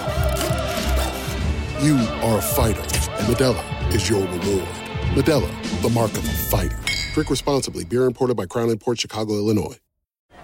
You 1.81 1.95
are 2.21 2.37
a 2.37 2.41
fighter, 2.41 2.81
and 2.81 3.27
Modelo 3.33 3.72
is 3.89 4.09
your 4.09 4.21
reward. 4.21 4.67
Modelo, 5.15 5.81
the 5.81 5.89
mark 5.89 6.11
of 6.11 6.25
a 6.25 6.31
fighter. 6.51 6.79
Drink 7.13 7.29
responsibly. 7.29 7.85
Beer 7.85 8.05
imported 8.05 8.35
by 8.35 8.45
Crown 8.45 8.77
Port 8.77 8.99
Chicago, 8.99 9.33
Illinois. 9.35 9.77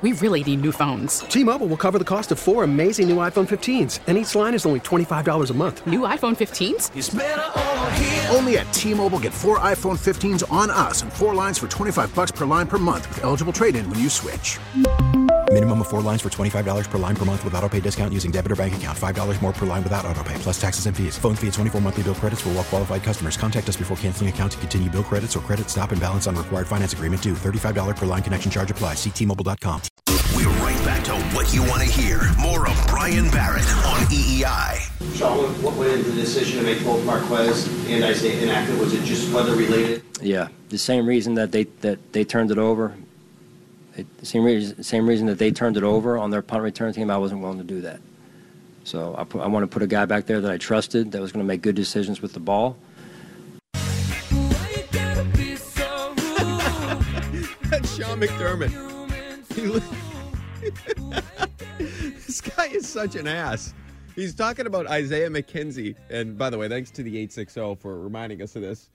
We 0.01 0.13
really 0.13 0.45
need 0.45 0.61
new 0.61 0.71
phones. 0.71 1.19
T-Mobile 1.19 1.67
will 1.67 1.75
cover 1.75 1.99
the 1.99 2.05
cost 2.05 2.31
of 2.31 2.39
four 2.39 2.63
amazing 2.63 3.09
new 3.09 3.17
iPhone 3.17 3.45
15s, 3.45 3.99
and 4.07 4.17
each 4.17 4.33
line 4.33 4.53
is 4.53 4.65
only 4.65 4.79
$25 4.79 5.49
a 5.49 5.53
month. 5.53 5.85
New 5.85 6.01
iPhone 6.01 6.37
15s? 6.37 6.95
It's 6.95 7.09
better 7.09 7.59
over 7.59 7.91
here. 7.91 8.27
Only 8.29 8.57
at 8.59 8.71
T-Mobile 8.71 9.19
get 9.19 9.33
four 9.33 9.59
iPhone 9.59 9.97
15s 9.97 10.49
on 10.49 10.69
us 10.69 11.01
and 11.01 11.11
four 11.11 11.35
lines 11.35 11.59
for 11.59 11.67
25 11.67 12.15
bucks 12.15 12.31
per 12.31 12.45
line 12.45 12.67
per 12.67 12.77
month 12.77 13.09
with 13.09 13.25
eligible 13.25 13.51
trade-in 13.51 13.89
when 13.89 13.99
you 13.99 14.07
switch. 14.07 14.57
Minimum 15.51 15.81
of 15.81 15.87
four 15.87 16.01
lines 16.03 16.21
for 16.21 16.29
$25 16.29 16.89
per 16.89 16.97
line 16.99 17.15
per 17.15 17.25
month 17.25 17.43
with 17.43 17.55
auto 17.55 17.67
pay 17.67 17.79
discount 17.79 18.13
using 18.13 18.29
debit 18.29 18.51
or 18.51 18.55
bank 18.55 18.75
account. 18.75 18.95
$5 18.95 19.41
more 19.41 19.51
per 19.51 19.65
line 19.65 19.81
without 19.81 20.05
auto 20.05 20.23
pay, 20.23 20.35
plus 20.35 20.61
taxes 20.61 20.85
and 20.85 20.95
fees. 20.95 21.17
Phone 21.17 21.33
fee 21.33 21.47
at 21.47 21.53
24 21.53 21.81
monthly 21.81 22.03
bill 22.03 22.13
credits 22.13 22.41
for 22.41 22.49
all 22.49 22.55
well 22.55 22.63
qualified 22.63 23.01
customers. 23.01 23.35
Contact 23.35 23.67
us 23.67 23.75
before 23.75 23.97
canceling 23.97 24.29
account 24.29 24.51
to 24.51 24.59
continue 24.59 24.91
bill 24.91 25.03
credits 25.03 25.35
or 25.35 25.39
credit 25.39 25.67
stop 25.67 25.91
and 25.91 25.99
balance 25.99 26.27
on 26.27 26.35
required 26.35 26.67
finance 26.67 26.93
agreement 26.93 27.23
due. 27.23 27.33
$35 27.33 27.95
per 27.97 28.05
line 28.05 28.21
connection 28.21 28.51
charge 28.51 28.69
apply. 28.69 28.93
Ctmobile.com. 28.93 29.81
We're 30.35 30.49
right 30.61 30.85
back 30.85 31.03
to 31.05 31.15
what 31.35 31.51
you 31.51 31.63
want 31.63 31.81
to 31.81 31.89
hear. 31.89 32.21
More 32.39 32.69
of 32.69 32.87
Brian 32.87 33.31
Barrett 33.31 33.67
on 33.85 34.03
E 34.13 34.43
EEI. 34.43 35.15
Sean, 35.17 35.37
what, 35.39 35.49
what 35.63 35.75
went 35.77 35.93
into 35.93 36.11
the 36.11 36.21
decision 36.21 36.59
to 36.59 36.63
make 36.63 36.83
both 36.83 37.03
Marquez 37.05 37.67
and 37.89 38.03
Isaiah 38.03 38.43
inactive? 38.43 38.79
Was 38.79 38.93
it 38.93 39.03
just 39.03 39.33
weather 39.33 39.55
related? 39.55 40.03
Yeah, 40.21 40.49
the 40.69 40.77
same 40.77 41.07
reason 41.07 41.33
that 41.33 41.51
they 41.51 41.63
that 41.81 42.13
they 42.13 42.23
turned 42.23 42.51
it 42.51 42.59
over. 42.59 42.95
The 44.19 44.25
same 44.25 44.43
reason, 44.43 44.83
same 44.83 45.07
reason 45.07 45.27
that 45.27 45.37
they 45.37 45.51
turned 45.51 45.77
it 45.77 45.83
over 45.83 46.17
on 46.17 46.31
their 46.31 46.41
punt 46.41 46.63
return 46.63 46.93
team. 46.93 47.09
I 47.09 47.17
wasn't 47.17 47.41
willing 47.41 47.57
to 47.57 47.63
do 47.63 47.81
that. 47.81 47.99
So 48.83 49.15
I, 49.17 49.23
put, 49.23 49.41
I 49.41 49.47
want 49.47 49.63
to 49.63 49.67
put 49.67 49.83
a 49.83 49.87
guy 49.87 50.05
back 50.05 50.25
there 50.25 50.41
that 50.41 50.51
I 50.51 50.57
trusted 50.57 51.11
that 51.11 51.21
was 51.21 51.31
going 51.31 51.43
to 51.43 51.47
make 51.47 51.61
good 51.61 51.75
decisions 51.75 52.21
with 52.21 52.33
the 52.33 52.39
ball. 52.39 52.77
That's 57.69 57.95
Sean 57.97 58.19
McDermott. 58.19 58.73
This 62.29 62.41
guy 62.41 62.67
is 62.67 62.87
such 62.87 63.15
an 63.15 63.25
ass. 63.25 63.73
He's 64.15 64.35
talking 64.35 64.67
about 64.67 64.85
Isaiah 64.87 65.29
McKenzie. 65.29 65.95
And 66.09 66.37
by 66.37 66.49
the 66.49 66.57
way, 66.57 66.69
thanks 66.69 66.91
to 66.91 67.03
the 67.03 67.09
860 67.09 67.75
for 67.75 67.99
reminding 67.99 68.41
us 68.41 68.55
of 68.55 68.61
this. 68.61 68.89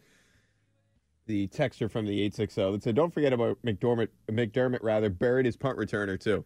The 1.27 1.47
texture 1.49 1.89
from 1.89 2.05
the 2.07 2.13
860 2.13 2.73
that 2.73 2.83
said, 2.83 2.95
don't 2.95 3.13
forget 3.13 3.33
about 3.33 3.59
McDermott, 3.65 4.09
McDermott 4.31 4.83
rather, 4.83 5.09
buried 5.09 5.47
his 5.47 5.57
punt 5.57 5.79
returner 5.79 6.21
too. 6.21 6.45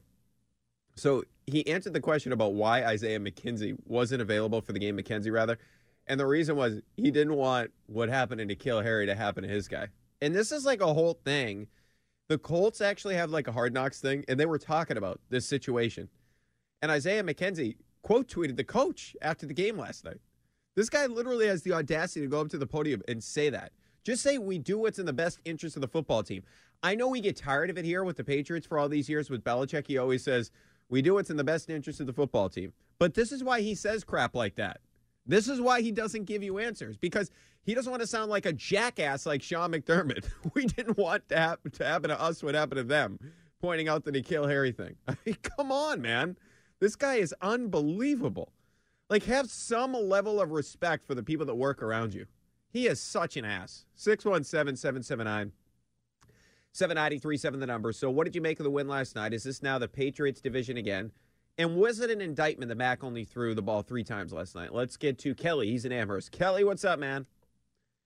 So 0.94 1.24
he 1.46 1.66
answered 1.66 1.94
the 1.94 2.00
question 2.00 2.32
about 2.32 2.54
why 2.54 2.84
Isaiah 2.84 3.20
McKenzie 3.20 3.76
wasn't 3.86 4.22
available 4.22 4.60
for 4.60 4.72
the 4.72 4.78
game, 4.78 4.96
McKenzie 4.96 5.32
rather. 5.32 5.58
And 6.06 6.18
the 6.18 6.26
reason 6.26 6.56
was 6.56 6.80
he 6.96 7.10
didn't 7.10 7.34
want 7.34 7.70
what 7.86 8.08
happened 8.08 8.46
to 8.46 8.56
N'Keal 8.56 8.82
Harry 8.82 9.06
to 9.06 9.14
happen 9.14 9.42
to 9.42 9.48
his 9.48 9.68
guy. 9.68 9.88
And 10.20 10.34
this 10.34 10.52
is 10.52 10.64
like 10.64 10.80
a 10.80 10.92
whole 10.92 11.18
thing. 11.24 11.68
The 12.28 12.38
Colts 12.38 12.80
actually 12.80 13.14
have 13.14 13.30
like 13.30 13.48
a 13.48 13.52
hard 13.52 13.72
knocks 13.72 14.00
thing, 14.00 14.24
and 14.28 14.38
they 14.38 14.46
were 14.46 14.58
talking 14.58 14.96
about 14.96 15.20
this 15.28 15.46
situation. 15.46 16.08
And 16.82 16.90
Isaiah 16.90 17.22
McKenzie 17.22 17.76
quote 18.02 18.28
tweeted 18.28 18.56
the 18.56 18.64
coach 18.64 19.16
after 19.22 19.46
the 19.46 19.54
game 19.54 19.76
last 19.78 20.04
night. 20.04 20.20
This 20.76 20.88
guy 20.88 21.06
literally 21.06 21.46
has 21.46 21.62
the 21.62 21.72
audacity 21.72 22.20
to 22.20 22.26
go 22.26 22.40
up 22.40 22.48
to 22.50 22.58
the 22.58 22.66
podium 22.66 23.02
and 23.08 23.22
say 23.22 23.50
that. 23.50 23.72
Just 24.08 24.22
say 24.22 24.38
we 24.38 24.56
do 24.56 24.78
what's 24.78 24.98
in 24.98 25.04
the 25.04 25.12
best 25.12 25.38
interest 25.44 25.76
of 25.76 25.82
the 25.82 25.86
football 25.86 26.22
team. 26.22 26.42
I 26.82 26.94
know 26.94 27.08
we 27.08 27.20
get 27.20 27.36
tired 27.36 27.68
of 27.68 27.76
it 27.76 27.84
here 27.84 28.04
with 28.04 28.16
the 28.16 28.24
Patriots 28.24 28.66
for 28.66 28.78
all 28.78 28.88
these 28.88 29.06
years 29.06 29.28
with 29.28 29.44
Belichick. 29.44 29.86
He 29.86 29.98
always 29.98 30.24
says, 30.24 30.50
we 30.88 31.02
do 31.02 31.12
what's 31.12 31.28
in 31.28 31.36
the 31.36 31.44
best 31.44 31.68
interest 31.68 32.00
of 32.00 32.06
the 32.06 32.14
football 32.14 32.48
team. 32.48 32.72
But 32.98 33.12
this 33.12 33.32
is 33.32 33.44
why 33.44 33.60
he 33.60 33.74
says 33.74 34.04
crap 34.04 34.34
like 34.34 34.54
that. 34.54 34.80
This 35.26 35.46
is 35.46 35.60
why 35.60 35.82
he 35.82 35.92
doesn't 35.92 36.24
give 36.24 36.42
you 36.42 36.58
answers 36.58 36.96
because 36.96 37.30
he 37.64 37.74
doesn't 37.74 37.90
want 37.90 38.00
to 38.00 38.06
sound 38.06 38.30
like 38.30 38.46
a 38.46 38.52
jackass 38.54 39.26
like 39.26 39.42
Sean 39.42 39.72
McDermott. 39.72 40.24
We 40.54 40.64
didn't 40.64 40.96
want 40.96 41.28
to, 41.28 41.36
happen 41.36 41.70
to 41.72 41.84
happen 41.84 42.08
to 42.08 42.18
us 42.18 42.42
what 42.42 42.54
happened 42.54 42.78
to 42.78 42.84
them, 42.84 43.18
pointing 43.60 43.90
out 43.90 44.06
the 44.06 44.12
N'Keal 44.12 44.48
Harry 44.48 44.72
thing. 44.72 44.96
I 45.06 45.16
mean, 45.26 45.36
come 45.42 45.70
on, 45.70 46.00
man. 46.00 46.38
This 46.80 46.96
guy 46.96 47.16
is 47.16 47.34
unbelievable. 47.42 48.54
Like, 49.10 49.24
have 49.24 49.50
some 49.50 49.92
level 49.92 50.40
of 50.40 50.50
respect 50.50 51.06
for 51.06 51.14
the 51.14 51.22
people 51.22 51.44
that 51.44 51.56
work 51.56 51.82
around 51.82 52.14
you. 52.14 52.24
He 52.70 52.86
is 52.86 53.00
such 53.00 53.36
an 53.36 53.44
ass. 53.44 53.84
617 53.94 54.76
779 54.76 55.52
7937, 56.72 57.60
the 57.60 57.66
number. 57.66 57.92
So, 57.92 58.10
what 58.10 58.24
did 58.24 58.34
you 58.34 58.40
make 58.40 58.60
of 58.60 58.64
the 58.64 58.70
win 58.70 58.88
last 58.88 59.16
night? 59.16 59.32
Is 59.32 59.42
this 59.42 59.62
now 59.62 59.78
the 59.78 59.88
Patriots 59.88 60.40
division 60.40 60.76
again? 60.76 61.10
And 61.56 61.76
was 61.76 61.98
it 61.98 62.10
an 62.10 62.20
indictment 62.20 62.68
that 62.68 62.76
Mac 62.76 63.02
only 63.02 63.24
threw 63.24 63.54
the 63.54 63.62
ball 63.62 63.82
three 63.82 64.04
times 64.04 64.32
last 64.32 64.54
night? 64.54 64.72
Let's 64.72 64.96
get 64.96 65.18
to 65.20 65.34
Kelly. 65.34 65.70
He's 65.70 65.84
in 65.84 65.90
Amherst. 65.90 66.30
Kelly, 66.30 66.62
what's 66.62 66.84
up, 66.84 67.00
man? 67.00 67.26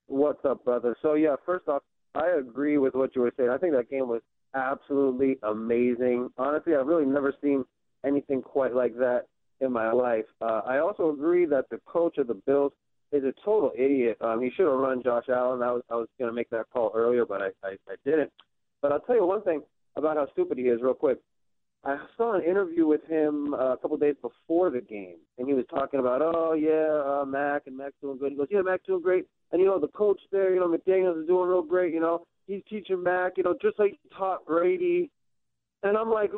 What's 0.07 0.43
up, 0.45 0.65
brother? 0.65 0.97
So 1.03 1.15
yeah, 1.15 1.37
first 1.45 1.69
off, 1.69 1.83
I 2.15 2.29
agree 2.39 2.79
with 2.79 2.95
what 2.95 3.15
you 3.15 3.23
were 3.23 3.33
saying. 3.37 3.51
I 3.51 3.59
think 3.59 3.75
that 3.75 3.91
game 3.91 4.09
was 4.09 4.23
absolutely 4.55 5.39
amazing. 5.43 6.31
Honestly, 6.39 6.75
I've 6.75 6.87
really 6.87 7.05
never 7.05 7.35
seen 7.43 7.65
anything 8.07 8.43
quite 8.43 8.75
like 8.75 8.95
that 8.97 9.25
in 9.61 9.73
my 9.73 9.93
life. 9.93 10.25
Uh, 10.41 10.63
I 10.65 10.79
also 10.79 11.11
agree 11.11 11.45
that 11.47 11.69
the 11.71 11.79
coach 11.87 12.19
of 12.19 12.27
the 12.29 12.35
Bills 12.35 12.73
is 13.13 13.25
a 13.25 13.33
total 13.45 13.73
idiot. 13.77 14.17
Um, 14.21 14.41
he 14.43 14.51
should 14.51 14.67
have 14.67 14.75
run 14.75 15.03
Josh 15.03 15.25
Allen. 15.29 15.63
I 15.63 15.73
was 15.73 15.83
I 15.91 15.95
was 15.95 16.09
going 16.19 16.31
to 16.31 16.35
make 16.35 16.51
that 16.51 16.67
call 16.73 16.93
earlier, 16.95 17.25
but 17.27 17.43
I, 17.43 17.49
I 17.65 17.77
I 17.89 17.95
didn't. 18.05 18.31
But 18.81 18.93
I'll 18.93 19.01
tell 19.01 19.17
you 19.17 19.27
one 19.27 19.43
thing 19.43 19.63
about 19.97 20.17
how 20.17 20.27
stupid 20.33 20.59
he 20.59 20.65
is, 20.65 20.81
real 20.83 20.95
quick. 20.95 21.19
I 21.85 21.99
saw 22.17 22.35
an 22.35 22.45
interview 22.45 22.87
with 22.87 23.05
him 23.09 23.55
uh, 23.55 23.73
a 23.73 23.77
couple 23.77 23.97
days 23.97 24.15
before 24.23 24.71
the 24.71 24.81
game, 24.81 25.17
and 25.37 25.49
he 25.49 25.55
was 25.55 25.65
talking 25.69 25.99
about, 25.99 26.23
oh 26.23 26.53
yeah, 26.53 27.21
uh, 27.21 27.25
Mac 27.25 27.63
and 27.67 27.77
Mac's 27.77 27.95
doing 28.01 28.19
good. 28.19 28.31
He 28.31 28.39
goes, 28.39 28.47
yeah, 28.51 28.63
Mac's 28.63 28.87
doing 28.87 29.03
great, 29.03 29.27
and 29.51 29.61
you 29.61 29.67
know 29.67 29.81
the 29.81 29.89
coach 29.89 30.21
there, 30.31 30.55
you 30.55 30.61
know 30.61 30.69
McDaniel's 30.69 31.23
is 31.23 31.27
doing 31.27 31.49
real 31.49 31.63
great. 31.63 31.93
You 31.93 32.01
know 32.01 32.25
he's 32.47 32.63
teaching 32.69 33.03
Mac, 33.03 33.33
you 33.37 33.43
know, 33.43 33.55
just 33.61 33.79
like 33.79 33.93
he 34.03 34.09
taught 34.17 34.47
Brady. 34.47 35.11
And 35.83 35.97
I'm 35.97 36.11
like, 36.11 36.33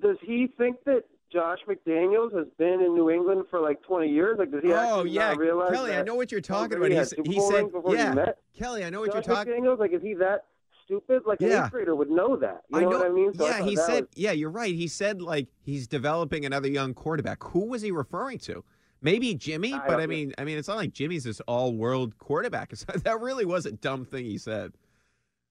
does 0.00 0.16
he 0.22 0.48
think 0.56 0.76
that 0.86 1.04
Josh 1.34 1.58
McDaniels 1.68 2.32
has 2.34 2.46
been 2.56 2.80
in 2.80 2.94
New 2.94 3.10
England 3.10 3.44
for 3.50 3.60
like 3.60 3.82
20 3.82 4.08
years? 4.08 4.38
Like, 4.38 4.50
does 4.52 4.62
he 4.62 4.72
Oh 4.72 4.76
actually 5.00 5.10
yeah, 5.10 5.28
not 5.30 5.38
realize 5.38 5.72
Kelly, 5.72 5.90
that 5.90 5.98
I 5.98 6.02
know 6.02 6.14
what 6.14 6.32
you're 6.32 6.40
talking 6.40 6.78
about. 6.78 6.90
He, 6.90 6.96
he 7.32 7.40
said, 7.40 7.70
yeah, 7.88 8.08
he 8.10 8.14
met 8.14 8.38
Kelly, 8.58 8.84
I 8.84 8.90
know 8.90 9.00
what 9.00 9.12
Josh 9.12 9.26
you're 9.26 9.34
talking. 9.34 9.52
McDaniels? 9.52 9.78
Like, 9.78 9.92
is 9.92 10.00
he 10.00 10.14
that 10.14 10.44
stupid? 10.84 11.22
Like 11.26 11.40
an 11.42 11.48
Yeah. 11.48 11.64
eighth 11.66 11.72
grader 11.72 11.94
would 11.96 12.10
know 12.10 12.36
that. 12.36 12.62
You 12.70 12.78
I 12.78 12.82
know, 12.82 12.88
what 12.90 13.06
I 13.06 13.10
mean? 13.10 13.34
So 13.34 13.44
yeah, 13.46 13.58
thought 13.58 13.68
he 13.68 13.76
said. 13.76 14.00
was- 14.04 14.10
Yeah, 14.14 14.32
you're 14.32 14.50
right. 14.50 14.74
He 14.74 14.86
said 14.88 15.20
like 15.20 15.48
he's 15.62 15.86
developing 15.86 16.46
another 16.46 16.68
young 16.68 16.94
quarterback. 16.94 17.42
Who 17.42 17.66
was 17.66 17.82
he 17.82 17.90
referring 17.90 18.38
to? 18.40 18.64
Maybe 19.02 19.34
Jimmy, 19.34 19.74
I 19.74 19.86
but 19.86 19.96
I 19.98 20.02
know. 20.02 20.06
mean, 20.06 20.34
I 20.38 20.44
mean, 20.44 20.56
it's 20.56 20.68
not 20.68 20.78
like 20.78 20.92
Jimmy's 20.94 21.24
this 21.24 21.40
all-world 21.40 22.16
quarterback. 22.18 22.70
that 23.04 23.20
really 23.20 23.44
was 23.44 23.66
a 23.66 23.72
dumb 23.72 24.06
thing 24.06 24.24
he 24.24 24.38
said. 24.38 24.72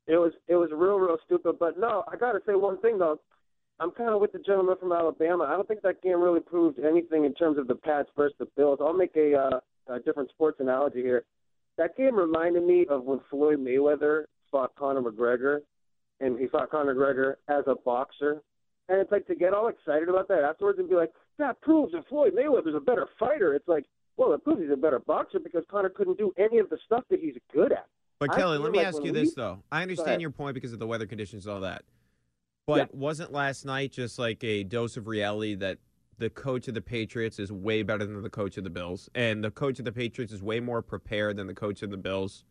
It 0.07 0.17
was 0.17 0.33
it 0.47 0.55
was 0.55 0.69
real 0.71 0.97
real 0.99 1.17
stupid. 1.25 1.57
But 1.59 1.77
no, 1.79 2.03
I 2.11 2.15
got 2.15 2.31
to 2.31 2.39
say 2.47 2.55
one 2.55 2.77
thing 2.79 2.97
though. 2.97 3.19
I'm 3.83 3.91
kind 3.91 4.11
of 4.11 4.21
with 4.21 4.31
the 4.31 4.39
gentleman 4.39 4.77
from 4.79 4.93
Alabama. 4.93 5.43
I 5.43 5.51
don't 5.51 5.67
think 5.67 5.81
that 5.81 6.01
game 6.01 6.21
really 6.21 6.39
proved 6.39 6.79
anything 6.79 7.25
in 7.25 7.33
terms 7.33 7.57
of 7.57 7.67
the 7.67 7.75
Pats 7.75 8.07
versus 8.15 8.35
the 8.39 8.47
Bills. 8.55 8.79
I'll 8.81 8.93
make 8.93 9.13
a, 9.17 9.35
uh, 9.35 9.93
a 9.93 9.99
different 9.99 10.29
sports 10.29 10.61
analogy 10.61 11.01
here. 11.01 11.25
That 11.77 11.97
game 11.97 12.15
reminded 12.15 12.63
me 12.63 12.85
of 12.89 13.03
when 13.03 13.19
Floyd 13.29 13.59
Mayweather 13.59 14.23
fought 14.49 14.73
Conor 14.75 15.01
McGregor, 15.01 15.59
and 16.21 16.39
he 16.39 16.47
fought 16.47 16.71
Conor 16.71 16.95
McGregor 16.95 17.35
as 17.49 17.65
a 17.67 17.75
boxer. 17.75 18.41
And 18.87 19.01
it's 19.01 19.11
like 19.11 19.27
to 19.27 19.35
get 19.35 19.53
all 19.53 19.67
excited 19.67 20.07
about 20.07 20.29
that 20.29 20.43
afterwards 20.43 20.79
and 20.79 20.87
be 20.87 20.95
like, 20.95 21.11
that 21.37 21.59
proves 21.59 21.91
that 21.91 22.07
Floyd 22.07 22.33
Mayweather's 22.33 22.75
a 22.75 22.79
better 22.79 23.07
fighter. 23.19 23.53
It's 23.53 23.67
like, 23.67 23.83
well, 24.15 24.31
it 24.31 24.45
proves 24.45 24.61
he's 24.61 24.71
a 24.71 24.77
better 24.77 24.99
boxer 24.99 25.39
because 25.39 25.63
Conor 25.69 25.89
couldn't 25.89 26.17
do 26.17 26.31
any 26.37 26.59
of 26.59 26.69
the 26.69 26.77
stuff 26.85 27.03
that 27.09 27.19
he's 27.19 27.35
good 27.53 27.73
at. 27.73 27.87
But 28.19 28.33
Kelly, 28.33 28.59
let 28.59 28.71
me 28.71 28.77
like 28.77 28.87
ask 28.87 29.03
you 29.03 29.11
we- 29.11 29.19
this 29.19 29.33
though. 29.33 29.61
I 29.69 29.81
understand 29.81 30.21
your 30.21 30.29
point 30.29 30.53
because 30.53 30.71
of 30.71 30.79
the 30.79 30.87
weather 30.87 31.05
conditions 31.05 31.45
and 31.45 31.55
all 31.55 31.61
that. 31.61 31.83
But 32.65 32.93
wasn't 32.95 33.31
last 33.31 33.65
night 33.65 33.91
just 33.91 34.17
like 34.17 34.43
a 34.43 34.63
dose 34.63 34.95
of 34.95 35.07
reality 35.07 35.55
that 35.55 35.79
the 36.17 36.29
coach 36.29 36.67
of 36.67 36.73
the 36.73 36.81
Patriots 36.81 37.39
is 37.39 37.51
way 37.51 37.83
better 37.83 38.05
than 38.05 38.21
the 38.21 38.29
coach 38.29 38.57
of 38.57 38.63
the 38.63 38.69
Bills, 38.69 39.09
and 39.15 39.43
the 39.43 39.51
coach 39.51 39.79
of 39.79 39.85
the 39.85 39.91
Patriots 39.91 40.31
is 40.31 40.41
way 40.41 40.59
more 40.59 40.81
prepared 40.81 41.37
than 41.37 41.47
the 41.47 41.53
coach 41.53 41.81
of 41.81 41.89
the 41.89 41.97
Bills? 41.97 42.45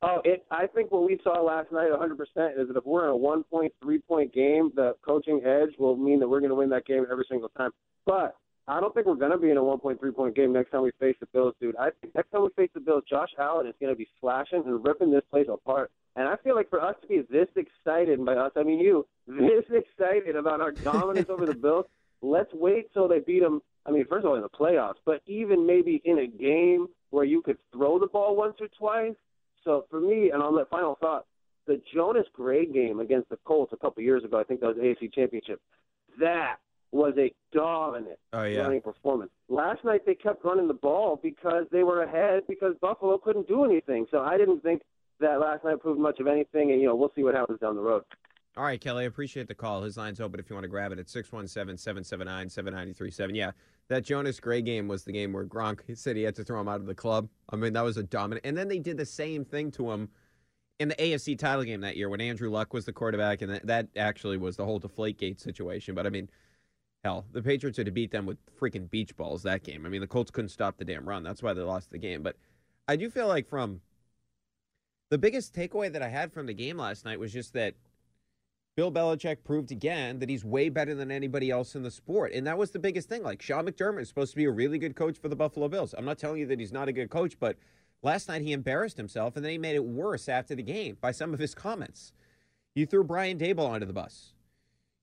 Oh, 0.00 0.20
it. 0.24 0.44
I 0.50 0.68
think 0.68 0.92
what 0.92 1.04
we 1.04 1.18
saw 1.24 1.40
last 1.40 1.72
night, 1.72 1.90
100%, 1.90 2.12
is 2.60 2.68
that 2.68 2.76
if 2.76 2.84
we're 2.84 3.04
in 3.04 3.10
a 3.10 3.16
one 3.16 3.42
point, 3.42 3.72
three 3.82 3.98
point 3.98 4.32
game, 4.32 4.70
the 4.76 4.94
coaching 5.04 5.42
edge 5.44 5.70
will 5.78 5.96
mean 5.96 6.20
that 6.20 6.28
we're 6.28 6.38
going 6.38 6.50
to 6.50 6.54
win 6.54 6.70
that 6.70 6.86
game 6.86 7.04
every 7.10 7.24
single 7.28 7.48
time. 7.48 7.70
But 8.06 8.36
I 8.68 8.80
don't 8.80 8.92
think 8.92 9.06
we're 9.06 9.14
going 9.14 9.32
to 9.32 9.38
be 9.38 9.50
in 9.50 9.56
a 9.56 9.64
one 9.64 9.78
point, 9.78 9.98
three 9.98 10.12
point 10.12 10.36
game 10.36 10.52
next 10.52 10.70
time 10.70 10.82
we 10.82 10.90
face 11.00 11.16
the 11.20 11.26
Bills, 11.32 11.54
dude. 11.58 11.74
I 11.76 11.88
think 12.00 12.14
next 12.14 12.30
time 12.30 12.42
we 12.42 12.50
face 12.54 12.70
the 12.74 12.80
Bills, 12.80 13.02
Josh 13.08 13.30
Allen 13.38 13.66
is 13.66 13.74
going 13.80 13.92
to 13.92 13.96
be 13.96 14.06
slashing 14.20 14.62
and 14.66 14.84
ripping 14.84 15.10
this 15.10 15.24
place 15.30 15.46
apart. 15.50 15.90
And 16.16 16.28
I 16.28 16.36
feel 16.36 16.54
like 16.54 16.68
for 16.68 16.82
us 16.82 16.94
to 17.00 17.08
be 17.08 17.22
this 17.30 17.48
excited, 17.56 18.22
by 18.24 18.34
us 18.34 18.52
I 18.56 18.64
mean 18.64 18.80
you, 18.80 19.06
this 19.26 19.64
excited 19.70 20.36
about 20.36 20.60
our 20.60 20.72
dominance 20.72 21.30
over 21.30 21.46
the 21.46 21.54
Bills, 21.62 21.86
let's 22.20 22.52
wait 22.52 22.92
till 22.92 23.08
they 23.08 23.20
beat 23.20 23.40
them. 23.40 23.62
I 23.86 23.90
mean, 23.90 24.04
first 24.06 24.26
of 24.26 24.30
all, 24.30 24.36
in 24.36 24.42
the 24.42 24.50
playoffs, 24.50 24.96
but 25.06 25.22
even 25.26 25.66
maybe 25.66 26.02
in 26.04 26.18
a 26.18 26.26
game 26.26 26.88
where 27.08 27.24
you 27.24 27.40
could 27.40 27.56
throw 27.72 27.98
the 27.98 28.06
ball 28.06 28.36
once 28.36 28.56
or 28.60 28.68
twice. 28.68 29.16
So 29.64 29.86
for 29.88 29.98
me, 29.98 30.30
and 30.30 30.42
on 30.42 30.54
that 30.56 30.68
final 30.68 30.98
thought, 31.00 31.24
the 31.66 31.80
Jonas 31.94 32.26
Gray 32.34 32.66
game 32.66 33.00
against 33.00 33.30
the 33.30 33.38
Colts 33.44 33.72
a 33.72 33.76
couple 33.78 34.02
years 34.02 34.24
ago, 34.24 34.38
I 34.38 34.44
think 34.44 34.60
that 34.60 34.66
was 34.66 34.76
AFC 34.76 35.12
Championship. 35.12 35.60
That 36.20 36.56
was 36.90 37.14
a 37.18 37.32
dominant 37.52 38.18
Oh 38.32 38.44
yeah. 38.44 38.60
running 38.60 38.80
performance. 38.80 39.30
Last 39.48 39.84
night 39.84 40.06
they 40.06 40.14
kept 40.14 40.44
running 40.44 40.68
the 40.68 40.74
ball 40.74 41.18
because 41.22 41.64
they 41.70 41.82
were 41.82 42.02
ahead 42.02 42.44
because 42.48 42.74
Buffalo 42.80 43.18
couldn't 43.18 43.46
do 43.48 43.64
anything. 43.64 44.06
So 44.10 44.20
I 44.20 44.38
didn't 44.38 44.62
think 44.62 44.82
that 45.20 45.40
last 45.40 45.64
night 45.64 45.80
proved 45.80 46.00
much 46.00 46.20
of 46.20 46.26
anything, 46.26 46.70
and 46.70 46.80
you 46.80 46.86
know 46.86 46.94
we'll 46.94 47.12
see 47.14 47.22
what 47.22 47.34
happens 47.34 47.60
down 47.60 47.74
the 47.76 47.82
road. 47.82 48.04
All 48.56 48.64
right, 48.64 48.80
Kelly, 48.80 49.04
I 49.04 49.06
appreciate 49.06 49.46
the 49.46 49.54
call. 49.54 49.82
His 49.82 49.96
line's 49.96 50.20
open 50.20 50.40
if 50.40 50.50
you 50.50 50.54
want 50.56 50.64
to 50.64 50.68
grab 50.68 50.90
it 50.90 50.98
at 50.98 51.08
617 51.08 51.76
779 51.76 52.48
7937. 52.48 53.34
Yeah, 53.34 53.52
that 53.88 54.04
Jonas 54.04 54.40
Gray 54.40 54.62
game 54.62 54.88
was 54.88 55.04
the 55.04 55.12
game 55.12 55.32
where 55.32 55.44
Gronk 55.44 55.80
said 55.96 56.16
he 56.16 56.22
had 56.22 56.34
to 56.36 56.44
throw 56.44 56.60
him 56.60 56.68
out 56.68 56.80
of 56.80 56.86
the 56.86 56.94
club. 56.94 57.28
I 57.50 57.56
mean, 57.56 57.72
that 57.74 57.84
was 57.84 57.96
a 57.98 58.02
dominant. 58.02 58.44
And 58.44 58.56
then 58.56 58.66
they 58.68 58.78
did 58.80 58.96
the 58.96 59.06
same 59.06 59.44
thing 59.44 59.70
to 59.72 59.90
him 59.92 60.08
in 60.80 60.88
the 60.88 60.94
AFC 60.96 61.38
title 61.38 61.64
game 61.64 61.82
that 61.82 61.96
year 61.96 62.08
when 62.08 62.20
Andrew 62.20 62.50
Luck 62.50 62.72
was 62.72 62.84
the 62.84 62.92
quarterback, 62.92 63.42
and 63.42 63.52
that, 63.52 63.66
that 63.66 63.88
actually 63.96 64.38
was 64.38 64.56
the 64.56 64.64
whole 64.64 64.80
Deflategate 64.80 65.40
situation. 65.40 65.94
But 65.94 66.06
I 66.06 66.10
mean, 66.10 66.28
hell, 67.04 67.24
the 67.32 67.42
Patriots 67.42 67.76
had 67.76 67.86
to 67.86 67.92
beat 67.92 68.10
them 68.10 68.26
with 68.26 68.38
freaking 68.58 68.90
beach 68.90 69.16
balls 69.16 69.42
that 69.42 69.62
game. 69.62 69.86
I 69.86 69.88
mean, 69.88 70.00
the 70.00 70.06
Colts 70.06 70.30
couldn't 70.30 70.50
stop 70.50 70.76
the 70.76 70.84
damn 70.84 71.08
run. 71.08 71.22
That's 71.22 71.42
why 71.42 71.52
they 71.52 71.62
lost 71.62 71.90
the 71.90 71.98
game. 71.98 72.22
But 72.22 72.36
I 72.86 72.96
do 72.96 73.10
feel 73.10 73.28
like 73.28 73.46
from 73.48 73.80
the 75.10 75.18
biggest 75.18 75.54
takeaway 75.54 75.92
that 75.92 76.02
I 76.02 76.08
had 76.08 76.32
from 76.32 76.46
the 76.46 76.54
game 76.54 76.76
last 76.76 77.04
night 77.04 77.18
was 77.18 77.32
just 77.32 77.52
that 77.54 77.74
Bill 78.76 78.92
Belichick 78.92 79.38
proved 79.42 79.72
again 79.72 80.20
that 80.20 80.28
he's 80.28 80.44
way 80.44 80.68
better 80.68 80.94
than 80.94 81.10
anybody 81.10 81.50
else 81.50 81.74
in 81.74 81.82
the 81.82 81.90
sport. 81.90 82.32
And 82.32 82.46
that 82.46 82.58
was 82.58 82.70
the 82.70 82.78
biggest 82.78 83.08
thing. 83.08 83.22
Like 83.22 83.42
Sean 83.42 83.66
McDermott 83.66 84.02
is 84.02 84.08
supposed 84.08 84.30
to 84.32 84.36
be 84.36 84.44
a 84.44 84.50
really 84.50 84.78
good 84.78 84.94
coach 84.94 85.18
for 85.18 85.28
the 85.28 85.36
Buffalo 85.36 85.68
Bills. 85.68 85.94
I'm 85.96 86.04
not 86.04 86.18
telling 86.18 86.40
you 86.40 86.46
that 86.46 86.60
he's 86.60 86.72
not 86.72 86.88
a 86.88 86.92
good 86.92 87.10
coach, 87.10 87.38
but 87.40 87.56
last 88.02 88.28
night 88.28 88.42
he 88.42 88.52
embarrassed 88.52 88.96
himself 88.96 89.34
and 89.34 89.44
then 89.44 89.52
he 89.52 89.58
made 89.58 89.74
it 89.74 89.84
worse 89.84 90.28
after 90.28 90.54
the 90.54 90.62
game 90.62 90.96
by 91.00 91.10
some 91.10 91.34
of 91.34 91.40
his 91.40 91.54
comments. 91.54 92.12
You 92.74 92.86
threw 92.86 93.02
Brian 93.02 93.38
Daboll 93.38 93.68
onto 93.68 93.86
the 93.86 93.92
bus. 93.92 94.34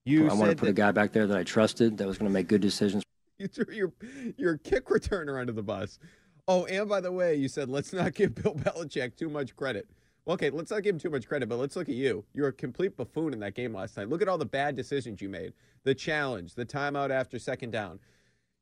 You 0.06 0.30
I 0.30 0.34
want 0.34 0.52
to 0.52 0.56
put 0.56 0.70
a 0.70 0.74
guy 0.74 0.92
back 0.92 1.12
there 1.12 1.26
that 1.26 1.36
I 1.36 1.44
trusted 1.44 1.98
that 1.98 2.08
was 2.08 2.20
going 2.20 2.30
to 2.30 2.34
make 2.34 2.48
good 2.48 2.62
decisions. 2.62 3.04
you 3.40 3.48
threw 3.48 3.74
your 3.74 3.92
your 4.38 4.58
kick 4.58 4.86
returner 4.86 5.40
under 5.40 5.52
the 5.52 5.64
bus. 5.64 6.00
Oh, 6.48 6.66
and 6.66 6.88
by 6.88 7.02
the 7.02 7.12
way, 7.12 7.36
you 7.36 7.48
said 7.48 7.70
let's 7.70 7.92
not 7.92 8.14
give 8.14 8.36
Bill 8.36 8.54
Belichick 8.54 9.16
too 9.16 9.30
much 9.30 9.56
credit. 9.56 9.90
Well, 10.26 10.36
okay, 10.36 10.52
let's 10.52 10.72
not 10.72 10.84
give 10.84 10.96
him 10.96 11.00
too 11.00 11.10
much 11.10 11.28
credit, 11.28 11.50
but 11.50 11.58
let's 11.58 11.76
look 11.76 11.90
at 11.90 11.96
you. 11.96 12.24
You're 12.34 12.48
a 12.48 12.54
complete 12.54 12.98
buffoon 12.98 13.34
in 13.34 13.40
that 13.40 13.54
game 13.54 13.74
last 13.74 13.98
night. 13.98 14.10
Look 14.10 14.22
at 14.22 14.28
all 14.28 14.38
the 14.38 14.46
bad 14.46 14.76
decisions 14.76 15.22
you 15.22 15.30
made. 15.30 15.54
The 15.84 15.94
challenge, 15.94 16.56
the 16.56 16.66
timeout 16.66 17.12
after 17.12 17.38
second 17.38 17.72
down. 17.72 18.00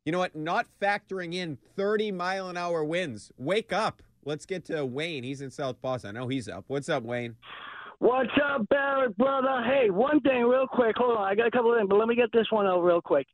You 0.06 0.12
know 0.12 0.20
what? 0.20 0.36
Not 0.36 0.68
factoring 0.82 1.34
in 1.34 1.58
30 1.76 2.12
mile 2.12 2.50
an 2.50 2.58
hour 2.58 2.84
winds. 2.84 3.32
Wake 3.38 3.72
up. 3.72 4.02
Let's 4.26 4.46
get 4.46 4.66
to 4.66 4.86
Wayne. 4.86 5.24
He's 5.24 5.42
in 5.42 5.52
South 5.52 5.82
Boston. 5.82 6.16
I 6.16 6.20
know 6.20 6.28
he's 6.28 6.48
up. 6.48 6.66
What's 6.68 6.90
up, 6.90 7.04
Wayne? 7.04 7.36
What's 8.00 8.32
up, 8.44 8.68
Barrett, 8.70 9.18
brother? 9.18 9.64
Hey, 9.66 9.90
one 9.90 10.20
thing 10.22 10.44
real 10.44 10.68
quick. 10.68 10.96
Hold 10.98 11.18
on. 11.18 11.24
I 11.24 11.36
got 11.36 11.48
a 11.48 11.52
couple 11.52 11.72
of 11.72 11.80
things, 11.80 11.90
but 11.90 11.98
let 11.98 12.08
me 12.08 12.16
get 12.16 12.32
this 12.34 12.48
one 12.50 12.66
out 12.66 12.82
real 12.82 13.02
quick. 13.02 13.28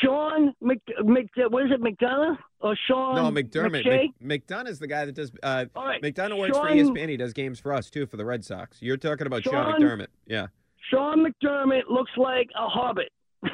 Sean 0.00 0.54
Mc, 0.60 0.78
Mc 1.02 1.28
what 1.48 1.64
is 1.64 1.72
it, 1.72 1.82
McDonough 1.82 2.36
or 2.60 2.76
Sean? 2.86 3.16
No, 3.16 3.30
McDermott. 3.30 3.84
McShay? 3.84 4.12
Mc, 4.20 4.46
McDonough's 4.46 4.78
the 4.78 4.86
guy 4.86 5.04
that 5.04 5.14
does. 5.14 5.32
Uh, 5.42 5.64
All 5.74 5.86
right, 5.86 6.00
McDonough 6.00 6.38
works 6.38 6.56
for 6.56 6.66
ESPN. 6.66 7.08
He 7.08 7.16
does 7.16 7.32
games 7.32 7.58
for 7.58 7.72
us 7.72 7.90
too 7.90 8.06
for 8.06 8.16
the 8.16 8.24
Red 8.24 8.44
Sox. 8.44 8.80
You're 8.80 8.96
talking 8.96 9.26
about 9.26 9.42
Sean, 9.42 9.52
Sean- 9.52 9.80
McDermott. 9.80 10.06
Yeah. 10.26 10.46
Sean 10.90 11.26
McDermott 11.26 11.82
looks 11.88 12.12
like 12.16 12.48
a 12.54 12.68
hobbit, 12.68 13.10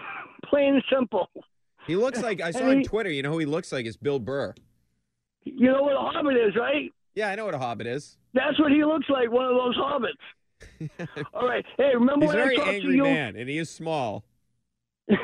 plain 0.45 0.75
and 0.75 0.85
simple. 0.93 1.31
He 1.87 1.97
looks 1.97 2.21
like 2.21 2.43
I 2.43 2.51
saw 2.51 2.59
And 2.61 2.79
on 2.79 2.83
Twitter. 2.83 3.11
You 3.11 3.23
know 3.23 3.33
who 3.33 3.39
he 3.39 3.47
looks 3.47 3.73
like 3.73 3.87
is 3.87 3.97
Bill 3.97 4.19
Burr. 4.19 4.55
You 5.45 5.73
know 5.73 5.83
what 5.83 5.95
a 5.95 5.99
hobbit 5.99 6.37
is, 6.37 6.55
right? 6.57 6.93
Yeah, 7.19 7.31
I 7.31 7.35
know 7.35 7.47
what 7.47 7.55
a 7.55 7.59
hobbit 7.59 7.89
is. 7.89 8.17
That's 8.33 8.57
what 8.61 8.71
he 8.71 8.85
looks 8.85 9.07
like, 9.09 9.29
one 9.33 9.45
of 9.45 9.55
those 9.55 9.77
hobbits. 9.77 11.27
All 11.35 11.49
right. 11.49 11.65
Hey, 11.77 11.91
remember 11.95 12.27
He's 12.27 12.35
when 12.35 12.43
I 12.45 12.55
talked 12.55 12.69
to 12.69 12.75
angry 12.77 12.95
you? 12.95 13.03
man, 13.03 13.35
and 13.35 13.49
he 13.49 13.59
is 13.59 13.69
small. 13.69 14.25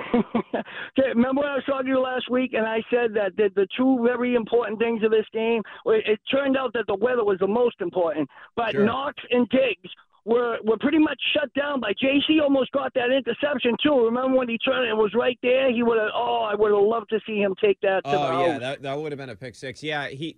Okay, 0.96 1.09
remember 1.09 1.42
when 1.42 1.50
I 1.50 1.57
was 1.57 1.64
talking 1.66 1.87
to 1.87 1.90
you 1.90 2.00
last 2.00 2.30
week 2.30 2.52
and 2.54 2.64
I 2.64 2.78
said 2.88 3.14
that 3.14 3.37
the, 3.37 3.50
the 3.54 3.66
two 3.76 4.00
very 4.04 4.37
important 4.37 4.78
things 4.78 5.02
of 5.02 5.11
this 5.11 5.26
game, 5.33 5.61
it 5.87 6.20
turned 6.30 6.57
out 6.57 6.72
that 6.74 6.85
the 6.87 6.94
weather 6.94 7.24
was 7.24 7.38
the 7.40 7.48
most 7.48 7.80
important, 7.80 8.28
but 8.54 8.70
Sure. 8.70 8.85
Knox 8.85 9.16
and 9.30 9.48
Diggs 9.48 9.90
were 10.24 10.59
were 10.64 10.78
pretty 10.78 10.98
much 10.98 11.20
shut 11.35 11.52
down 11.54 11.80
by 11.80 11.92
JC 12.02 12.40
almost 12.40 12.70
got 12.70 12.94
that 12.94 13.11
interception 13.11 13.76
too. 13.83 14.04
Remember 14.07 14.38
when 14.38 14.48
he 14.48 14.57
turned 14.59 14.88
it 14.88 14.94
was 14.94 15.12
right 15.14 15.38
there? 15.42 15.72
He 15.72 15.83
would 15.83 15.98
have 15.98 16.11
oh, 16.14 16.48
I 16.50 16.54
would 16.54 16.70
have 16.70 16.80
loved 16.80 17.11
to 17.11 17.20
see 17.26 17.38
him 17.38 17.54
take 17.61 17.80
that 17.80 18.04
to 18.04 18.11
oh, 18.11 18.12
the 18.12 18.33
Oh 18.33 18.46
yeah, 18.46 18.59
that 18.59 18.83
that 18.83 18.98
would 18.98 19.11
have 19.11 19.18
been 19.18 19.30
a 19.30 19.37
pick 19.37 19.57
six. 19.57 19.83
Yeah, 19.83 20.08
he 20.08 20.37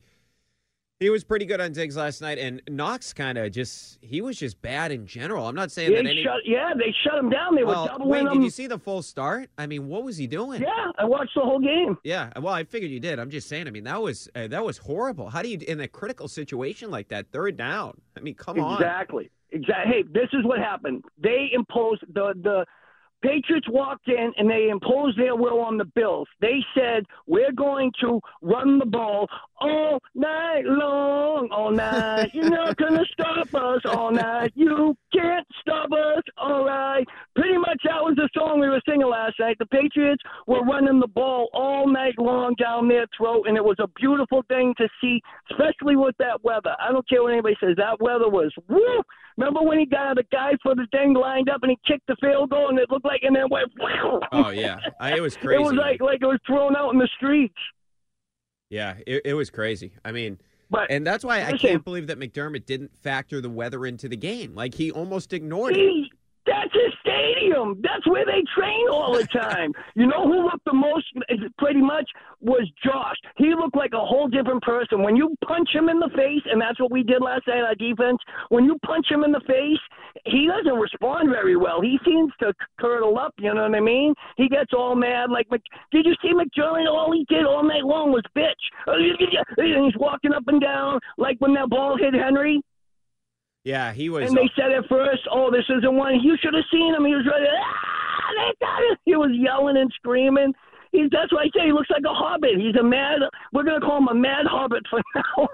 he 0.99 1.11
was 1.11 1.25
pretty 1.25 1.45
good 1.45 1.61
on 1.61 1.73
Diggs 1.73 1.97
last 1.97 2.23
night, 2.23 2.39
and 2.39 2.63
Knox 2.69 3.13
kind 3.13 3.37
of 3.37 3.53
just 3.53 3.99
he 4.01 4.23
was 4.23 4.39
just 4.39 4.61
bad 4.63 4.93
in 4.93 5.07
general. 5.07 5.47
I'm 5.47 5.55
not 5.55 5.71
saying 5.71 5.91
They 5.91 5.97
that 5.97 6.09
any. 6.09 6.23
shut, 6.23 6.41
yeah, 6.45 6.71
they 6.75 6.95
shut 7.05 7.19
him 7.19 7.29
down. 7.29 7.55
They 7.55 7.65
well, 7.65 7.83
were 7.83 7.89
doubling 7.89 8.11
wait, 8.11 8.21
him. 8.21 8.39
did 8.39 8.45
you 8.45 8.51
see 8.51 8.67
the 8.67 8.79
full 8.79 9.03
start? 9.03 9.51
I 9.59 9.67
mean, 9.67 9.89
what 9.89 10.05
was 10.05 10.17
he 10.17 10.27
doing? 10.27 10.63
Yeah, 10.63 10.93
I 10.99 11.05
watched 11.05 11.33
the 11.35 11.43
whole 11.43 11.61
game. 11.61 11.99
Yeah, 12.03 12.31
well, 12.41 12.55
I 12.55 12.65
figured 12.65 12.91
you 12.91 13.01
did. 13.01 13.19
I'm 13.19 13.31
just 13.31 13.49
saying. 13.49 13.67
I 13.69 13.71
mean, 13.71 13.85
that 13.85 14.01
was 14.01 14.29
uh, 14.35 14.49
that 14.49 14.65
was 14.65 14.79
horrible. 14.79 15.29
How 15.29 15.43
do 15.43 15.49
you 15.49 15.59
in 15.69 15.81
a 15.81 15.89
critical 15.89 16.29
situation 16.29 16.91
like 16.91 17.09
that, 17.09 17.31
third 17.31 17.57
down? 17.57 18.01
I 18.17 18.21
mean, 18.21 18.35
come 18.35 18.59
on. 18.59 18.81
Exactly. 18.81 19.31
Exactly. 19.53 19.93
Hey, 19.93 20.03
this 20.03 20.29
is 20.33 20.45
what 20.45 20.59
happened. 20.59 21.05
They 21.19 21.51
imposed 21.53 22.03
the 22.13 22.35
the 22.43 22.65
Patriots 23.23 23.69
walked 23.71 24.09
in 24.09 24.33
and 24.37 24.51
they 24.51 24.69
imposed 24.69 25.19
their 25.19 25.37
will 25.37 25.61
on 25.61 25.79
the 25.79 25.85
Bills. 25.85 26.29
They 26.41 26.65
said, 26.77 27.05
"We're 27.27 27.53
going 27.53 27.93
to 28.01 28.21
run 28.43 28.79
the 28.79 28.87
ball 28.87 29.29
all 29.61 30.01
night 30.15 30.65
long, 30.65 31.49
all 31.51 31.71
night. 31.71 32.31
You're 32.35 32.51
not 32.51 32.77
gonna 32.83 33.05
stop 33.13 33.55
us 33.55 33.83
all 33.85 34.11
night. 34.11 34.53
You 34.55 34.97
can't 35.13 35.47
stop 35.61 35.91
us, 35.93 36.23
all 36.37 36.65
right." 36.65 37.07
Pretty 37.35 37.59
much 37.59 37.81
that 37.85 38.03
was 38.03 38.17
was 38.17 38.29
the 38.35 38.39
song 38.39 38.61
we 38.61 38.69
were 38.69 38.81
singing 38.89 39.07
last 39.09 39.35
night. 39.39 39.57
The 39.59 39.67
Patriots 39.67 40.23
were 40.47 40.65
running 40.65 41.01
the 41.01 41.09
ball 41.09 41.49
all 41.53 41.89
night 41.89 42.15
long 42.19 42.55
down 42.59 42.89
their 42.89 43.07
throat, 43.17 43.45
and 43.47 43.57
it 43.57 43.65
was 43.65 43.77
a 43.79 43.89
beautiful 43.89 44.43
thing 44.49 44.75
to 44.79 44.89
see, 45.01 45.21
especially 45.51 45.97
with 45.97 46.17
that 46.19 46.43
weather. 46.43 46.75
I 46.81 46.93
don't 46.93 47.09
care 47.09 47.23
what 47.23 47.33
anybody 47.33 47.57
says. 47.61 47.77
That 47.77 48.01
weather 48.01 48.29
was 48.29 48.53
woo. 48.69 49.03
Remember 49.37 49.63
when 49.63 49.79
he 49.79 49.87
got 49.87 50.17
the 50.17 50.25
guy 50.33 50.53
for 50.63 50.75
the 50.75 50.87
thing 50.93 51.13
lined 51.13 51.51
up 51.51 51.63
and 51.63 51.71
he 51.71 51.79
kicked 51.87 52.07
the 52.07 52.17
field 52.21 52.51
goal 52.51 52.71
and 52.71 52.79
it 52.79 52.91
looked 52.91 53.05
like 53.05 53.21
and 53.23 53.37
then 53.37 53.45
went. 53.51 53.71
Oh 54.33 54.51
yeah, 54.51 54.79
it 55.03 55.21
was 55.21 55.37
crazy. 55.37 55.61
It 55.61 55.65
was 55.65 55.75
like 55.75 56.01
like 56.01 56.23
it 56.23 56.27
was 56.27 56.39
thrown 56.47 56.75
out 56.75 56.93
in 56.93 56.99
the 56.99 57.09
streets. 57.17 57.55
Yeah, 58.71 58.97
it, 59.07 59.23
it 59.25 59.35
was 59.35 59.51
crazy. 59.51 59.93
I 60.05 60.13
mean, 60.13 60.39
But 60.71 60.91
and 60.91 61.07
that's 61.07 61.25
why 61.25 61.45
I 61.45 61.53
can't 61.53 61.85
believe 61.85 62.07
that 62.09 62.19
McDermott 62.19 62.67
didn't 62.67 62.97
factor 62.97 63.41
the 63.41 63.51
weather 63.51 63.87
into 63.87 64.09
the 64.09 64.17
game. 64.17 64.55
Like 64.55 64.75
he 64.75 64.91
almost 64.91 65.33
ignored 65.33 65.77
it. 65.77 66.11
That's 66.47 66.73
his 66.73 66.93
stadium. 67.01 67.81
That's 67.83 68.07
where 68.07 68.25
they 68.25 68.43
train 68.57 68.89
all 68.91 69.13
the 69.15 69.27
time. 69.27 69.73
you 69.95 70.07
know 70.07 70.25
who 70.25 70.45
looked 70.45 70.65
the 70.65 70.73
most, 70.73 71.07
pretty 71.59 71.81
much, 71.83 72.09
was 72.41 72.71
Josh. 72.85 73.17
He 73.37 73.55
looked 73.55 73.77
like 73.77 73.93
a 73.95 74.05
whole 74.05 74.29
different 74.29 74.63
person. 74.63 75.03
When 75.03 75.17
you 75.17 75.35
punch 75.45 75.69
him 75.73 75.89
in 75.89 75.99
the 75.99 76.11
face, 76.15 76.43
and 76.51 76.61
that's 76.61 76.79
what 76.81 76.93
we 76.93 77.03
did 77.03 77.21
last 77.21 77.47
night 77.49 77.63
on 77.63 77.77
defense, 77.79 78.19
when 78.51 78.65
you 78.65 78.79
punch 78.85 79.07
him 79.11 79.25
in 79.25 79.33
the 79.33 79.41
face, 79.47 79.81
he 80.25 80.47
doesn't 80.47 80.79
respond 80.79 81.31
very 81.31 81.57
well. 81.57 81.81
He 81.81 81.99
seems 82.05 82.33
to 82.41 82.53
curdle 82.79 83.19
up, 83.19 83.35
you 83.39 83.53
know 83.53 83.63
what 83.63 83.75
I 83.75 83.81
mean? 83.81 84.15
He 84.37 84.49
gets 84.49 84.73
all 84.73 84.95
mad. 84.95 85.31
Like, 85.31 85.49
did 85.51 86.07
you 86.07 86.15
see 86.23 86.33
McDermott? 86.33 86.89
All 86.89 87.13
he 87.13 87.25
did 87.29 87.45
all 87.45 87.63
night 87.63 87.85
long 87.85 88.13
was 88.13 88.23
bitch. 88.37 88.53
And 89.59 89.85
he's 89.85 89.97
walking 89.99 90.33
up 90.33 90.45
and 90.47 90.61
down, 90.61 91.01
like 91.19 91.37
when 91.41 91.55
that 91.55 91.69
ball 91.69 91.97
hit 91.97 92.15
Henry. 92.15 92.63
Yeah, 93.67 93.93
he 93.93 94.09
was. 94.11 94.29
And 94.29 94.37
they 94.39 94.49
said 94.55 94.71
at 94.71 94.87
first, 94.89 95.27
"Oh, 95.29 95.51
this 95.51 95.65
isn't 95.69 95.93
one." 95.97 96.21
You 96.23 96.37
should 96.41 96.55
have 96.55 96.63
seen 96.71 96.95
him. 96.95 97.05
He 97.05 97.17
was 97.17 97.27
ready. 97.27 97.47
Ah. 97.51 98.93
He 99.05 99.17
was 99.17 99.31
yelling 99.35 99.77
and 99.77 99.91
screaming. 99.97 100.55
He's 100.93 101.11
that's 101.11 101.33
why 101.33 101.43
I 101.43 101.45
say 101.47 101.67
he 101.67 101.73
looks 101.73 101.91
like 101.91 102.05
a 102.05 102.15
hobbit. 102.15 102.59
He's 102.59 102.77
a 102.77 102.83
mad. 102.85 103.19
We're 103.53 103.65
gonna 103.65 103.81
call 103.81 103.99
him 103.99 104.07
a 104.09 104.15
mad 104.15 104.47
hobbit 104.47 104.85
for 104.89 105.03
now. 105.17 105.49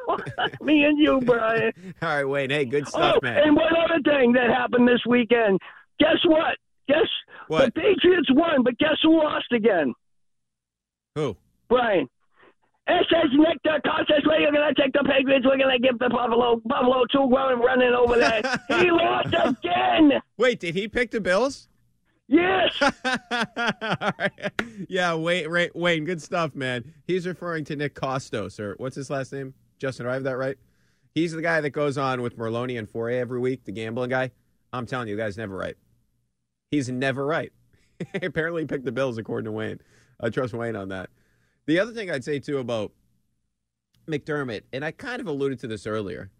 Me 0.60 0.84
and 0.84 0.98
you, 0.98 1.20
Brian. 1.24 1.72
All 2.02 2.08
right, 2.08 2.24
Wayne. 2.24 2.50
Hey, 2.50 2.66
good 2.66 2.86
stuff, 2.86 3.16
oh, 3.16 3.20
man. 3.22 3.38
and 3.44 3.56
one 3.56 3.72
other 3.74 4.00
thing 4.04 4.34
that 4.34 4.50
happened 4.50 4.86
this 4.86 5.00
weekend. 5.08 5.58
Guess 5.98 6.18
what? 6.26 6.58
Guess 6.88 7.08
What? 7.48 7.74
the 7.74 7.80
Patriots 7.80 8.28
won, 8.30 8.62
but 8.62 8.76
guess 8.78 8.96
who 9.02 9.22
lost 9.22 9.50
again? 9.52 9.94
Who? 11.14 11.36
Brian. 11.68 12.08
It 12.88 13.06
says 13.08 13.30
Nick 13.32 13.58
says 13.64 14.22
we're 14.26 14.50
going 14.50 14.54
to 14.54 14.82
take 14.82 14.92
the 14.92 15.04
Patriots. 15.04 15.46
We're 15.46 15.56
going 15.56 15.70
to 15.70 15.78
give 15.78 15.98
the 15.98 16.08
Buffalo 16.08 16.60
Buffalo 16.64 17.04
two 17.12 17.28
going 17.30 17.60
running 17.60 17.92
over 17.92 18.18
there. 18.18 18.42
he 18.68 18.90
lost 18.90 19.34
again. 19.34 20.20
Wait, 20.36 20.58
did 20.58 20.74
he 20.74 20.88
pick 20.88 21.12
the 21.12 21.20
Bills? 21.20 21.68
Yes. 22.28 22.72
yeah, 24.88 25.14
wait, 25.14 25.50
Ray, 25.50 25.70
Wayne, 25.74 26.04
good 26.04 26.22
stuff, 26.22 26.54
man. 26.54 26.94
He's 27.06 27.26
referring 27.26 27.64
to 27.66 27.76
Nick 27.76 27.94
Kostos, 27.94 28.58
or 28.58 28.74
what's 28.78 28.96
his 28.96 29.10
last 29.10 29.32
name? 29.32 29.52
Justin, 29.78 30.06
do 30.06 30.10
I 30.10 30.14
have 30.14 30.24
that 30.24 30.38
right? 30.38 30.56
He's 31.14 31.32
the 31.32 31.42
guy 31.42 31.60
that 31.60 31.70
goes 31.70 31.98
on 31.98 32.22
with 32.22 32.38
Merloni 32.38 32.78
and 32.78 32.88
Fauria 32.88 33.20
every 33.20 33.38
week, 33.38 33.64
the 33.64 33.72
gambling 33.72 34.10
guy. 34.10 34.30
I'm 34.72 34.86
telling 34.86 35.08
you, 35.08 35.16
the 35.16 35.22
guy's 35.22 35.36
never 35.36 35.54
right. 35.54 35.76
He's 36.70 36.88
never 36.88 37.26
right. 37.26 37.52
Apparently, 38.22 38.62
he 38.62 38.66
picked 38.66 38.86
the 38.86 38.92
Bills, 38.92 39.18
according 39.18 39.44
to 39.44 39.52
Wayne. 39.52 39.80
I 40.18 40.30
trust 40.30 40.54
Wayne 40.54 40.74
on 40.74 40.88
that. 40.88 41.10
The 41.66 41.78
other 41.78 41.92
thing 41.92 42.10
I'd 42.10 42.24
say, 42.24 42.38
too, 42.38 42.58
about 42.58 42.92
McDermott, 44.06 44.62
and 44.72 44.84
I 44.84 44.90
kind 44.90 45.20
of 45.20 45.26
alluded 45.26 45.60
to 45.60 45.66
this 45.66 45.86
earlier, 45.86 46.30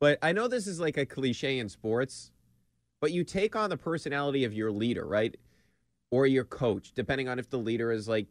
but 0.00 0.18
I 0.22 0.32
know 0.32 0.48
this 0.48 0.66
is 0.66 0.80
like 0.80 0.96
a 0.96 1.06
cliche 1.06 1.58
in 1.58 1.68
sports, 1.68 2.30
but 3.00 3.12
you 3.12 3.24
take 3.24 3.56
on 3.56 3.70
the 3.70 3.76
personality 3.76 4.44
of 4.44 4.54
your 4.54 4.70
leader, 4.70 5.06
right? 5.06 5.36
Or 6.10 6.26
your 6.26 6.44
coach, 6.44 6.92
depending 6.94 7.28
on 7.28 7.38
if 7.38 7.50
the 7.50 7.58
leader 7.58 7.92
is 7.92 8.08
like 8.08 8.26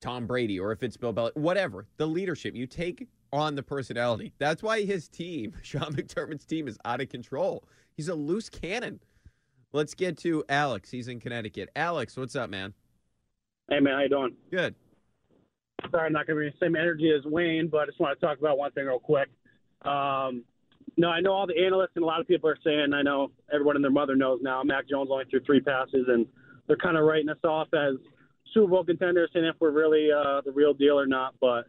Tom 0.00 0.26
Brady 0.26 0.60
or 0.60 0.72
if 0.72 0.82
it's 0.82 0.96
Bill 0.96 1.14
Belichick, 1.14 1.36
whatever. 1.36 1.86
The 1.96 2.06
leadership, 2.06 2.54
you 2.54 2.66
take 2.66 3.08
on 3.32 3.54
the 3.54 3.62
personality. 3.62 4.32
That's 4.38 4.62
why 4.62 4.84
his 4.84 5.08
team, 5.08 5.54
Sean 5.62 5.94
McDermott's 5.94 6.44
team, 6.44 6.68
is 6.68 6.78
out 6.84 7.00
of 7.00 7.08
control. 7.08 7.64
He's 7.96 8.08
a 8.08 8.14
loose 8.14 8.48
cannon. 8.48 9.00
Let's 9.72 9.94
get 9.94 10.18
to 10.18 10.44
Alex. 10.48 10.90
He's 10.90 11.08
in 11.08 11.20
Connecticut. 11.20 11.70
Alex, 11.74 12.16
what's 12.16 12.36
up, 12.36 12.50
man? 12.50 12.74
Hey 13.68 13.80
man, 13.80 13.94
how 13.94 14.02
you 14.02 14.08
doing? 14.08 14.36
Good. 14.50 14.74
Sorry, 15.90 16.06
I'm 16.06 16.12
not 16.12 16.26
going 16.26 16.38
to 16.38 16.44
be 16.44 16.50
the 16.50 16.64
same 16.64 16.76
energy 16.76 17.12
as 17.16 17.24
Wayne, 17.24 17.68
but 17.68 17.78
I 17.78 17.86
just 17.86 18.00
want 18.00 18.18
to 18.18 18.26
talk 18.26 18.38
about 18.38 18.58
one 18.58 18.72
thing 18.72 18.86
real 18.86 18.98
quick. 18.98 19.28
Um, 19.82 20.44
no, 20.96 21.08
I 21.08 21.20
know 21.20 21.32
all 21.32 21.46
the 21.46 21.58
analysts 21.58 21.92
and 21.94 22.02
a 22.02 22.06
lot 22.06 22.20
of 22.20 22.26
people 22.26 22.48
are 22.48 22.58
saying. 22.64 22.92
I 22.94 23.02
know 23.02 23.30
everyone 23.52 23.76
and 23.76 23.84
their 23.84 23.92
mother 23.92 24.16
knows 24.16 24.40
now. 24.42 24.62
Mac 24.62 24.88
Jones 24.88 25.10
only 25.12 25.24
threw 25.30 25.40
three 25.40 25.60
passes, 25.60 26.06
and 26.08 26.26
they're 26.66 26.76
kind 26.76 26.96
of 26.96 27.04
writing 27.04 27.28
us 27.28 27.38
off 27.44 27.68
as 27.74 27.96
Super 28.54 28.68
Bowl 28.68 28.84
contenders, 28.84 29.30
and 29.34 29.44
if 29.44 29.56
we're 29.60 29.70
really 29.70 30.08
uh, 30.10 30.40
the 30.44 30.52
real 30.52 30.72
deal 30.72 30.98
or 30.98 31.06
not. 31.06 31.34
But 31.40 31.66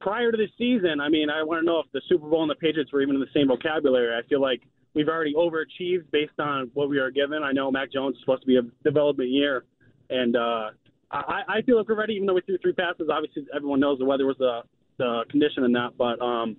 prior 0.00 0.30
to 0.30 0.36
the 0.36 0.48
season, 0.56 1.00
I 1.00 1.08
mean, 1.08 1.28
I 1.30 1.42
want 1.42 1.62
to 1.62 1.66
know 1.66 1.80
if 1.80 1.90
the 1.92 2.02
Super 2.08 2.28
Bowl 2.28 2.42
and 2.42 2.50
the 2.50 2.54
Patriots 2.54 2.92
were 2.92 3.02
even 3.02 3.16
in 3.16 3.20
the 3.20 3.26
same 3.34 3.48
vocabulary. 3.48 4.16
I 4.16 4.26
feel 4.28 4.40
like 4.40 4.62
we've 4.94 5.08
already 5.08 5.34
overachieved 5.34 6.10
based 6.12 6.38
on 6.38 6.70
what 6.74 6.88
we 6.88 6.98
are 6.98 7.10
given. 7.10 7.42
I 7.42 7.52
know 7.52 7.70
Mac 7.70 7.92
Jones 7.92 8.14
is 8.14 8.20
supposed 8.20 8.42
to 8.42 8.46
be 8.46 8.56
a 8.56 8.62
development 8.84 9.30
year, 9.30 9.64
and 10.10 10.36
uh, 10.36 10.70
I, 11.10 11.42
I 11.48 11.62
feel 11.62 11.78
like 11.78 11.88
we're 11.88 11.98
ready, 11.98 12.14
even 12.14 12.26
though 12.26 12.34
we 12.34 12.42
threw 12.42 12.58
three 12.58 12.72
passes. 12.72 13.08
Obviously, 13.10 13.46
everyone 13.54 13.80
knows 13.80 13.98
the 13.98 14.04
weather 14.04 14.26
was 14.26 14.36
the, 14.38 14.60
the 14.98 15.24
condition 15.30 15.64
in 15.64 15.72
that, 15.72 15.96
but 15.96 16.20
um, 16.20 16.56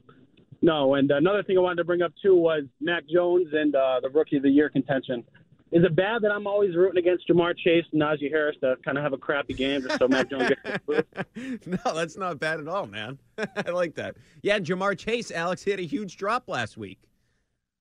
no. 0.62 0.96
And 0.96 1.10
another 1.12 1.44
thing 1.44 1.58
I 1.58 1.62
wanted 1.62 1.78
to 1.78 1.84
bring 1.84 2.02
up 2.02 2.14
too 2.22 2.36
was 2.36 2.64
Mac 2.82 3.04
Jones 3.08 3.48
and 3.54 3.76
uh, 3.76 4.00
the 4.02 4.10
Rookie 4.10 4.38
of 4.38 4.44
the 4.44 4.50
Year 4.50 4.70
contention. 4.70 5.24
Is 5.72 5.84
it 5.84 5.96
bad 5.96 6.24
that 6.24 6.32
I'm 6.32 6.48
always 6.48 6.76
rooting 6.76 6.98
against 6.98 7.28
Ja'Marr 7.30 7.56
Chase 7.56 7.86
and 7.92 8.02
Najee 8.02 8.32
Harris 8.32 8.58
to 8.62 8.76
kind 8.84 8.98
of 8.98 9.04
have 9.04 9.14
a 9.14 9.18
crappy 9.18 9.54
game 9.54 9.84
just 9.84 10.00
so 10.00 10.08
Mac 10.08 10.28
Jones 10.28 10.50
gets 10.50 11.08
no, 11.68 11.94
that's 11.94 12.18
not 12.18 12.40
bad 12.40 12.60
at 12.60 12.68
all, 12.68 12.88
man. 12.88 13.20
I 13.38 13.70
like 13.70 13.94
that. 13.96 14.16
Yeah, 14.42 14.58
Ja'Marr 14.58 14.98
Chase, 14.98 15.30
Alex, 15.30 15.62
hit 15.62 15.80
a 15.80 15.84
huge 15.84 16.18
drop 16.18 16.50
last 16.50 16.76
week. 16.76 16.98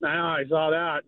I 0.05 0.15
know, 0.15 0.23
I 0.23 0.45
saw 0.49 0.71
that. 0.71 1.05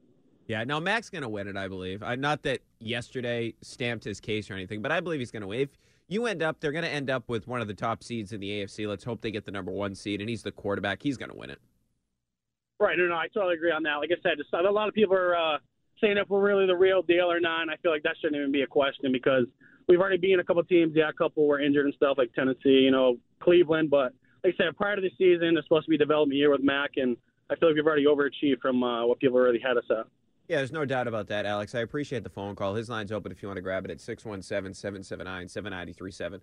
Yeah, 0.50 0.64
now 0.64 0.80
Mac's 0.80 1.08
going 1.08 1.22
to 1.22 1.28
win 1.28 1.46
it, 1.46 1.56
I 1.56 1.68
believe. 1.68 2.02
I, 2.02 2.16
not 2.16 2.42
that 2.42 2.58
yesterday 2.80 3.54
stamped 3.62 4.02
his 4.02 4.18
case 4.18 4.50
or 4.50 4.54
anything, 4.54 4.82
but 4.82 4.90
I 4.90 4.98
believe 4.98 5.20
he's 5.20 5.30
going 5.30 5.42
to 5.42 5.46
win. 5.46 5.60
If 5.60 5.68
you 6.08 6.26
end 6.26 6.42
up, 6.42 6.58
they're 6.58 6.72
going 6.72 6.82
to 6.82 6.90
end 6.90 7.08
up 7.08 7.28
with 7.28 7.46
one 7.46 7.60
of 7.60 7.68
the 7.68 7.74
top 7.74 8.02
seeds 8.02 8.32
in 8.32 8.40
the 8.40 8.48
AFC. 8.48 8.88
Let's 8.88 9.04
hope 9.04 9.20
they 9.20 9.30
get 9.30 9.44
the 9.44 9.52
number 9.52 9.70
one 9.70 9.94
seed, 9.94 10.20
and 10.20 10.28
he's 10.28 10.42
the 10.42 10.50
quarterback. 10.50 11.04
He's 11.04 11.16
going 11.16 11.30
to 11.30 11.36
win 11.36 11.50
it. 11.50 11.60
Right. 12.80 12.98
No, 12.98 13.06
no, 13.06 13.14
I 13.14 13.28
totally 13.32 13.54
agree 13.54 13.70
on 13.70 13.84
that. 13.84 13.94
Like 13.98 14.10
I 14.10 14.20
said, 14.24 14.38
a 14.52 14.72
lot 14.72 14.88
of 14.88 14.94
people 14.94 15.14
are 15.14 15.36
uh, 15.36 15.58
saying 16.00 16.18
if 16.18 16.28
we're 16.28 16.40
really 16.40 16.66
the 16.66 16.76
real 16.76 17.02
deal 17.02 17.30
or 17.30 17.38
not. 17.38 17.62
And 17.62 17.70
I 17.70 17.76
feel 17.76 17.92
like 17.92 18.02
that 18.02 18.16
shouldn't 18.20 18.34
even 18.34 18.50
be 18.50 18.62
a 18.62 18.66
question 18.66 19.12
because 19.12 19.44
we've 19.86 20.00
already 20.00 20.16
been 20.16 20.40
a 20.40 20.44
couple 20.44 20.64
teams. 20.64 20.94
Yeah, 20.96 21.10
a 21.10 21.12
couple 21.12 21.46
were 21.46 21.60
injured 21.60 21.84
and 21.84 21.94
stuff 21.94 22.18
like 22.18 22.32
Tennessee, 22.32 22.82
you 22.82 22.90
know, 22.90 23.18
Cleveland. 23.38 23.88
But 23.88 24.14
like 24.42 24.56
I 24.58 24.64
said, 24.64 24.76
prior 24.76 24.96
to 24.96 25.00
the 25.00 25.12
season, 25.16 25.56
it's 25.56 25.68
supposed 25.68 25.86
to 25.86 25.90
be 25.90 25.96
development 25.96 26.38
year 26.38 26.50
with 26.50 26.64
Mac, 26.64 26.96
and 26.96 27.16
I 27.48 27.54
feel 27.54 27.68
like 27.68 27.76
we've 27.76 27.86
already 27.86 28.06
overachieved 28.06 28.60
from 28.60 28.82
uh, 28.82 29.06
what 29.06 29.20
people 29.20 29.36
already 29.36 29.60
had 29.60 29.76
us 29.76 29.84
at. 29.90 30.06
Yeah, 30.50 30.56
there's 30.56 30.72
no 30.72 30.84
doubt 30.84 31.06
about 31.06 31.28
that, 31.28 31.46
Alex. 31.46 31.76
I 31.76 31.78
appreciate 31.82 32.24
the 32.24 32.28
phone 32.28 32.56
call. 32.56 32.74
His 32.74 32.90
line's 32.90 33.12
open 33.12 33.30
if 33.30 33.40
you 33.40 33.46
want 33.46 33.58
to 33.58 33.62
grab 33.62 33.84
it 33.84 33.90
at 33.92 34.00
617 34.00 34.74
779 34.74 35.48
7937. 35.48 36.40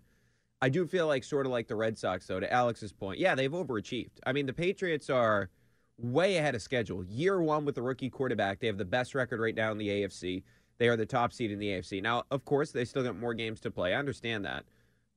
I 0.61 0.69
do 0.69 0.87
feel 0.87 1.07
like, 1.07 1.25
sort 1.25 1.45
of 1.45 1.51
like 1.51 1.67
the 1.67 1.75
Red 1.75 1.97
Sox, 1.97 2.25
though, 2.25 2.39
to 2.39 2.49
Alex's 2.49 2.93
point. 2.93 3.19
Yeah, 3.19 3.35
they've 3.35 3.51
overachieved. 3.51 4.11
I 4.25 4.31
mean, 4.31 4.45
the 4.45 4.53
Patriots 4.53 5.09
are 5.09 5.49
way 5.97 6.37
ahead 6.37 6.55
of 6.55 6.61
schedule. 6.61 7.03
Year 7.03 7.41
one 7.41 7.65
with 7.65 7.75
the 7.75 7.81
rookie 7.81 8.09
quarterback, 8.09 8.61
they 8.61 8.67
have 8.67 8.77
the 8.77 8.85
best 8.85 9.13
record 9.13 9.41
right 9.41 9.53
now 9.53 9.73
in 9.73 9.77
the 9.77 9.89
AFC. 9.89 10.41
They 10.77 10.87
are 10.87 10.95
the 10.95 11.05
top 11.05 11.33
seed 11.33 11.51
in 11.51 11.59
the 11.59 11.67
AFC. 11.67 12.01
Now, 12.01 12.23
of 12.31 12.45
course, 12.45 12.71
they 12.71 12.85
still 12.85 13.03
got 13.03 13.19
more 13.19 13.33
games 13.33 13.59
to 13.59 13.71
play. 13.71 13.93
I 13.93 13.99
understand 13.99 14.45
that. 14.45 14.63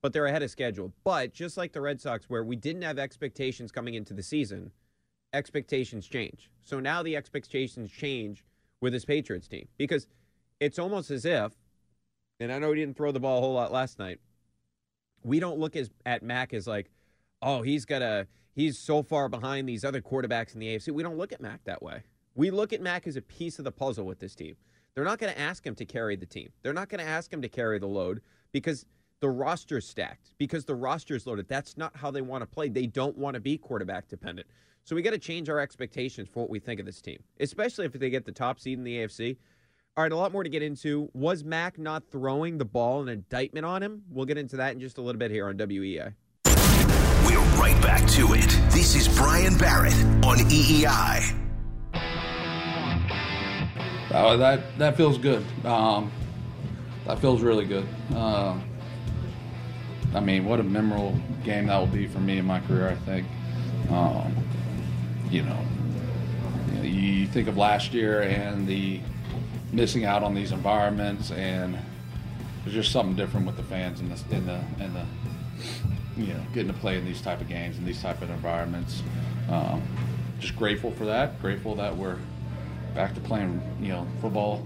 But 0.01 0.11
they're 0.11 0.25
ahead 0.25 0.43
of 0.43 0.51
schedule. 0.51 0.91
But 1.05 1.33
just 1.33 1.55
like 1.55 1.71
the 1.71 1.79
Red 1.79 2.01
Sox, 2.01 2.29
where 2.29 2.43
we 2.43 2.57
didn't 2.57 2.81
have 2.81 2.99
expectations 2.99 3.71
coming 3.71 3.93
into 3.93 4.13
the 4.13 4.21
season, 4.21 4.69
expectations 5.31 6.07
change. 6.07 6.51
So 6.61 6.81
now 6.81 7.01
the 7.01 7.15
expectations 7.15 7.89
change 7.89 8.43
with 8.81 8.93
this 8.93 9.05
Patriots 9.05 9.47
team 9.47 9.67
because 9.77 10.07
it's 10.59 10.79
almost 10.79 11.11
as 11.11 11.25
if, 11.25 11.53
and 12.39 12.51
I 12.51 12.59
know 12.59 12.71
he 12.71 12.79
didn't 12.79 12.97
throw 12.97 13.11
the 13.11 13.19
ball 13.19 13.37
a 13.37 13.41
whole 13.41 13.53
lot 13.53 13.71
last 13.71 13.99
night. 13.99 14.19
We 15.23 15.39
don't 15.39 15.59
look 15.59 15.75
as, 15.75 15.91
at 16.05 16.23
Mac 16.23 16.53
as 16.53 16.67
like, 16.67 16.89
oh, 17.41 17.61
he's 17.61 17.85
got 17.85 18.01
a 18.01 18.27
he's 18.55 18.77
so 18.77 19.03
far 19.03 19.29
behind 19.29 19.69
these 19.69 19.85
other 19.85 20.01
quarterbacks 20.01 20.53
in 20.53 20.59
the 20.59 20.75
AFC. 20.75 20.91
We 20.91 21.03
don't 21.03 21.17
look 21.17 21.31
at 21.31 21.41
Mac 21.41 21.63
that 21.65 21.81
way. 21.81 22.03
We 22.35 22.49
look 22.49 22.73
at 22.73 22.81
Mac 22.81 23.07
as 23.07 23.15
a 23.15 23.21
piece 23.21 23.59
of 23.59 23.65
the 23.65 23.71
puzzle 23.71 24.05
with 24.05 24.19
this 24.19 24.35
team. 24.35 24.55
They're 24.93 25.05
not 25.05 25.19
going 25.19 25.33
to 25.33 25.39
ask 25.39 25.65
him 25.65 25.75
to 25.75 25.85
carry 25.85 26.15
the 26.15 26.25
team. 26.25 26.49
They're 26.63 26.73
not 26.73 26.89
going 26.89 27.03
to 27.03 27.09
ask 27.09 27.31
him 27.31 27.41
to 27.41 27.49
carry 27.49 27.79
the 27.79 27.87
load 27.87 28.21
because 28.51 28.85
the 29.21 29.29
roster's 29.29 29.87
stacked, 29.87 30.33
because 30.37 30.65
the 30.65 30.75
roster's 30.75 31.25
loaded. 31.25 31.47
That's 31.47 31.77
not 31.77 31.95
how 31.95 32.11
they 32.11 32.21
want 32.21 32.41
to 32.41 32.47
play. 32.47 32.67
They 32.67 32.87
don't 32.87 33.17
want 33.17 33.35
to 33.35 33.39
be 33.39 33.57
quarterback 33.57 34.09
dependent. 34.09 34.47
So 34.83 34.95
we 34.95 35.03
got 35.03 35.11
to 35.11 35.19
change 35.19 35.47
our 35.47 35.59
expectations 35.59 36.27
for 36.27 36.41
what 36.41 36.49
we 36.49 36.59
think 36.59 36.79
of 36.79 36.85
this 36.87 37.01
team, 37.01 37.19
especially 37.39 37.85
if 37.85 37.93
they 37.93 38.09
get 38.09 38.25
the 38.25 38.31
top 38.31 38.59
seed 38.59 38.79
in 38.79 38.83
the 38.83 38.97
AFC. 38.97 39.37
All 39.95 40.03
right, 40.03 40.11
a 40.11 40.15
lot 40.15 40.31
more 40.31 40.43
to 40.43 40.49
get 40.49 40.63
into. 40.63 41.09
Was 41.13 41.43
Mac 41.43 41.77
not 41.77 42.03
throwing 42.09 42.57
the 42.57 42.65
ball 42.65 43.01
an 43.03 43.09
indictment 43.09 43.65
on 43.65 43.83
him? 43.83 44.03
We'll 44.09 44.25
get 44.25 44.37
into 44.37 44.57
that 44.57 44.73
in 44.73 44.79
just 44.79 44.97
a 44.97 45.01
little 45.01 45.19
bit 45.19 45.29
here 45.29 45.47
on 45.47 45.57
WEEI. 45.57 46.13
We're 47.25 47.59
right 47.61 47.79
back 47.81 48.07
to 48.11 48.33
it. 48.33 48.49
This 48.71 48.95
is 48.95 49.07
Brian 49.07 49.55
Barrett 49.57 49.93
on 50.25 50.37
WEEI. 50.37 51.37
Uh, 54.11 54.35
that 54.37 54.77
that 54.77 54.97
feels 54.97 55.17
good. 55.17 55.45
Um, 55.63 56.11
that 57.05 57.19
feels 57.19 57.41
really 57.41 57.65
good. 57.65 57.87
Uh, 58.13 58.57
I 60.13 60.19
mean, 60.19 60.45
what 60.45 60.59
a 60.59 60.63
memorable 60.63 61.17
game 61.43 61.67
that 61.67 61.77
will 61.77 61.87
be 61.87 62.07
for 62.07 62.19
me 62.19 62.37
in 62.37 62.45
my 62.45 62.59
career. 62.61 62.89
I 62.89 62.95
think. 62.95 63.27
Um, 63.89 64.35
you 65.29 65.43
know, 65.43 65.57
you 66.81 67.27
think 67.27 67.47
of 67.47 67.57
last 67.57 67.93
year 67.93 68.21
and 68.21 68.67
the 68.67 68.99
missing 69.71 70.05
out 70.05 70.23
on 70.23 70.33
these 70.33 70.51
environments, 70.51 71.31
and 71.31 71.77
there's 72.63 72.75
just 72.75 72.91
something 72.91 73.15
different 73.15 73.45
with 73.45 73.55
the 73.55 73.63
fans 73.63 74.01
and 74.01 74.11
the 74.11 74.35
in 74.35 74.45
the 74.45 74.61
in 74.83 74.93
the 74.93 75.05
you 76.17 76.33
know 76.33 76.41
getting 76.53 76.71
to 76.71 76.77
play 76.79 76.97
in 76.97 77.05
these 77.05 77.21
type 77.21 77.39
of 77.39 77.47
games 77.47 77.77
and 77.77 77.87
these 77.87 78.01
type 78.01 78.21
of 78.21 78.29
environments. 78.29 79.03
Um, 79.49 79.81
just 80.39 80.55
grateful 80.57 80.91
for 80.91 81.05
that. 81.05 81.41
Grateful 81.41 81.75
that 81.75 81.95
we're 81.95 82.17
back 82.93 83.13
to 83.15 83.21
playing 83.21 83.61
you 83.79 83.89
know 83.89 84.05
football 84.19 84.65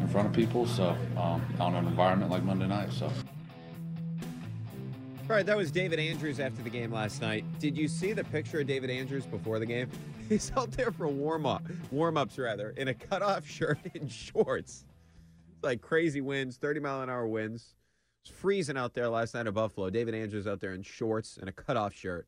in 0.00 0.08
front 0.08 0.28
of 0.28 0.34
people. 0.34 0.66
So 0.66 0.96
um, 1.18 1.44
on 1.60 1.74
an 1.74 1.86
environment 1.86 2.30
like 2.30 2.42
Monday 2.42 2.66
night. 2.66 2.92
So. 2.92 3.10
All 5.30 5.36
right, 5.36 5.46
that 5.46 5.56
was 5.56 5.70
David 5.70 6.00
Andrews 6.00 6.40
after 6.40 6.60
the 6.60 6.70
game 6.70 6.90
last 6.90 7.20
night. 7.20 7.44
Did 7.60 7.78
you 7.78 7.86
see 7.86 8.12
the 8.12 8.24
picture 8.24 8.62
of 8.62 8.66
David 8.66 8.90
Andrews 8.90 9.26
before 9.26 9.60
the 9.60 9.64
game? 9.64 9.88
He's 10.28 10.50
out 10.56 10.72
there 10.72 10.90
for 10.90 11.06
warm 11.06 11.46
up, 11.46 11.62
warm 11.92 12.16
ups 12.16 12.36
rather, 12.36 12.70
in 12.70 12.88
a 12.88 12.94
cutoff 12.94 13.46
shirt 13.46 13.78
and 13.94 14.10
shorts. 14.10 14.86
It's 15.52 15.62
like 15.62 15.82
crazy 15.82 16.20
winds, 16.20 16.56
30 16.56 16.80
mile 16.80 17.02
an 17.02 17.08
hour 17.08 17.28
winds. 17.28 17.76
It's 18.24 18.34
freezing 18.34 18.76
out 18.76 18.92
there 18.92 19.08
last 19.08 19.34
night 19.34 19.46
in 19.46 19.54
Buffalo. 19.54 19.88
David 19.88 20.16
Andrews 20.16 20.48
out 20.48 20.58
there 20.58 20.74
in 20.74 20.82
shorts 20.82 21.36
and 21.36 21.48
a 21.48 21.52
cutoff 21.52 21.94
shirt. 21.94 22.26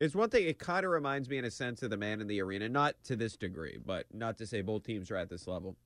It's 0.00 0.16
one 0.16 0.28
thing, 0.28 0.44
it 0.44 0.58
kind 0.58 0.84
of 0.84 0.90
reminds 0.90 1.28
me 1.28 1.38
in 1.38 1.44
a 1.44 1.52
sense 1.52 1.84
of 1.84 1.90
the 1.90 1.96
man 1.96 2.20
in 2.20 2.26
the 2.26 2.42
arena, 2.42 2.68
not 2.68 2.96
to 3.04 3.14
this 3.14 3.36
degree, 3.36 3.78
but 3.86 4.06
not 4.12 4.38
to 4.38 4.46
say 4.48 4.60
both 4.60 4.82
teams 4.82 5.12
are 5.12 5.16
at 5.16 5.30
this 5.30 5.46
level. 5.46 5.76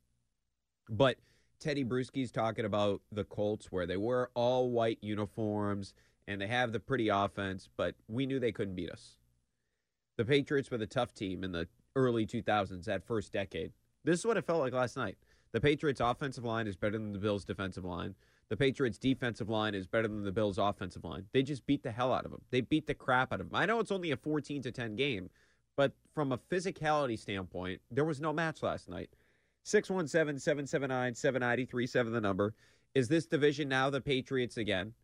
But 0.89 1.19
Teddy 1.61 1.85
Bruschi's 1.85 2.33
talking 2.33 2.65
about 2.65 3.03
the 3.13 3.25
Colts 3.25 3.71
where 3.71 3.87
they 3.87 3.97
wear 3.97 4.31
all 4.35 4.71
white 4.71 4.99
uniforms 5.03 5.93
and 6.27 6.41
they 6.41 6.47
have 6.47 6.73
the 6.73 6.81
pretty 6.81 7.09
offense, 7.09 7.69
but 7.77 7.95
we 8.09 8.25
knew 8.25 8.41
they 8.41 8.53
couldn't 8.53 8.75
beat 8.75 8.91
us. 8.91 9.19
The 10.17 10.25
Patriots 10.25 10.71
were 10.71 10.79
the 10.79 10.87
tough 10.87 11.13
team 11.15 11.45
in 11.45 11.53
the 11.53 11.69
early 11.95 12.27
2000s, 12.27 12.85
that 12.85 13.07
first 13.07 13.33
decade. 13.33 13.73
This 14.05 14.21
is 14.21 14.27
what 14.27 14.37
it 14.37 14.47
felt 14.47 14.61
like 14.61 14.73
last 14.73 14.97
night. 14.97 15.19
The 15.53 15.61
Patriots' 15.61 16.01
offensive 16.01 16.45
line 16.45 16.67
is 16.67 16.77
better 16.77 16.97
than 16.97 17.13
the 17.13 17.19
Bills' 17.19 17.45
defensive 17.45 17.85
line. 17.85 18.15
The 18.49 18.57
Patriots' 18.57 18.99
defensive 18.99 19.49
line 19.49 19.75
is 19.75 19.87
better 19.87 20.09
than 20.09 20.25
the 20.25 20.33
Bills' 20.33 20.59
offensive 20.59 21.05
line. 21.05 21.27
They 21.33 21.43
just 21.43 21.67
beat 21.67 21.83
the 21.83 21.91
hell 21.91 22.13
out 22.13 22.25
of 22.25 22.31
them. 22.31 22.43
They 22.51 22.61
beat 22.61 22.87
the 22.87 22.95
crap 22.95 23.33
out 23.33 23.41
of 23.41 23.51
them. 23.51 23.61
I 23.61 23.67
know 23.67 23.81
it's 23.81 23.93
only 23.93 24.11
a 24.11 24.17
14 24.17 24.63
to 24.63 24.73
10 24.73 24.97
game, 24.97 25.31
but 25.77 25.93
from 26.15 26.33
a 26.33 26.39
physicality 26.39 27.19
standpoint, 27.19 27.81
there 27.91 28.05
was 28.05 28.21
no 28.21 28.33
match 28.33 28.63
last 28.63 28.89
night. 28.89 29.11
617 29.65 30.39
779 30.39 31.15
7937, 31.15 32.13
the 32.13 32.21
number. 32.21 32.55
Is 32.95 33.09
this 33.09 33.27
division 33.27 33.69
now 33.69 33.91
the 33.91 34.01
Patriots 34.01 34.57
again? 34.57 34.95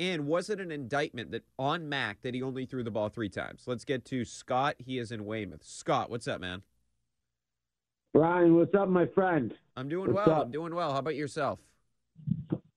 And 0.00 0.26
was 0.26 0.50
it 0.50 0.60
an 0.60 0.72
indictment 0.72 1.30
that 1.32 1.44
on 1.58 1.88
Mac 1.88 2.22
that 2.22 2.34
he 2.34 2.42
only 2.42 2.66
threw 2.66 2.82
the 2.82 2.90
ball 2.90 3.08
three 3.08 3.28
times? 3.28 3.64
Let's 3.66 3.84
get 3.84 4.04
to 4.06 4.24
Scott. 4.24 4.76
He 4.78 4.98
is 4.98 5.12
in 5.12 5.24
Weymouth. 5.24 5.62
Scott, 5.62 6.10
what's 6.10 6.26
up, 6.26 6.40
man? 6.40 6.62
Brian, 8.12 8.56
what's 8.56 8.74
up, 8.74 8.88
my 8.88 9.06
friend? 9.14 9.52
I'm 9.76 9.88
doing 9.88 10.12
What's 10.12 10.26
well. 10.26 10.40
up? 10.40 10.46
I'm 10.46 10.52
doing 10.52 10.74
well. 10.74 10.92
How 10.92 10.98
about 10.98 11.16
yourself? 11.16 11.58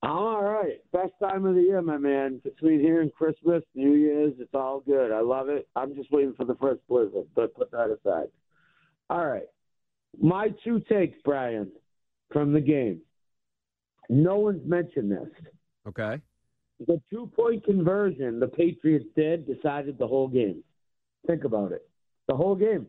I'm 0.02 0.10
all 0.10 0.42
right. 0.42 0.80
Best 0.92 1.12
time 1.22 1.44
of 1.44 1.54
the 1.54 1.60
year, 1.62 1.80
my 1.82 1.96
man. 1.96 2.40
Between 2.42 2.80
here 2.80 3.00
and 3.02 3.12
Christmas, 3.12 3.62
New 3.74 3.94
Year's, 3.94 4.34
it's 4.38 4.54
all 4.54 4.80
good. 4.80 5.12
I 5.12 5.20
love 5.20 5.48
it. 5.48 5.68
I'm 5.76 5.94
just 5.94 6.10
waiting 6.10 6.34
for 6.34 6.44
the 6.44 6.56
first 6.56 6.80
blizzard, 6.88 7.26
but 7.34 7.54
put 7.54 7.70
that 7.72 7.96
aside. 8.00 8.28
All 9.10 9.26
right. 9.26 9.46
My 10.20 10.48
two 10.64 10.80
takes, 10.80 11.18
Brian, 11.24 11.70
from 12.32 12.52
the 12.52 12.60
game. 12.60 13.00
No 14.08 14.38
one's 14.38 14.66
mentioned 14.66 15.10
this. 15.10 15.28
Okay. 15.86 16.20
The 16.86 17.00
two 17.10 17.30
point 17.34 17.64
conversion 17.64 18.38
the 18.38 18.46
Patriots 18.46 19.06
did 19.16 19.46
decided 19.46 19.98
the 19.98 20.06
whole 20.06 20.28
game. 20.28 20.62
Think 21.26 21.44
about 21.44 21.72
it. 21.72 21.88
The 22.28 22.36
whole 22.36 22.54
game. 22.54 22.86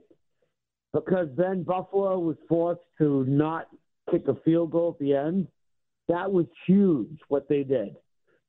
Because 0.93 1.27
then 1.35 1.63
Buffalo 1.63 2.19
was 2.19 2.37
forced 2.47 2.81
to 2.99 3.23
not 3.25 3.67
kick 4.09 4.27
a 4.27 4.35
field 4.45 4.71
goal 4.71 4.95
at 4.99 4.99
the 4.99 5.15
end. 5.15 5.47
That 6.07 6.31
was 6.31 6.45
huge 6.65 7.19
what 7.27 7.47
they 7.47 7.63
did. 7.63 7.95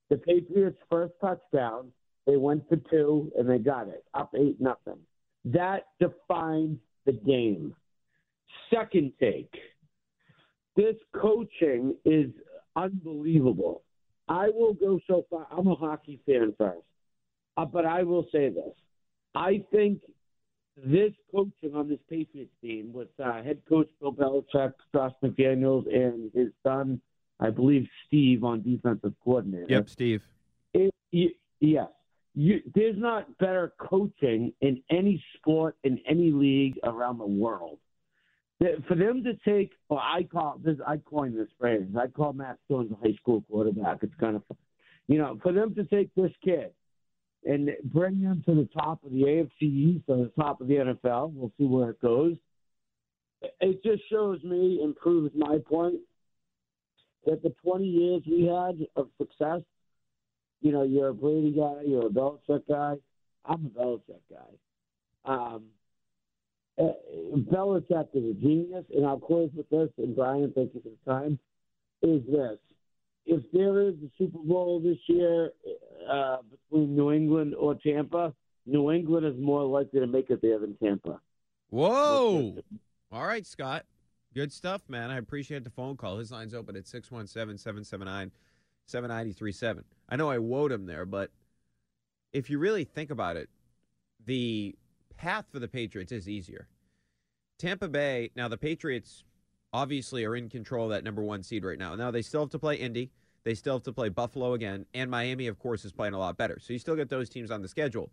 The 0.09 0.17
Patriots' 0.17 0.79
first 0.91 1.13
touchdown, 1.21 1.93
they 2.27 2.37
went 2.37 2.69
for 2.69 2.77
two 2.91 3.31
and 3.39 3.49
they 3.49 3.59
got 3.59 3.89
it 3.89 4.05
up 4.15 4.35
eight 4.35 4.61
nothing. 4.61 4.99
That 5.45 5.87
defined 6.01 6.79
the 7.07 7.13
game. 7.13 7.75
Second 8.73 9.13
take. 9.21 9.53
This 10.77 10.97
coaching 11.15 11.97
is 12.05 12.31
unbelievable. 12.77 13.83
I 14.29 14.49
will 14.51 14.75
go 14.75 15.01
so 15.07 15.27
far. 15.29 15.47
I'm 15.51 15.67
a 15.67 15.75
hockey 15.75 16.21
fan 16.25 16.55
first, 16.57 16.87
uh, 17.57 17.65
but 17.65 17.85
I 17.85 18.05
will 18.05 18.27
say 18.31 18.49
this: 18.49 18.75
I 19.35 19.65
think 19.73 20.01
this 20.77 21.13
coaching 21.33 21.75
on 21.75 21.89
this 21.89 21.99
Patriots 22.09 22.53
team 22.63 22.93
with 22.93 23.09
uh, 23.23 23.43
head 23.43 23.61
coach 23.69 23.89
Bill 24.01 24.13
Belichick, 24.13 24.73
Josh 24.95 25.13
McDaniels, 25.23 25.93
and 25.93 26.31
his 26.33 26.53
son, 26.63 27.01
I 27.41 27.51
believe 27.51 27.87
Steve, 28.07 28.45
on 28.45 28.63
defensive 28.63 29.15
coordinator. 29.25 29.67
Yep, 29.69 29.89
Steve. 29.89 30.23
It, 30.73 30.95
y- 31.13 31.35
yes. 31.61 31.89
You, 32.37 32.61
there's 32.77 32.97
not 32.97 33.37
better 33.39 33.73
coaching 33.79 34.53
in 34.61 34.81
any 34.89 35.23
sport 35.37 35.77
in 35.83 35.99
any 36.09 36.31
league 36.31 36.79
around 36.85 37.19
the 37.19 37.27
world. 37.27 37.79
For 38.61 38.95
them 38.95 39.25
to 39.25 39.33
take, 39.45 39.73
I 39.91 40.23
call 40.31 40.61
this, 40.63 40.77
I 40.87 40.99
coined 40.99 41.39
this 41.39 41.49
phrase. 41.59 41.87
I 41.99 42.09
call 42.09 42.35
Matt 42.35 42.59
Jones 42.71 42.93
a 42.93 42.97
high 42.97 43.15
school 43.15 43.43
quarterback. 43.51 43.99
It's 44.03 44.15
kind 44.21 44.37
of, 44.37 44.43
you 45.07 45.17
know, 45.17 45.39
for 45.43 45.53
them 45.53 45.75
to 45.77 45.85
take 45.85 46.15
this 46.15 46.33
kid 46.45 46.73
and 47.45 47.71
bring 47.85 48.19
him 48.19 48.43
to 48.47 48.55
the 48.55 48.69
top 48.79 49.03
of 49.03 49.13
the 49.13 49.23
AFC 49.23 49.63
East 49.63 50.05
or 50.09 50.19
the 50.19 50.33
top 50.39 50.61
of 50.61 50.69
the 50.69 50.75
NFL. 50.75 51.33
We'll 51.33 51.53
see 51.59 51.65
where 51.65 51.91
it 51.91 52.03
goes. 52.03 52.37
It 53.61 53.83
just 53.83 54.03
shows 54.11 54.43
me 54.45 54.81
and 54.83 54.95
proves 54.95 55.35
my 55.35 55.57
point 55.67 56.01
that 57.25 57.43
the 57.43 57.55
20 57.65 57.85
years 57.85 58.23
we 58.27 58.47
had 58.47 58.87
of 58.97 59.09
success, 59.17 59.63
you 60.61 60.73
know, 60.73 60.83
you're 60.83 61.09
a 61.09 61.15
Brady 61.15 61.53
guy, 61.53 61.83
you're 61.87 62.07
a 62.07 62.11
Belichick 62.11 62.69
guy. 62.69 62.97
I'm 63.47 63.67
a 63.67 63.79
Belichick 63.79 64.21
guy. 64.31 64.53
Um, 65.25 65.65
uh, 66.79 66.93
Belichick 67.35 68.09
is 68.15 68.25
a 68.25 68.35
genius, 68.41 68.85
and 68.95 69.07
I'll 69.07 69.19
close 69.19 69.51
with 69.55 69.69
this. 69.71 69.89
And 69.99 70.15
Brian, 70.15 70.53
thank 70.55 70.75
you 70.75 70.83
for 70.83 70.89
the 70.89 71.11
time. 71.11 71.39
Is 72.03 72.23
this 72.27 72.59
if 73.27 73.43
there 73.53 73.81
is 73.89 73.95
a 73.95 74.11
Super 74.19 74.39
Bowl 74.39 74.81
this 74.81 74.99
year 75.07 75.51
uh, 76.11 76.39
between 76.51 76.97
New 76.97 77.13
England 77.13 77.55
or 77.55 77.75
Tampa, 77.75 78.35
New 78.67 78.91
England 78.91 79.27
is 79.27 79.35
more 79.39 79.65
likely 79.65 80.01
to 80.01 80.07
make 80.07 80.31
it 80.31 80.41
there 80.43 80.59
than 80.59 80.77
Tampa. 80.77 81.21
Whoa. 81.71 82.57
All 83.13 83.27
right, 83.27 83.47
Scott. 83.47 83.85
Good 84.35 84.53
stuff, 84.53 84.83
man. 84.89 85.11
I 85.11 85.19
appreciate 85.19 85.65
the 85.65 85.71
phone 85.71 85.97
call. 85.97 86.19
His 86.19 86.31
line's 86.31 86.55
open 86.55 86.77
at 86.77 86.87
617 86.87 87.59
779 87.59 88.31
7937. 88.87 89.85
I 90.09 90.17
know 90.17 90.31
I 90.31 90.39
woed 90.39 90.71
him 90.71 90.87
there, 90.87 91.05
but 91.05 91.31
if 92.33 92.51
you 92.51 92.59
really 92.59 92.85
think 92.85 93.11
about 93.11 93.37
it, 93.37 93.49
the 94.25 94.77
path 95.21 95.45
for 95.53 95.59
the 95.59 95.69
Patriots 95.69 96.13
is 96.13 96.29
easier. 96.29 96.67
Tampa 97.59 97.89
Bay, 97.89 98.31
now 98.35 98.49
the 98.49 98.57
Patriots 98.57 99.23
obviously 99.71 100.25
are 100.25 100.35
in 100.35 100.49
control 100.49 100.87
of 100.87 100.91
that 100.93 101.05
number 101.05 101.23
one 101.23 101.43
seed 101.43 101.63
right 101.63 101.79
now. 101.79 101.95
Now 101.95 102.11
they 102.11 102.23
still 102.23 102.41
have 102.41 102.51
to 102.51 102.59
play 102.59 102.77
Indy. 102.77 103.11
They 103.45 103.55
still 103.55 103.75
have 103.75 103.83
to 103.83 103.93
play 103.93 104.09
Buffalo 104.09 104.55
again. 104.55 104.87
And 104.95 105.11
Miami, 105.11 105.47
of 105.47 105.59
course, 105.59 105.85
is 105.85 105.93
playing 105.93 106.15
a 106.15 106.19
lot 106.19 106.39
better. 106.39 106.59
So 106.59 106.73
you 106.73 106.79
still 106.79 106.97
get 106.97 107.11
those 107.11 107.29
teams 107.29 107.51
on 107.51 107.61
the 107.61 107.69
schedule. 107.69 108.11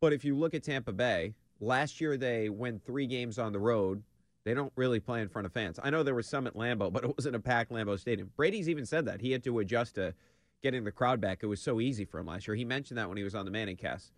But 0.00 0.14
if 0.14 0.24
you 0.24 0.34
look 0.34 0.54
at 0.54 0.62
Tampa 0.62 0.92
Bay, 0.92 1.34
last 1.60 2.00
year 2.00 2.16
they 2.16 2.48
win 2.48 2.80
three 2.80 3.06
games 3.06 3.38
on 3.38 3.52
the 3.52 3.58
road. 3.58 4.02
They 4.44 4.54
don't 4.54 4.72
really 4.74 5.00
play 5.00 5.20
in 5.20 5.28
front 5.28 5.44
of 5.44 5.52
fans. 5.52 5.78
I 5.82 5.90
know 5.90 6.02
there 6.02 6.14
was 6.14 6.26
some 6.26 6.46
at 6.46 6.54
Lambeau, 6.54 6.90
but 6.90 7.04
it 7.04 7.14
wasn't 7.14 7.36
a 7.36 7.40
packed 7.40 7.70
Lambeau 7.70 8.00
Stadium. 8.00 8.30
Brady's 8.36 8.70
even 8.70 8.86
said 8.86 9.04
that. 9.04 9.20
He 9.20 9.32
had 9.32 9.44
to 9.44 9.58
adjust 9.58 9.96
to 9.96 10.14
getting 10.62 10.84
the 10.84 10.92
crowd 10.92 11.20
back. 11.20 11.40
It 11.42 11.46
was 11.46 11.60
so 11.60 11.78
easy 11.78 12.06
for 12.06 12.18
him 12.18 12.26
last 12.26 12.48
year. 12.48 12.54
He 12.54 12.64
mentioned 12.64 12.96
that 12.96 13.08
when 13.08 13.18
he 13.18 13.24
was 13.24 13.34
on 13.34 13.44
the 13.44 13.50
Manning 13.50 13.76
cast. 13.76 14.12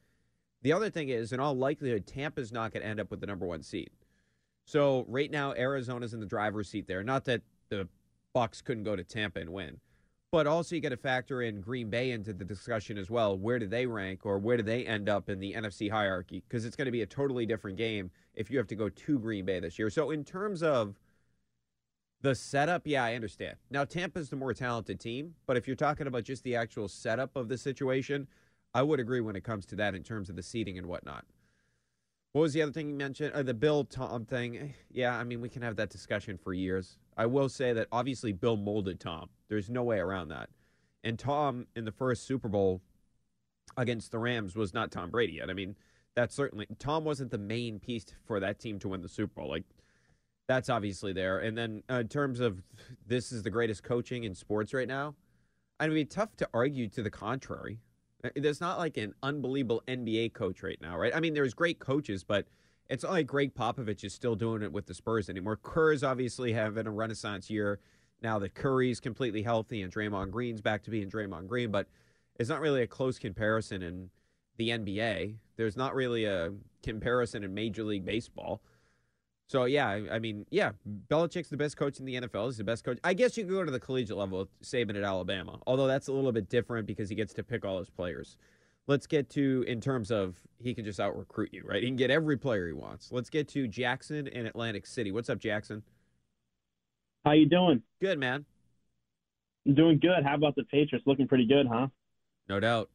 The 0.63 0.73
other 0.73 0.91
thing 0.91 1.09
is, 1.09 1.33
in 1.33 1.41
all 1.41 1.57
likelihood, 1.57 2.07
Tampa's 2.07 2.53
not 2.53 2.73
going 2.73 2.83
to 2.83 2.89
end 2.89 3.01
up 3.01 3.11
with 3.11 3.21
the 3.21 3.27
number 3.27 3.47
one 3.47 3.63
seed. 3.63 3.91
So 4.67 5.05
right 5.09 5.31
now, 5.31 5.53
Arizona's 5.55 6.15
in 6.15 6.21
the 6.21 6.27
driver's 6.27 6.69
seat 6.69 6.87
there. 6.87 7.03
Not 7.03 7.25
that 7.25 7.43
the 7.71 7.89
Bucs 8.35 8.63
couldn't 8.63 8.85
go 8.85 8.95
to 8.95 9.03
Tampa 9.03 9.41
and 9.41 9.51
win, 9.51 9.81
but 10.31 10.47
also 10.47 10.75
you 10.75 10.81
got 10.81 10.91
to 10.91 10.97
factor 10.97 11.43
in 11.43 11.61
Green 11.61 11.91
Bay 11.91 12.13
into 12.13 12.33
the 12.33 12.45
discussion 12.45 12.99
as 12.99 13.11
well. 13.11 13.37
Where 13.37 13.59
do 13.59 13.67
they 13.67 13.87
rank, 13.87 14.25
or 14.25 14.39
where 14.39 14.57
do 14.57 14.63
they 14.63 14.87
end 14.87 15.09
up 15.09 15.29
in 15.29 15.41
the 15.41 15.55
NFC 15.55 15.91
hierarchy? 15.91 16.45
Because 16.47 16.65
it's 16.65 16.77
going 16.77 16.87
to 16.87 16.93
be 16.93 17.03
a 17.03 17.07
totally 17.07 17.47
different 17.47 17.79
game 17.79 18.11
if 18.35 18.51
you 18.51 18.59
have 18.59 18.69
to 18.69 18.77
go 18.77 18.89
to 18.89 19.19
Green 19.19 19.45
Bay 19.45 19.61
this 19.61 19.79
year. 19.79 19.91
So 19.91 20.11
in 20.11 20.25
terms 20.25 20.63
of 20.63 20.95
the 22.23 22.35
setup, 22.35 22.83
yeah, 22.85 23.03
I 23.03 23.15
understand. 23.15 23.57
Now 23.71 23.85
Tampa's 23.85 24.29
the 24.29 24.37
more 24.37 24.53
talented 24.53 25.01
team, 25.01 25.35
but 25.47 25.57
if 25.57 25.67
you're 25.67 25.75
talking 25.75 26.07
about 26.07 26.25
just 26.25 26.45
the 26.45 26.55
actual 26.55 26.87
setup 26.87 27.35
of 27.35 27.49
the 27.49 27.57
situation, 27.57 28.29
I 28.75 28.83
would 28.83 29.01
agree 29.01 29.21
when 29.21 29.37
it 29.37 29.45
comes 29.45 29.67
to 29.67 29.77
that 29.77 29.95
in 29.95 30.03
terms 30.03 30.29
of 30.31 30.37
the 30.37 30.43
seating 30.43 30.79
and 30.79 30.87
whatnot. 30.87 31.25
What 32.33 32.43
was 32.43 32.53
the 32.53 32.63
other 32.63 32.73
thing 32.73 32.89
you 32.89 32.95
mentioned? 32.95 33.33
Uh, 33.35 33.43
the 33.43 33.55
Bill 33.55 33.85
Tom 33.85 34.25
thing. 34.25 34.57
Eh, 34.57 34.69
Yeah, 34.91 35.17
I 35.17 35.25
mean, 35.25 35.41
we 35.41 35.49
can 35.49 35.63
have 35.63 35.77
that 35.77 35.91
discussion 35.91 36.39
for 36.39 36.53
years. 36.53 36.97
I 37.17 37.27
will 37.27 37.49
say 37.49 37.73
that 37.73 37.89
obviously 37.91 38.33
Bill 38.33 38.57
molded 38.57 39.01
Tom. 39.01 39.31
There's 39.49 39.69
no 39.69 39.83
way 39.83 39.99
around 39.99 40.29
that. 40.29 40.49
And 41.03 41.19
Tom 41.19 41.67
in 41.75 41.85
the 41.85 41.93
first 41.93 42.27
Super 42.27 42.49
Bowl 42.49 42.83
against 43.77 44.13
the 44.13 44.19
Rams 44.19 44.55
was 44.55 44.73
not 44.73 44.93
Tom 44.93 45.11
Brady 45.11 45.35
yet. 45.35 45.51
I 45.51 45.55
mean, 45.55 45.75
that's 46.15 46.35
certainly 46.35 46.67
Tom 46.79 47.05
wasn't 47.05 47.31
the 47.31 47.39
main 47.39 47.81
piece 47.81 48.07
for 48.27 48.39
that 48.41 48.61
team 48.61 48.79
to 48.81 48.89
win 48.89 49.03
the 49.03 49.09
Super 49.09 49.41
Bowl. 49.41 49.51
Like 49.51 49.65
that's 50.47 50.69
obviously 50.69 51.13
there. 51.13 51.39
And 51.39 51.57
then 51.57 51.83
uh, 51.91 51.95
in 52.01 52.09
terms 52.09 52.41
of 52.41 52.63
this 53.07 53.33
is 53.33 53.43
the 53.43 53.51
greatest 53.51 53.83
coaching 53.83 54.25
in 54.25 54.35
sports 54.35 54.73
right 54.73 54.89
now, 54.89 55.15
I 55.81 55.89
mean, 55.89 56.07
tough 56.07 56.37
to 56.37 56.49
argue 56.53 56.89
to 56.91 57.03
the 57.03 57.11
contrary. 57.11 57.81
There's 58.35 58.61
not 58.61 58.79
like 58.79 58.97
an 58.97 59.15
unbelievable 59.23 59.83
NBA 59.89 60.35
coach 60.35 60.63
right 60.63 60.79
now, 60.81 60.97
right? 60.97 61.15
I 61.15 61.21
mean, 61.21 61.35
there's 61.35 61.55
great 61.55 61.79
coaches, 61.79 62.23
but 62.25 62.47
it's 62.89 63.03
not 63.05 63.13
like 63.13 63.27
Gregg 63.27 63.55
Popovich 63.55 64.05
is 64.05 64.13
still 64.13 64.35
doing 64.35 64.63
it 64.63 64.73
with 64.73 64.87
the 64.87 64.95
Spurs 64.95 65.31
anymore. 65.31 65.57
Kerr's 65.57 66.03
obviously 66.03 66.53
having 66.53 66.87
a 66.87 66.91
renaissance 66.91 67.49
year 67.49 67.81
now 68.23 68.39
that 68.39 68.55
Curry's 68.55 69.01
completely 69.01 69.43
healthy 69.43 69.83
and 69.83 69.93
Draymond 69.93 70.31
Green's 70.31 70.61
back 70.61 70.83
to 70.83 70.91
being 70.91 71.09
Draymond 71.09 71.47
Green, 71.47 71.71
but 71.71 71.87
it's 72.39 72.51
not 72.51 72.61
really 72.61 72.83
a 72.83 72.87
close 72.87 73.19
comparison 73.19 73.83
in 73.83 74.11
the 74.57 74.71
NBA. 74.71 75.37
There's 75.57 75.77
not 75.77 75.95
really 75.95 76.25
a 76.25 76.53
comparison 76.83 77.45
in 77.45 77.55
Major 77.55 77.85
League 77.85 78.05
Baseball. 78.05 78.61
So 79.51 79.65
yeah, 79.65 79.89
I, 79.89 80.05
I 80.13 80.19
mean, 80.21 80.47
yeah, 80.51 80.71
Belichick's 81.09 81.49
the 81.49 81.57
best 81.57 81.77
coach 81.77 81.99
in 81.99 82.05
the 82.05 82.15
NFL. 82.15 82.47
He's 82.47 82.59
the 82.59 82.63
best 82.63 82.85
coach. 82.85 83.01
I 83.03 83.15
guess 83.15 83.37
you 83.37 83.43
could 83.43 83.53
go 83.53 83.65
to 83.65 83.71
the 83.73 83.81
collegiate 83.81 84.17
level 84.17 84.39
with 84.39 84.61
Saban 84.63 84.97
at 84.97 85.03
Alabama, 85.03 85.59
although 85.67 85.89
that's 85.89 86.07
a 86.07 86.13
little 86.13 86.31
bit 86.31 86.49
different 86.49 86.87
because 86.87 87.09
he 87.09 87.17
gets 87.17 87.35
to 87.35 87.43
pick 87.43 87.65
all 87.65 87.81
his 87.81 87.91
players. 87.91 88.37
Let's 88.87 89.09
get 89.09 89.29
to 89.31 89.65
in 89.67 89.81
terms 89.81 90.13
of 90.13 90.37
he 90.61 90.73
can 90.73 90.85
just 90.85 91.01
out 91.01 91.19
recruit 91.19 91.49
you, 91.53 91.65
right? 91.67 91.83
He 91.83 91.89
can 91.89 91.97
get 91.97 92.13
every 92.13 92.37
player 92.37 92.69
he 92.69 92.73
wants. 92.73 93.11
Let's 93.11 93.29
get 93.29 93.49
to 93.49 93.67
Jackson 93.67 94.29
and 94.29 94.47
Atlantic 94.47 94.87
City. 94.87 95.11
What's 95.11 95.29
up, 95.29 95.41
Jackson? 95.41 95.83
How 97.25 97.33
you 97.33 97.47
doing? 97.47 97.83
Good, 98.01 98.21
man. 98.21 98.45
I'm 99.67 99.75
doing 99.75 99.99
good. 99.99 100.23
How 100.25 100.37
about 100.37 100.55
the 100.55 100.63
Patriots? 100.63 101.09
Looking 101.09 101.27
pretty 101.27 101.49
good, 101.49 101.67
huh? 101.67 101.89
No 102.49 102.61
doubt. 102.61 102.89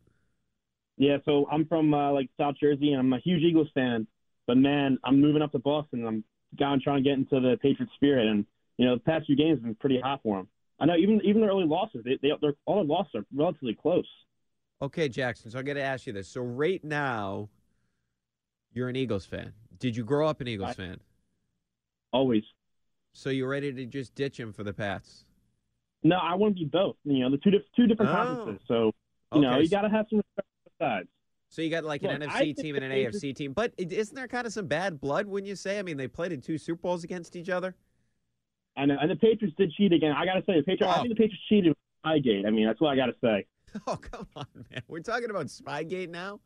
Yeah, 0.98 1.18
so 1.26 1.50
I'm 1.52 1.66
from 1.66 1.94
uh, 1.94 2.14
like 2.14 2.30
South 2.40 2.56
Jersey, 2.58 2.94
and 2.94 3.02
I'm 3.02 3.12
a 3.12 3.20
huge 3.20 3.44
Eagles 3.44 3.68
fan. 3.74 4.08
But 4.48 4.56
man, 4.56 5.00
I'm 5.04 5.20
moving 5.20 5.42
up 5.42 5.52
to 5.52 5.60
Boston. 5.60 6.00
And 6.00 6.08
I'm 6.08 6.24
down 6.58 6.80
trying 6.84 7.04
to 7.04 7.10
get 7.10 7.18
into 7.18 7.40
the 7.40 7.58
Patriots 7.62 7.94
spirit, 7.96 8.28
and 8.28 8.46
you 8.78 8.86
know 8.86 8.96
the 8.96 9.02
past 9.02 9.26
few 9.26 9.36
games 9.36 9.58
have 9.58 9.64
been 9.64 9.76
pretty 9.76 10.00
hot 10.00 10.22
for 10.24 10.38
them. 10.38 10.48
I 10.80 10.86
know 10.86 10.96
even 10.96 11.22
even 11.24 11.42
their 11.42 11.50
early 11.52 11.66
losses, 11.66 12.02
they 12.04 12.18
they 12.22 12.32
they're, 12.42 12.54
all 12.66 12.76
their 12.76 12.86
losses 12.86 13.12
are 13.16 13.26
relatively 13.34 13.76
close. 13.76 14.08
Okay, 14.82 15.08
Jackson. 15.08 15.52
So 15.52 15.60
I 15.60 15.62
got 15.62 15.76
to 15.76 15.82
ask 15.84 16.06
you 16.06 16.14
this. 16.14 16.28
So 16.28 16.42
right 16.42 16.84
now, 16.84 17.50
you're 18.74 18.90
an 18.90 18.96
Eagles 18.98 19.26
fan. 19.26 19.54
Did 19.80 19.96
you 19.96 20.04
grow 20.04 20.28
up 20.28 20.42
an 20.42 20.48
Eagles 20.48 20.72
I- 20.72 20.74
fan? 20.74 21.00
Always. 22.12 22.44
So 23.14 23.30
you're 23.30 23.48
ready 23.50 23.72
to 23.72 23.86
just 23.86 24.14
ditch 24.16 24.38
him 24.40 24.52
for 24.52 24.64
the 24.64 24.74
Pats? 24.74 25.24
No, 26.04 26.18
I 26.18 26.36
want 26.36 26.58
to 26.58 26.64
be 26.64 26.70
both. 26.70 26.98
You 27.06 27.20
know, 27.20 27.32
the 27.32 27.38
two 27.38 27.52
two 27.76 27.88
different 27.88 28.12
Oh. 28.12 28.16
conferences. 28.16 28.62
So 28.68 28.92
you 29.34 29.42
know 29.42 29.58
you 29.58 29.70
got 29.70 29.82
to 29.82 29.90
have 29.90 30.06
some 30.10 30.18
respect 30.20 30.48
for 30.64 30.70
both 30.80 30.88
sides. 30.88 31.08
So 31.50 31.62
you 31.62 31.70
got 31.70 31.84
like 31.86 32.04
an 32.04 32.20
Look, 32.20 32.30
NFC 32.30 32.56
team 32.56 32.76
and 32.76 32.84
an 32.84 32.92
AFC 32.92 33.34
team, 33.36 33.54
but 33.54 33.74
isn't 33.78 34.16
there 34.16 34.28
kind 34.28 34.46
of 34.48 34.54
some 34.54 34.68
bad 34.68 35.00
blood 35.00 35.26
when 35.28 35.46
you 35.46 35.56
say? 35.56 35.80
I 35.80 35.84
mean, 35.84 35.96
they 35.98 36.08
played 36.08 36.32
in 36.32 36.42
two 36.42 36.58
Super 36.58 36.82
Bowls 36.82 37.04
against 37.04 37.36
each 37.36 37.50
other. 37.50 37.76
I 38.78 38.86
know, 38.86 38.98
and 39.00 39.10
the 39.10 39.16
Patriots 39.16 39.56
did 39.58 39.72
cheat 39.72 39.94
again. 39.94 40.12
I 40.12 40.26
got 40.26 40.34
to 40.34 40.42
say, 40.46 40.58
the 40.58 40.64
Patriots. 40.64 40.94
I 40.94 41.00
Oh. 41.00 41.04
think 41.04 41.10
the 41.16 41.24
Patriots 41.24 41.44
cheated 41.48 41.70
with 41.70 41.78
Spygate. 42.06 42.46
I 42.46 42.50
mean, 42.50 42.66
that's 42.66 42.82
what 42.82 42.90
I 42.90 42.96
got 42.96 43.06
to 43.08 43.16
say. 43.22 43.46
Oh 43.88 43.98
come 43.98 44.26
on, 44.38 44.46
man! 44.72 44.82
We're 44.88 45.00
talking 45.02 45.30
about 45.30 45.48
Spygate 45.48 46.08
now. 46.10 46.40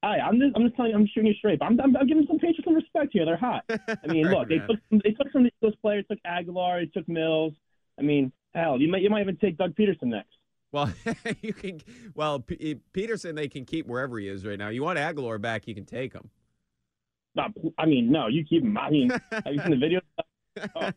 Hey, 0.00 0.18
I'm 0.24 0.38
just, 0.38 0.54
I'm 0.56 0.62
just 0.62 0.76
telling 0.76 0.92
you, 0.92 0.96
I'm 0.96 1.06
shooting 1.06 1.26
you 1.26 1.34
straight. 1.34 1.58
But 1.58 1.66
I'm, 1.66 1.80
I'm, 1.80 1.96
I'm 1.96 2.06
giving 2.06 2.24
some 2.26 2.38
Patriots 2.38 2.64
some 2.64 2.74
respect 2.74 3.10
here. 3.12 3.24
They're 3.26 3.36
hot. 3.36 3.64
I 3.68 4.06
mean, 4.06 4.26
look, 4.30 4.48
they 4.48 4.58
took 4.58 4.78
they 4.90 5.10
took 5.10 5.30
some 5.32 5.44
of 5.44 5.50
those 5.60 5.76
players. 5.76 6.04
Took 6.10 6.18
Agholor. 6.26 6.80
They 6.80 6.86
took 6.98 7.08
Mills. 7.08 7.52
I 7.98 8.02
mean, 8.02 8.32
hell, 8.54 8.80
you 8.80 8.88
might 8.90 9.02
you 9.02 9.10
might 9.10 9.20
even 9.22 9.36
take 9.36 9.58
Doug 9.58 9.74
Pederson 9.74 10.04
next. 10.04 10.30
Well, 10.72 10.92
you 11.42 11.52
can. 11.52 11.80
Well, 12.14 12.40
P- 12.40 12.58
eh, 12.60 12.74
Pederson 12.92 13.34
they 13.34 13.48
can 13.48 13.64
keep 13.64 13.86
wherever 13.86 14.18
he 14.18 14.28
is 14.28 14.44
right 14.44 14.58
now. 14.58 14.68
You 14.68 14.82
want 14.82 14.98
Agholor 14.98 15.40
back, 15.40 15.66
you 15.66 15.74
can 15.74 15.84
take 15.84 16.12
him. 16.12 16.28
Not, 17.34 17.52
I 17.78 17.86
mean, 17.86 18.10
no, 18.10 18.26
you 18.26 18.44
keep 18.44 18.62
him. 18.62 18.76
I 18.76 18.90
mean, 18.90 19.10
have 19.10 19.44
you 19.46 19.60
seen 19.60 19.70
the 19.70 19.76
video? 19.76 20.00
Oh. 20.74 20.90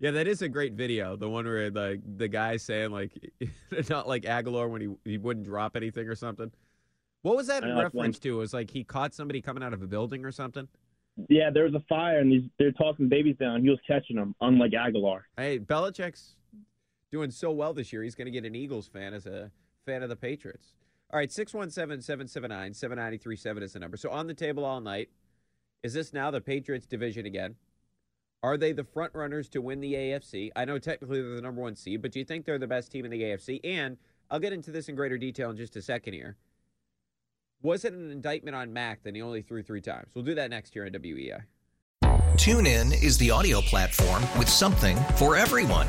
Yeah, 0.00 0.10
that 0.10 0.26
is 0.26 0.42
a 0.42 0.48
great 0.48 0.72
video. 0.74 1.14
The 1.16 1.28
one 1.28 1.44
where 1.44 1.70
the 1.70 2.02
the 2.16 2.26
guy 2.26 2.56
saying 2.56 2.90
like, 2.90 3.12
not 3.88 4.08
like 4.08 4.24
Agholor 4.24 4.68
when 4.68 4.80
he 4.80 4.88
he 5.04 5.18
wouldn't 5.18 5.46
drop 5.46 5.76
anything 5.76 6.08
or 6.08 6.16
something. 6.16 6.50
What 7.22 7.36
was 7.36 7.46
that 7.46 7.64
in 7.64 7.76
reference 7.76 8.18
to? 8.20 8.28
It 8.28 8.38
was 8.38 8.52
like 8.52 8.70
he 8.70 8.84
caught 8.84 9.14
somebody 9.14 9.40
coming 9.40 9.62
out 9.62 9.72
of 9.72 9.82
a 9.82 9.86
building 9.86 10.24
or 10.24 10.32
something. 10.32 10.68
Yeah, 11.28 11.50
there 11.50 11.64
was 11.64 11.74
a 11.74 11.82
fire 11.88 12.20
and 12.20 12.30
these, 12.30 12.42
they're 12.58 12.72
tossing 12.72 13.08
babies 13.08 13.36
down. 13.40 13.62
He 13.62 13.70
was 13.70 13.78
catching 13.86 14.16
them, 14.16 14.34
unlike 14.40 14.72
Agholor. 14.72 15.22
Hey, 15.36 15.58
Belichick's 15.58 16.36
doing 17.10 17.30
so 17.30 17.50
well 17.50 17.72
this 17.72 17.92
year. 17.92 18.02
He's 18.02 18.14
going 18.14 18.26
to 18.26 18.30
get 18.32 18.44
an 18.44 18.54
Eagles 18.54 18.88
fan 18.88 19.14
as 19.14 19.26
a 19.26 19.50
fan 19.84 20.02
of 20.02 20.08
the 20.08 20.16
Patriots. 20.16 20.74
All 21.12 21.18
right, 21.18 21.30
617 21.30 22.02
779 22.02 22.74
7937 22.74 23.62
is 23.62 23.72
the 23.72 23.78
number. 23.78 23.96
So 23.96 24.10
on 24.10 24.26
the 24.26 24.34
table 24.34 24.64
all 24.64 24.80
night, 24.80 25.08
is 25.82 25.94
this 25.94 26.12
now 26.12 26.30
the 26.30 26.40
Patriots 26.40 26.86
division 26.86 27.26
again? 27.26 27.54
Are 28.42 28.56
they 28.56 28.72
the 28.72 28.84
front 28.84 29.14
runners 29.14 29.48
to 29.50 29.60
win 29.60 29.80
the 29.80 29.94
AFC? 29.94 30.50
I 30.56 30.64
know 30.64 30.78
technically 30.78 31.22
they're 31.22 31.36
the 31.36 31.42
number 31.42 31.62
one 31.62 31.76
seed, 31.76 32.02
but 32.02 32.12
do 32.12 32.18
you 32.18 32.24
think 32.24 32.44
they're 32.44 32.58
the 32.58 32.66
best 32.66 32.92
team 32.92 33.04
in 33.04 33.10
the 33.10 33.22
AFC? 33.22 33.60
And 33.64 33.96
I'll 34.30 34.40
get 34.40 34.52
into 34.52 34.70
this 34.70 34.88
in 34.88 34.94
greater 34.94 35.18
detail 35.18 35.50
in 35.50 35.56
just 35.56 35.76
a 35.76 35.82
second 35.82 36.14
here. 36.14 36.36
Was 37.62 37.84
it 37.84 37.92
an 37.92 38.10
indictment 38.10 38.54
on 38.54 38.72
Mac 38.72 39.02
that 39.04 39.14
he 39.14 39.22
only 39.22 39.42
threw 39.42 39.62
three 39.62 39.80
times? 39.80 40.08
We'll 40.14 40.24
do 40.24 40.34
that 40.34 40.50
next 40.50 40.74
year 40.74 40.84
on 40.84 40.94
E 40.94 41.32
TuneIn 42.36 43.02
is 43.02 43.16
the 43.16 43.30
audio 43.30 43.60
platform 43.62 44.22
with 44.38 44.48
something 44.48 44.96
for 45.16 45.36
everyone. 45.36 45.88